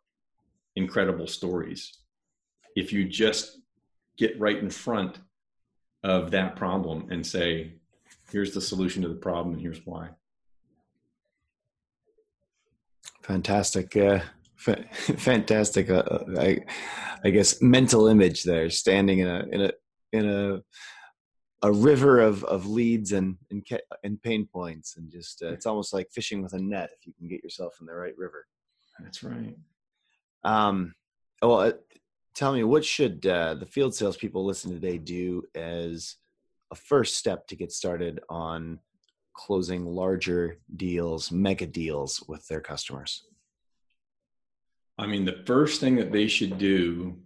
incredible 0.75 1.27
stories. 1.27 1.99
If 2.75 2.93
you 2.93 3.05
just 3.05 3.59
get 4.17 4.41
right 4.41 4.59
in 4.59 4.71
front 4.71 5.19
of 6.03 6.31
that 6.31 6.57
problem 6.57 7.09
and 7.11 7.27
say, 7.27 7.75
here's 8.33 8.55
the 8.55 8.61
solution 8.61 9.03
to 9.03 9.09
the 9.09 9.15
problem 9.15 9.55
and 9.55 9.63
here's 9.63 9.85
why. 9.85 10.09
Fantastic, 13.27 13.97
uh, 13.97 14.21
fa- 14.55 14.85
fantastic. 14.93 15.91
Uh, 15.91 16.05
uh, 16.11 16.25
I, 16.39 16.61
I 17.25 17.31
guess 17.31 17.61
mental 17.61 18.07
image 18.07 18.45
there, 18.45 18.71
standing 18.71 19.19
in 19.19 19.29
a 19.29 19.45
in 19.51 19.61
a 19.63 19.73
in 20.13 20.29
a 20.29 20.63
a 21.63 21.73
river 21.73 22.21
of 22.21 22.45
of 22.45 22.67
leads 22.67 23.11
and 23.11 23.37
and, 23.51 23.67
and 24.05 24.23
pain 24.23 24.47
points, 24.47 24.97
and 24.97 25.11
just 25.11 25.43
uh, 25.43 25.49
it's 25.49 25.67
almost 25.67 25.93
like 25.93 26.09
fishing 26.13 26.41
with 26.41 26.53
a 26.53 26.59
net 26.59 26.91
if 26.99 27.07
you 27.07 27.13
can 27.19 27.27
get 27.27 27.43
yourself 27.43 27.77
in 27.81 27.87
the 27.87 27.95
right 27.95 28.17
river. 28.17 28.47
That's 29.01 29.25
right. 29.25 29.57
Um, 30.45 30.95
well, 31.43 31.61
uh, 31.61 31.73
tell 32.35 32.53
me, 32.53 32.63
what 32.63 32.85
should 32.85 33.27
uh, 33.27 33.55
the 33.55 33.67
field 33.67 33.95
salespeople 33.95 34.45
listen 34.45 34.71
today 34.71 34.99
do 34.99 35.43
as 35.57 36.15
a 36.71 36.77
first 36.77 37.17
step 37.17 37.49
to 37.49 37.57
get 37.57 37.73
started 37.73 38.21
on 38.29 38.79
closing 39.37 39.85
larger 39.85 40.59
deals, 40.75 41.31
mega 41.31 41.67
deals 41.67 42.25
with 42.27 42.47
their 42.49 42.61
customers? 42.61 43.25
I 44.99 45.07
mean, 45.07 45.25
the 45.25 45.43
first 45.45 45.81
thing 45.81 45.97
that 45.97 46.11
they 46.11 46.27
should 46.27 46.59
do 46.59 47.19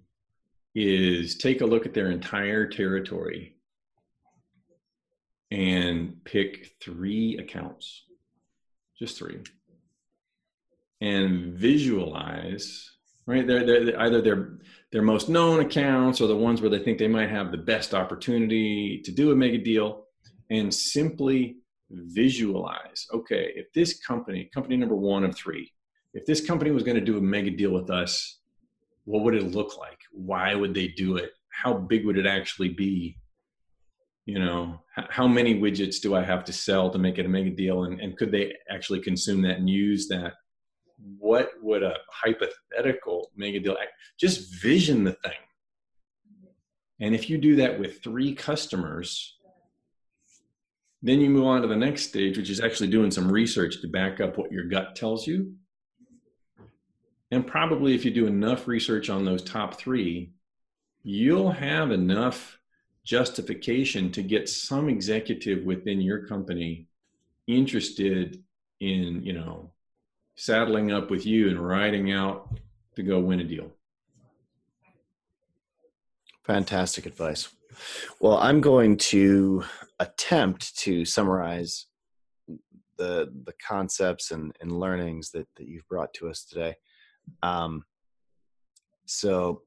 is 0.74 1.36
take 1.36 1.60
a 1.60 1.66
look 1.66 1.86
at 1.86 1.94
their 1.94 2.10
entire 2.10 2.66
territory 2.66 3.56
and 5.50 6.24
pick 6.24 6.74
three 6.80 7.38
accounts, 7.38 8.04
just 8.98 9.18
three, 9.18 9.40
and 11.00 11.54
visualize. 11.54 12.90
Right, 13.26 13.46
they're, 13.46 13.64
they're 13.64 14.00
either 14.00 14.20
their 14.20 14.58
their 14.90 15.02
most 15.02 15.28
known 15.28 15.60
accounts 15.60 16.20
or 16.20 16.26
the 16.26 16.36
ones 16.36 16.60
where 16.60 16.70
they 16.70 16.80
think 16.80 16.98
they 16.98 17.06
might 17.06 17.30
have 17.30 17.52
the 17.52 17.58
best 17.58 17.94
opportunity 17.94 19.00
to 19.04 19.12
do 19.12 19.30
a 19.30 19.36
mega 19.36 19.58
deal, 19.58 20.06
and 20.48 20.74
simply 20.74 21.59
visualize. 21.90 23.06
Okay, 23.12 23.52
if 23.56 23.72
this 23.72 23.98
company, 24.00 24.50
company 24.52 24.76
number 24.76 24.96
one 24.96 25.24
of 25.24 25.34
three, 25.34 25.72
if 26.14 26.26
this 26.26 26.44
company 26.44 26.70
was 26.70 26.82
going 26.82 26.96
to 26.96 27.04
do 27.04 27.18
a 27.18 27.20
mega 27.20 27.50
deal 27.50 27.72
with 27.72 27.90
us, 27.90 28.40
what 29.04 29.24
would 29.24 29.34
it 29.34 29.52
look 29.52 29.78
like? 29.78 29.98
Why 30.12 30.54
would 30.54 30.74
they 30.74 30.88
do 30.88 31.16
it? 31.16 31.32
How 31.50 31.74
big 31.74 32.06
would 32.06 32.18
it 32.18 32.26
actually 32.26 32.70
be? 32.70 33.16
You 34.26 34.38
know, 34.38 34.80
how 34.94 35.26
many 35.26 35.58
widgets 35.58 36.00
do 36.00 36.14
I 36.14 36.22
have 36.22 36.44
to 36.44 36.52
sell 36.52 36.90
to 36.90 36.98
make 36.98 37.18
it 37.18 37.26
a 37.26 37.28
mega 37.28 37.50
deal? 37.50 37.84
And, 37.84 38.00
and 38.00 38.16
could 38.16 38.30
they 38.30 38.54
actually 38.70 39.00
consume 39.00 39.42
that 39.42 39.58
and 39.58 39.68
use 39.68 40.06
that? 40.08 40.34
What 41.18 41.50
would 41.62 41.82
a 41.82 41.96
hypothetical 42.10 43.30
mega 43.34 43.58
deal 43.58 43.76
just 44.18 44.54
vision 44.62 45.02
the 45.04 45.12
thing? 45.12 45.32
And 47.00 47.14
if 47.14 47.30
you 47.30 47.38
do 47.38 47.56
that 47.56 47.78
with 47.80 48.02
three 48.02 48.34
customers, 48.34 49.38
then 51.02 51.20
you 51.20 51.30
move 51.30 51.46
on 51.46 51.62
to 51.62 51.68
the 51.68 51.76
next 51.76 52.08
stage, 52.08 52.36
which 52.36 52.50
is 52.50 52.60
actually 52.60 52.88
doing 52.88 53.10
some 53.10 53.30
research 53.30 53.80
to 53.80 53.88
back 53.88 54.20
up 54.20 54.36
what 54.36 54.52
your 54.52 54.64
gut 54.64 54.94
tells 54.94 55.26
you 55.26 55.54
and 57.30 57.46
probably 57.46 57.94
if 57.94 58.04
you 58.04 58.10
do 58.10 58.26
enough 58.26 58.66
research 58.66 59.08
on 59.08 59.24
those 59.24 59.42
top 59.42 59.78
three, 59.78 60.32
you'll 61.02 61.52
have 61.52 61.92
enough 61.92 62.58
justification 63.04 64.10
to 64.12 64.22
get 64.22 64.48
some 64.48 64.88
executive 64.88 65.64
within 65.64 66.00
your 66.00 66.26
company 66.26 66.88
interested 67.46 68.42
in, 68.80 69.22
you 69.22 69.32
know, 69.32 69.70
saddling 70.34 70.90
up 70.90 71.10
with 71.10 71.24
you 71.24 71.48
and 71.48 71.64
riding 71.64 72.12
out 72.12 72.58
to 72.96 73.02
go 73.02 73.20
win 73.20 73.40
a 73.40 73.44
deal. 73.44 73.70
Fantastic 76.44 77.06
advice. 77.06 77.48
Well, 78.20 78.36
I'm 78.36 78.60
going 78.60 78.96
to 78.96 79.64
attempt 79.98 80.76
to 80.78 81.04
summarize 81.04 81.86
the 82.96 83.32
the 83.44 83.54
concepts 83.66 84.30
and, 84.30 84.54
and 84.60 84.78
learnings 84.78 85.30
that, 85.30 85.48
that 85.56 85.66
you've 85.66 85.88
brought 85.88 86.12
to 86.14 86.28
us 86.28 86.44
today. 86.44 86.76
Um, 87.42 87.84
so 89.06 89.62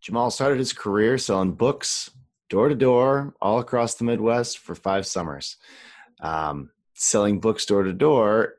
Jamal 0.00 0.30
started 0.30 0.58
his 0.58 0.72
career 0.72 1.18
selling 1.18 1.52
books 1.52 2.10
door 2.50 2.68
to 2.68 2.74
door 2.74 3.34
all 3.40 3.58
across 3.58 3.94
the 3.94 4.04
Midwest 4.04 4.58
for 4.58 4.74
five 4.74 5.06
summers. 5.06 5.56
Um, 6.20 6.70
selling 6.94 7.40
books 7.40 7.66
door 7.66 7.82
to 7.82 7.92
door 7.92 8.54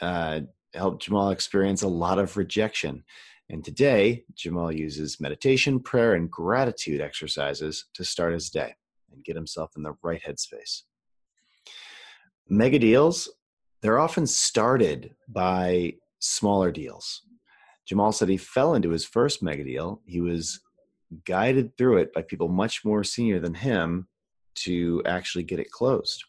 uh, 0.00 0.40
helped 0.74 1.02
Jamal 1.02 1.30
experience 1.30 1.82
a 1.82 1.88
lot 1.88 2.18
of 2.18 2.36
rejection. 2.36 3.04
And 3.52 3.62
today, 3.62 4.24
Jamal 4.34 4.72
uses 4.72 5.20
meditation, 5.20 5.78
prayer, 5.78 6.14
and 6.14 6.30
gratitude 6.30 7.02
exercises 7.02 7.84
to 7.92 8.02
start 8.02 8.32
his 8.32 8.48
day 8.48 8.74
and 9.12 9.22
get 9.22 9.36
himself 9.36 9.72
in 9.76 9.82
the 9.82 9.92
right 10.02 10.22
headspace. 10.26 10.84
Mega 12.48 12.78
deals, 12.78 13.30
they're 13.82 13.98
often 13.98 14.26
started 14.26 15.14
by 15.28 15.96
smaller 16.18 16.72
deals. 16.72 17.22
Jamal 17.84 18.12
said 18.12 18.30
he 18.30 18.38
fell 18.38 18.74
into 18.74 18.88
his 18.88 19.04
first 19.04 19.42
mega 19.42 19.64
deal. 19.64 20.00
He 20.06 20.22
was 20.22 20.60
guided 21.26 21.76
through 21.76 21.98
it 21.98 22.14
by 22.14 22.22
people 22.22 22.48
much 22.48 22.86
more 22.86 23.04
senior 23.04 23.38
than 23.38 23.52
him 23.52 24.08
to 24.54 25.02
actually 25.04 25.44
get 25.44 25.60
it 25.60 25.70
closed. 25.70 26.24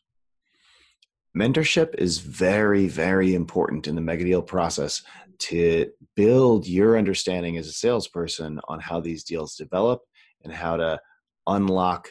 Mentorship 1.38 1.96
is 1.96 2.20
very, 2.20 2.88
very 2.88 3.34
important 3.34 3.88
in 3.88 3.96
the 3.96 4.02
mega 4.02 4.24
deal 4.24 4.42
process 4.42 5.02
to 5.40 5.90
build 6.16 6.68
your 6.68 6.98
understanding 6.98 7.58
as 7.58 7.68
a 7.68 7.72
salesperson 7.72 8.60
on 8.68 8.80
how 8.80 9.00
these 9.00 9.24
deals 9.24 9.56
develop 9.56 10.02
and 10.44 10.54
how 10.54 10.78
to 10.78 11.00
unlock 11.48 12.10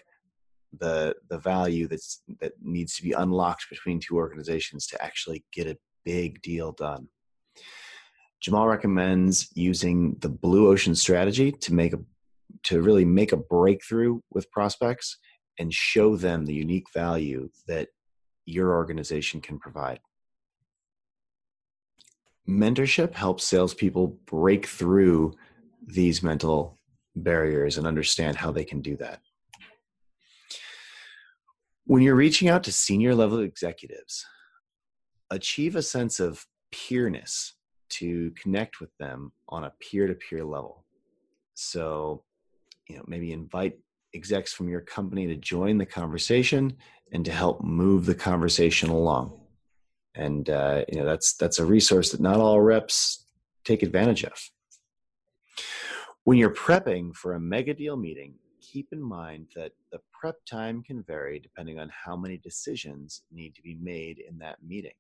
the 0.79 1.15
the 1.29 1.39
value 1.39 1.87
that's 1.87 2.23
that 2.41 2.53
needs 2.63 2.97
to 2.97 3.03
be 3.03 3.13
unlocked 3.13 3.67
between 3.71 4.01
two 4.01 4.17
organizations 4.17 4.87
to 4.87 5.03
actually 5.03 5.45
get 5.53 5.67
a 5.67 5.79
big 6.05 6.41
deal 6.43 6.73
done. 6.73 7.09
Jamal 8.41 8.67
recommends 8.67 9.51
using 9.55 10.17
the 10.21 10.29
blue 10.29 10.69
ocean 10.69 10.95
strategy 10.95 11.53
to 11.53 11.75
make 11.75 11.93
a 11.93 12.01
to 12.65 12.83
really 12.83 13.05
make 13.05 13.33
a 13.33 13.37
breakthrough 13.37 14.21
with 14.31 14.51
prospects 14.51 15.19
and 15.59 15.73
show 15.73 16.17
them 16.17 16.45
the 16.45 16.55
unique 16.55 16.87
value 16.93 17.49
that 17.69 17.89
your 18.45 18.75
organization 18.75 19.41
can 19.41 19.59
provide. 19.59 20.01
Mentorship 22.49 23.15
helps 23.15 23.45
salespeople 23.45 24.19
break 24.27 24.67
through 24.67 25.35
these 25.87 26.23
mental 26.23 26.79
barriers 27.15 27.79
and 27.79 27.87
understand 27.87 28.37
how 28.37 28.51
they 28.51 28.65
can 28.65 28.81
do 28.81 28.97
that. 28.97 29.21
When 31.85 32.03
you're 32.03 32.15
reaching 32.15 32.49
out 32.49 32.65
to 32.65 32.73
senior 32.73 33.15
level 33.15 33.41
executives, 33.41 34.25
achieve 35.31 35.77
a 35.77 35.83
sense 35.83 36.21
of 36.21 36.47
peerness 36.73 37.55
to 37.91 38.33
connect 38.33 38.81
with 38.81 38.91
them 38.99 39.33
on 39.49 39.65
a 39.65 39.73
peer-to-peer 39.81 40.45
level. 40.45 40.85
So, 41.55 42.25
you 42.89 42.97
know, 42.97 43.05
maybe 43.07 43.33
invite 43.33 43.79
execs 44.15 44.53
from 44.53 44.69
your 44.69 44.81
company 44.81 45.27
to 45.27 45.37
join 45.37 45.79
the 45.79 45.87
conversation 45.87 46.77
and 47.13 47.25
to 47.25 47.33
help 47.33 47.63
move 47.63 48.07
the 48.07 48.15
conversation 48.15 48.89
along. 48.89 49.39
And 50.15 50.49
uh, 50.51 50.85
you 50.89 50.99
know, 50.99 51.07
that's 51.07 51.35
that's 51.35 51.59
a 51.59 51.65
resource 51.65 52.11
that 52.11 52.21
not 52.21 52.41
all 52.41 52.61
reps 52.61 53.27
take 53.65 53.83
advantage 53.83 54.25
of. 54.25 54.51
When 56.25 56.39
you're 56.39 56.55
prepping 56.55 57.15
for 57.15 57.35
a 57.35 57.41
mega 57.41 57.75
deal 57.75 57.97
meeting, 57.97 58.35
keep 58.61 58.89
in 58.93 59.03
mind 59.03 59.49
that 59.57 59.73
the 59.91 59.99
prep 60.13 60.37
time 60.49 60.83
can 60.83 61.03
vary 61.03 61.39
depending 61.39 61.79
on 61.79 61.91
how 61.91 62.17
many 62.17 62.39
decisions 62.39 63.23
need 63.33 63.55
to 63.55 63.63
be 63.63 63.77
made 63.81 64.19
in 64.19 64.39
that 64.39 64.57
meeting 64.67 64.93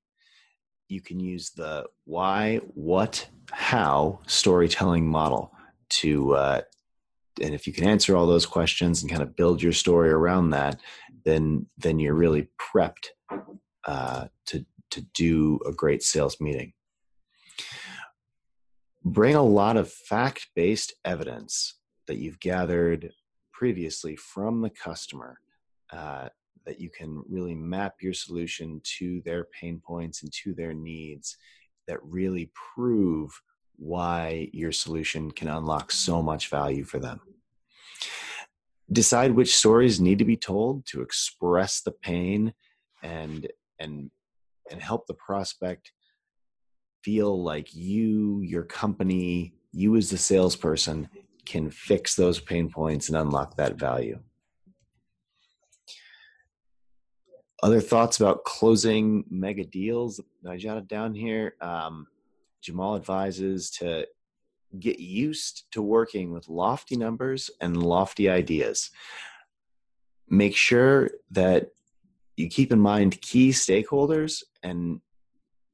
you 0.92 1.00
can 1.00 1.18
use 1.18 1.50
the 1.50 1.86
why, 2.04 2.58
what, 2.74 3.26
how 3.50 4.20
storytelling 4.26 5.08
model 5.08 5.52
to, 5.88 6.34
uh, 6.34 6.60
and 7.40 7.54
if 7.54 7.66
you 7.66 7.72
can 7.72 7.84
answer 7.84 8.16
all 8.16 8.26
those 8.26 8.46
questions 8.46 9.02
and 9.02 9.10
kind 9.10 9.22
of 9.22 9.36
build 9.36 9.62
your 9.62 9.72
story 9.72 10.10
around 10.10 10.50
that, 10.50 10.80
then 11.24 11.66
then 11.78 11.98
you're 11.98 12.14
really 12.14 12.48
prepped 12.60 13.08
uh, 13.86 14.26
to 14.46 14.64
to 14.90 15.00
do 15.14 15.58
a 15.66 15.72
great 15.72 16.02
sales 16.02 16.40
meeting. 16.40 16.72
Bring 19.04 19.34
a 19.34 19.42
lot 19.42 19.76
of 19.76 19.90
fact 19.90 20.48
based 20.54 20.94
evidence 21.04 21.78
that 22.06 22.18
you've 22.18 22.40
gathered 22.40 23.12
previously 23.52 24.16
from 24.16 24.60
the 24.60 24.70
customer 24.70 25.38
uh, 25.92 26.28
that 26.66 26.80
you 26.80 26.90
can 26.90 27.22
really 27.28 27.54
map 27.54 27.94
your 28.00 28.12
solution 28.12 28.80
to 28.84 29.20
their 29.24 29.44
pain 29.44 29.80
points 29.84 30.22
and 30.22 30.32
to 30.32 30.54
their 30.54 30.72
needs 30.72 31.36
that 31.88 31.98
really 32.02 32.50
prove 32.74 33.30
why 33.76 34.48
your 34.52 34.72
solution 34.72 35.30
can 35.30 35.48
unlock 35.48 35.90
so 35.90 36.22
much 36.22 36.48
value 36.48 36.84
for 36.84 36.98
them. 36.98 37.20
Decide 38.90 39.32
which 39.32 39.56
stories 39.56 40.00
need 40.00 40.18
to 40.18 40.24
be 40.24 40.36
told 40.36 40.86
to 40.86 41.02
express 41.02 41.80
the 41.80 41.92
pain 41.92 42.52
and 43.02 43.48
and 43.78 44.10
and 44.70 44.82
help 44.82 45.06
the 45.06 45.14
prospect 45.14 45.92
feel 47.02 47.42
like 47.42 47.74
you, 47.74 48.40
your 48.42 48.62
company, 48.62 49.54
you 49.72 49.96
as 49.96 50.08
the 50.08 50.18
salesperson 50.18 51.08
can 51.46 51.68
fix 51.70 52.14
those 52.14 52.38
pain 52.38 52.70
points 52.70 53.08
and 53.08 53.16
unlock 53.16 53.56
that 53.56 53.74
value. 53.74 54.20
other 57.62 57.80
thoughts 57.80 58.20
about 58.20 58.44
closing 58.44 59.24
mega 59.30 59.64
deals 59.64 60.20
I 60.48 60.56
jotted 60.56 60.88
down 60.88 61.14
here. 61.14 61.54
Um, 61.60 62.06
Jamal 62.62 62.96
advises 62.96 63.70
to 63.72 64.06
get 64.78 64.98
used 64.98 65.64
to 65.72 65.82
working 65.82 66.32
with 66.32 66.48
lofty 66.48 66.96
numbers 66.96 67.50
and 67.60 67.82
lofty 67.82 68.28
ideas. 68.30 68.90
Make 70.28 70.56
sure 70.56 71.10
that 71.32 71.70
you 72.36 72.48
keep 72.48 72.72
in 72.72 72.80
mind 72.80 73.20
key 73.20 73.50
stakeholders 73.50 74.42
and 74.62 75.00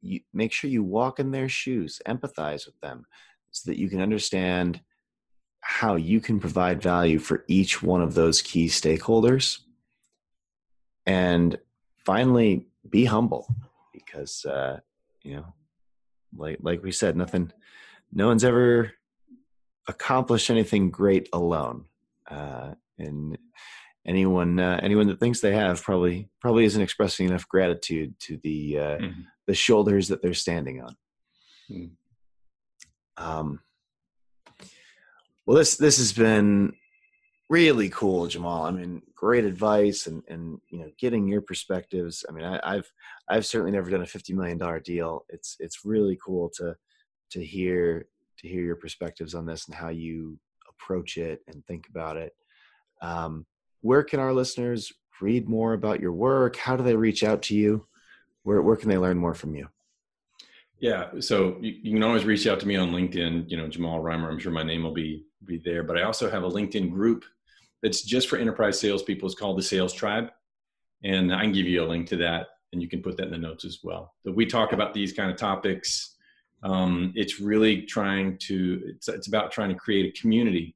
you 0.01 0.21
make 0.33 0.53
sure 0.53 0.71
you 0.71 0.83
walk 0.83 1.21
in 1.21 1.31
their 1.31 1.49
shoes, 1.49 2.01
empathize 2.07 2.67
with 2.67 2.79
them 2.81 3.05
so 3.51 3.71
that 3.71 3.79
you 3.79 3.89
can 3.89 4.01
understand 4.01 4.81
how 5.61 5.97
you 5.97 6.21
can 6.21 6.41
provide 6.41 6.83
value 6.83 7.19
for 7.19 7.45
each 7.49 7.83
one 7.83 8.01
of 8.01 8.15
those 8.15 8.43
key 8.43 8.67
stakeholders. 8.67 9.61
And 11.07 11.59
finally, 12.05 12.67
be 12.89 13.05
humble 13.05 13.55
because, 13.93 14.45
uh, 14.45 14.81
you 15.23 15.37
know, 15.37 15.55
like, 16.39 16.59
like 16.63 16.83
we 16.83 16.93
said, 16.93 17.17
nothing, 17.17 17.53
no 18.13 18.29
one's 18.29 18.45
ever 18.45 18.93
accomplished 19.87 20.51
anything 20.51 20.91
great 20.91 21.29
alone. 21.33 21.87
Uh, 22.31 22.75
and 22.99 23.39
anyone 24.07 24.59
uh, 24.59 24.81
anyone 24.83 25.07
that 25.07 25.21
thinks 25.21 25.41
they 25.41 25.55
have 25.55 25.83
probably 25.83 26.29
probably 26.41 26.65
isn't 26.65 26.83
expressing 26.83 27.29
enough 27.29 27.49
gratitude 27.49 28.15
to 28.21 28.39
the 28.43 28.79
uh, 28.79 28.99
mm-hmm. 28.99 29.21
the 29.47 29.55
shoulders 29.55 30.09
that 30.09 30.23
they're 30.23 30.35
standing 30.35 30.83
on. 30.83 30.97
Mm. 31.71 31.91
Um, 33.17 33.61
well, 35.47 35.57
this 35.57 35.77
this 35.77 35.99
has 35.99 36.13
been 36.13 36.75
really 37.49 37.89
cool, 37.89 38.27
Jamal. 38.27 38.65
I 38.65 38.71
mean, 38.71 39.03
great 39.15 39.45
advice 39.45 40.07
and 40.07 40.23
and 40.29 40.61
you 40.69 40.81
know, 40.81 40.91
getting 40.99 41.27
your 41.27 41.43
perspectives. 41.43 42.25
I 42.29 42.33
mean, 42.33 42.45
I, 42.45 42.75
have 42.75 42.87
I've 43.29 43.47
certainly 43.47 43.73
never 43.73 43.91
done 43.91 44.03
a 44.03 44.07
fifty 44.07 44.33
million 44.35 44.59
dollar 44.59 44.81
deal. 44.81 45.25
It's 45.29 45.57
it's 45.61 45.85
really 45.85 46.19
cool 46.25 46.51
to 46.57 46.77
to 47.33 47.45
hear 47.45 48.07
to 48.39 48.49
hear 48.49 48.63
your 48.63 48.77
perspectives 48.77 49.35
on 49.35 49.47
this 49.47 49.67
and 49.67 49.75
how 49.75 49.89
you 49.89 50.39
approach 50.69 51.17
it 51.17 51.41
and 51.49 51.65
think 51.67 51.89
about 51.89 52.17
it. 52.17 52.33
Um, 53.03 53.47
where 53.81 54.03
can 54.03 54.21
our 54.21 54.33
listeners 54.33 54.93
read 55.21 55.49
more 55.49 55.73
about 55.73 56.01
your 56.01 56.13
work? 56.13 56.57
How 56.57 56.77
do 56.77 56.85
they 56.85 56.97
reach 56.97 57.25
out 57.25 57.43
to 57.43 57.57
you? 57.57 57.87
Where, 58.45 58.63
where 58.63 58.77
can 58.77 58.89
they 58.89 58.99
learn 58.99 59.19
more 59.19 59.35
from 59.35 59.55
you? 59.55 59.69
Yeah, 60.81 61.11
so 61.19 61.57
you, 61.61 61.75
you, 61.83 61.93
can 61.93 62.05
always 62.05 62.25
reach 62.25 62.47
out 62.47 62.61
to 62.61 62.69
me 62.69 62.77
on 62.77 62.93
LinkedIn. 62.93 63.51
You 63.51 63.57
know, 63.57 63.67
Jamal 63.67 64.01
Reimer. 64.01 64.31
I'm 64.31 64.39
sure 64.39 64.53
my 64.53 64.63
name 64.63 64.85
will 64.85 64.95
be 64.95 65.27
be 65.45 65.59
there. 65.59 65.83
But 65.83 65.99
I 65.99 66.03
also 66.03 66.31
have 66.31 66.45
a 66.45 66.49
LinkedIn 66.49 66.93
group 66.93 67.25
that's 67.83 68.03
just 68.03 68.29
for 68.29 68.37
enterprise 68.37 68.79
salespeople. 68.81 69.27
It's 69.27 69.39
called 69.39 69.59
the 69.59 69.63
Sales 69.63 69.93
Tribe, 69.93 70.31
and 71.05 71.35
I 71.35 71.43
can 71.43 71.53
give 71.53 71.67
you 71.67 71.83
a 71.83 71.87
link 71.87 72.09
to 72.09 72.17
that, 72.19 72.49
and 72.73 72.83
you 72.83 72.89
can 72.89 73.03
put 73.03 73.17
that 73.17 73.27
in 73.27 73.33
the 73.33 73.39
notes 73.39 73.65
as 73.65 73.81
well. 73.83 74.15
So 74.25 74.33
we 74.33 74.47
talk 74.47 74.73
about 74.73 74.95
these 74.95 75.13
kind 75.13 75.31
of 75.31 75.37
topics. 75.37 76.17
Um, 76.63 77.13
it's 77.15 77.41
really 77.41 77.83
trying 77.83 78.39
to. 78.39 78.83
It's 78.87 79.09
it's 79.09 79.29
about 79.29 79.53
trying 79.53 79.69
to 79.71 79.77
create 79.77 80.07
a 80.07 80.21
community 80.21 80.75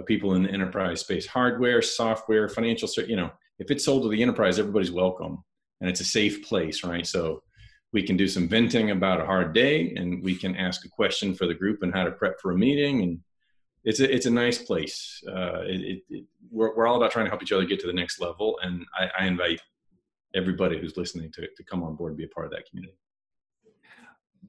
of 0.00 0.06
people 0.06 0.34
in 0.34 0.42
the 0.42 0.50
enterprise 0.50 1.00
space, 1.00 1.26
hardware, 1.26 1.80
software, 1.82 2.48
financial, 2.48 2.88
you 3.04 3.16
know, 3.16 3.30
if 3.58 3.70
it's 3.70 3.84
sold 3.84 4.02
to 4.02 4.08
the 4.08 4.22
enterprise, 4.22 4.58
everybody's 4.58 4.90
welcome 4.90 5.44
and 5.80 5.88
it's 5.88 6.00
a 6.00 6.04
safe 6.04 6.44
place, 6.46 6.82
right? 6.82 7.06
So 7.06 7.42
we 7.92 8.02
can 8.02 8.16
do 8.16 8.26
some 8.26 8.48
venting 8.48 8.90
about 8.90 9.20
a 9.20 9.26
hard 9.26 9.52
day 9.52 9.94
and 9.96 10.22
we 10.22 10.34
can 10.34 10.56
ask 10.56 10.84
a 10.84 10.88
question 10.88 11.34
for 11.34 11.46
the 11.46 11.54
group 11.54 11.82
and 11.82 11.92
how 11.92 12.04
to 12.04 12.12
prep 12.12 12.40
for 12.40 12.52
a 12.52 12.58
meeting. 12.58 13.02
And 13.02 13.20
it's 13.84 14.00
a, 14.00 14.14
it's 14.14 14.26
a 14.26 14.30
nice 14.30 14.58
place. 14.58 15.22
Uh, 15.28 15.62
it, 15.62 16.02
it, 16.08 16.24
we're, 16.50 16.74
we're 16.76 16.86
all 16.86 16.96
about 16.96 17.10
trying 17.10 17.26
to 17.26 17.30
help 17.30 17.42
each 17.42 17.52
other 17.52 17.64
get 17.64 17.80
to 17.80 17.86
the 17.86 17.92
next 17.92 18.20
level. 18.20 18.58
And 18.62 18.84
I, 18.98 19.24
I 19.24 19.26
invite 19.26 19.60
everybody 20.34 20.78
who's 20.78 20.96
listening 20.96 21.32
to, 21.32 21.42
to 21.56 21.64
come 21.64 21.82
on 21.82 21.96
board 21.96 22.12
and 22.12 22.18
be 22.18 22.24
a 22.24 22.28
part 22.28 22.46
of 22.46 22.52
that 22.52 22.68
community. 22.68 22.96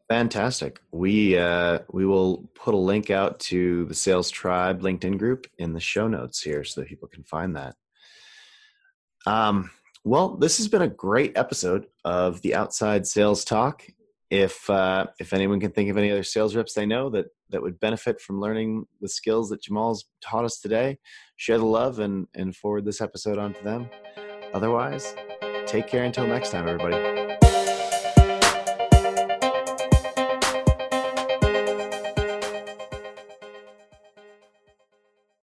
Fantastic. 0.10 0.82
We 0.92 1.38
uh, 1.38 1.80
we 1.94 2.06
will 2.06 2.50
put 2.54 2.74
a 2.74 2.78
link 2.78 3.10
out 3.10 3.40
to 3.40 3.86
the 3.86 3.94
Sales 3.94 4.30
Tribe 4.30 4.82
LinkedIn 4.82 5.18
group 5.18 5.48
in 5.58 5.72
the 5.72 5.80
show 5.80 6.10
notes 6.10 6.42
here, 6.42 6.66
so 6.66 6.82
that 6.82 6.90
people 6.90 7.08
can 7.08 7.24
find 7.24 7.56
that. 7.56 7.76
Um, 9.26 9.72
well, 10.04 10.36
this 10.36 10.58
has 10.58 10.68
been 10.68 10.82
a 10.82 10.88
great 10.90 11.38
episode 11.38 11.86
of 12.04 12.42
the 12.42 12.56
Outside 12.56 13.08
Sales 13.08 13.46
Talk. 13.46 13.84
If 14.32 14.70
uh, 14.70 15.08
if 15.20 15.34
anyone 15.34 15.60
can 15.60 15.72
think 15.72 15.90
of 15.90 15.98
any 15.98 16.10
other 16.10 16.24
sales 16.24 16.56
reps 16.56 16.74
they 16.74 16.86
know 16.86 17.10
that 17.10 17.26
that 17.50 17.62
would 17.62 17.80
benefit 17.82 18.22
from 18.22 18.40
learning 18.40 18.86
the 19.02 19.10
skills 19.10 19.50
that 19.50 19.62
Jamal's 19.62 20.06
taught 20.22 20.46
us 20.46 20.60
today, 20.60 20.98
share 21.36 21.58
the 21.58 21.66
love 21.66 22.00
and 22.00 22.28
and 22.34 22.56
forward 22.56 22.86
this 22.86 23.02
episode 23.02 23.38
on 23.38 23.54
to 23.54 23.64
them. 23.64 23.90
Otherwise, 24.54 25.16
take 25.66 25.88
care 25.88 26.06
until 26.06 26.26
next 26.26 26.52
time, 26.52 26.68
everybody. 26.68 27.21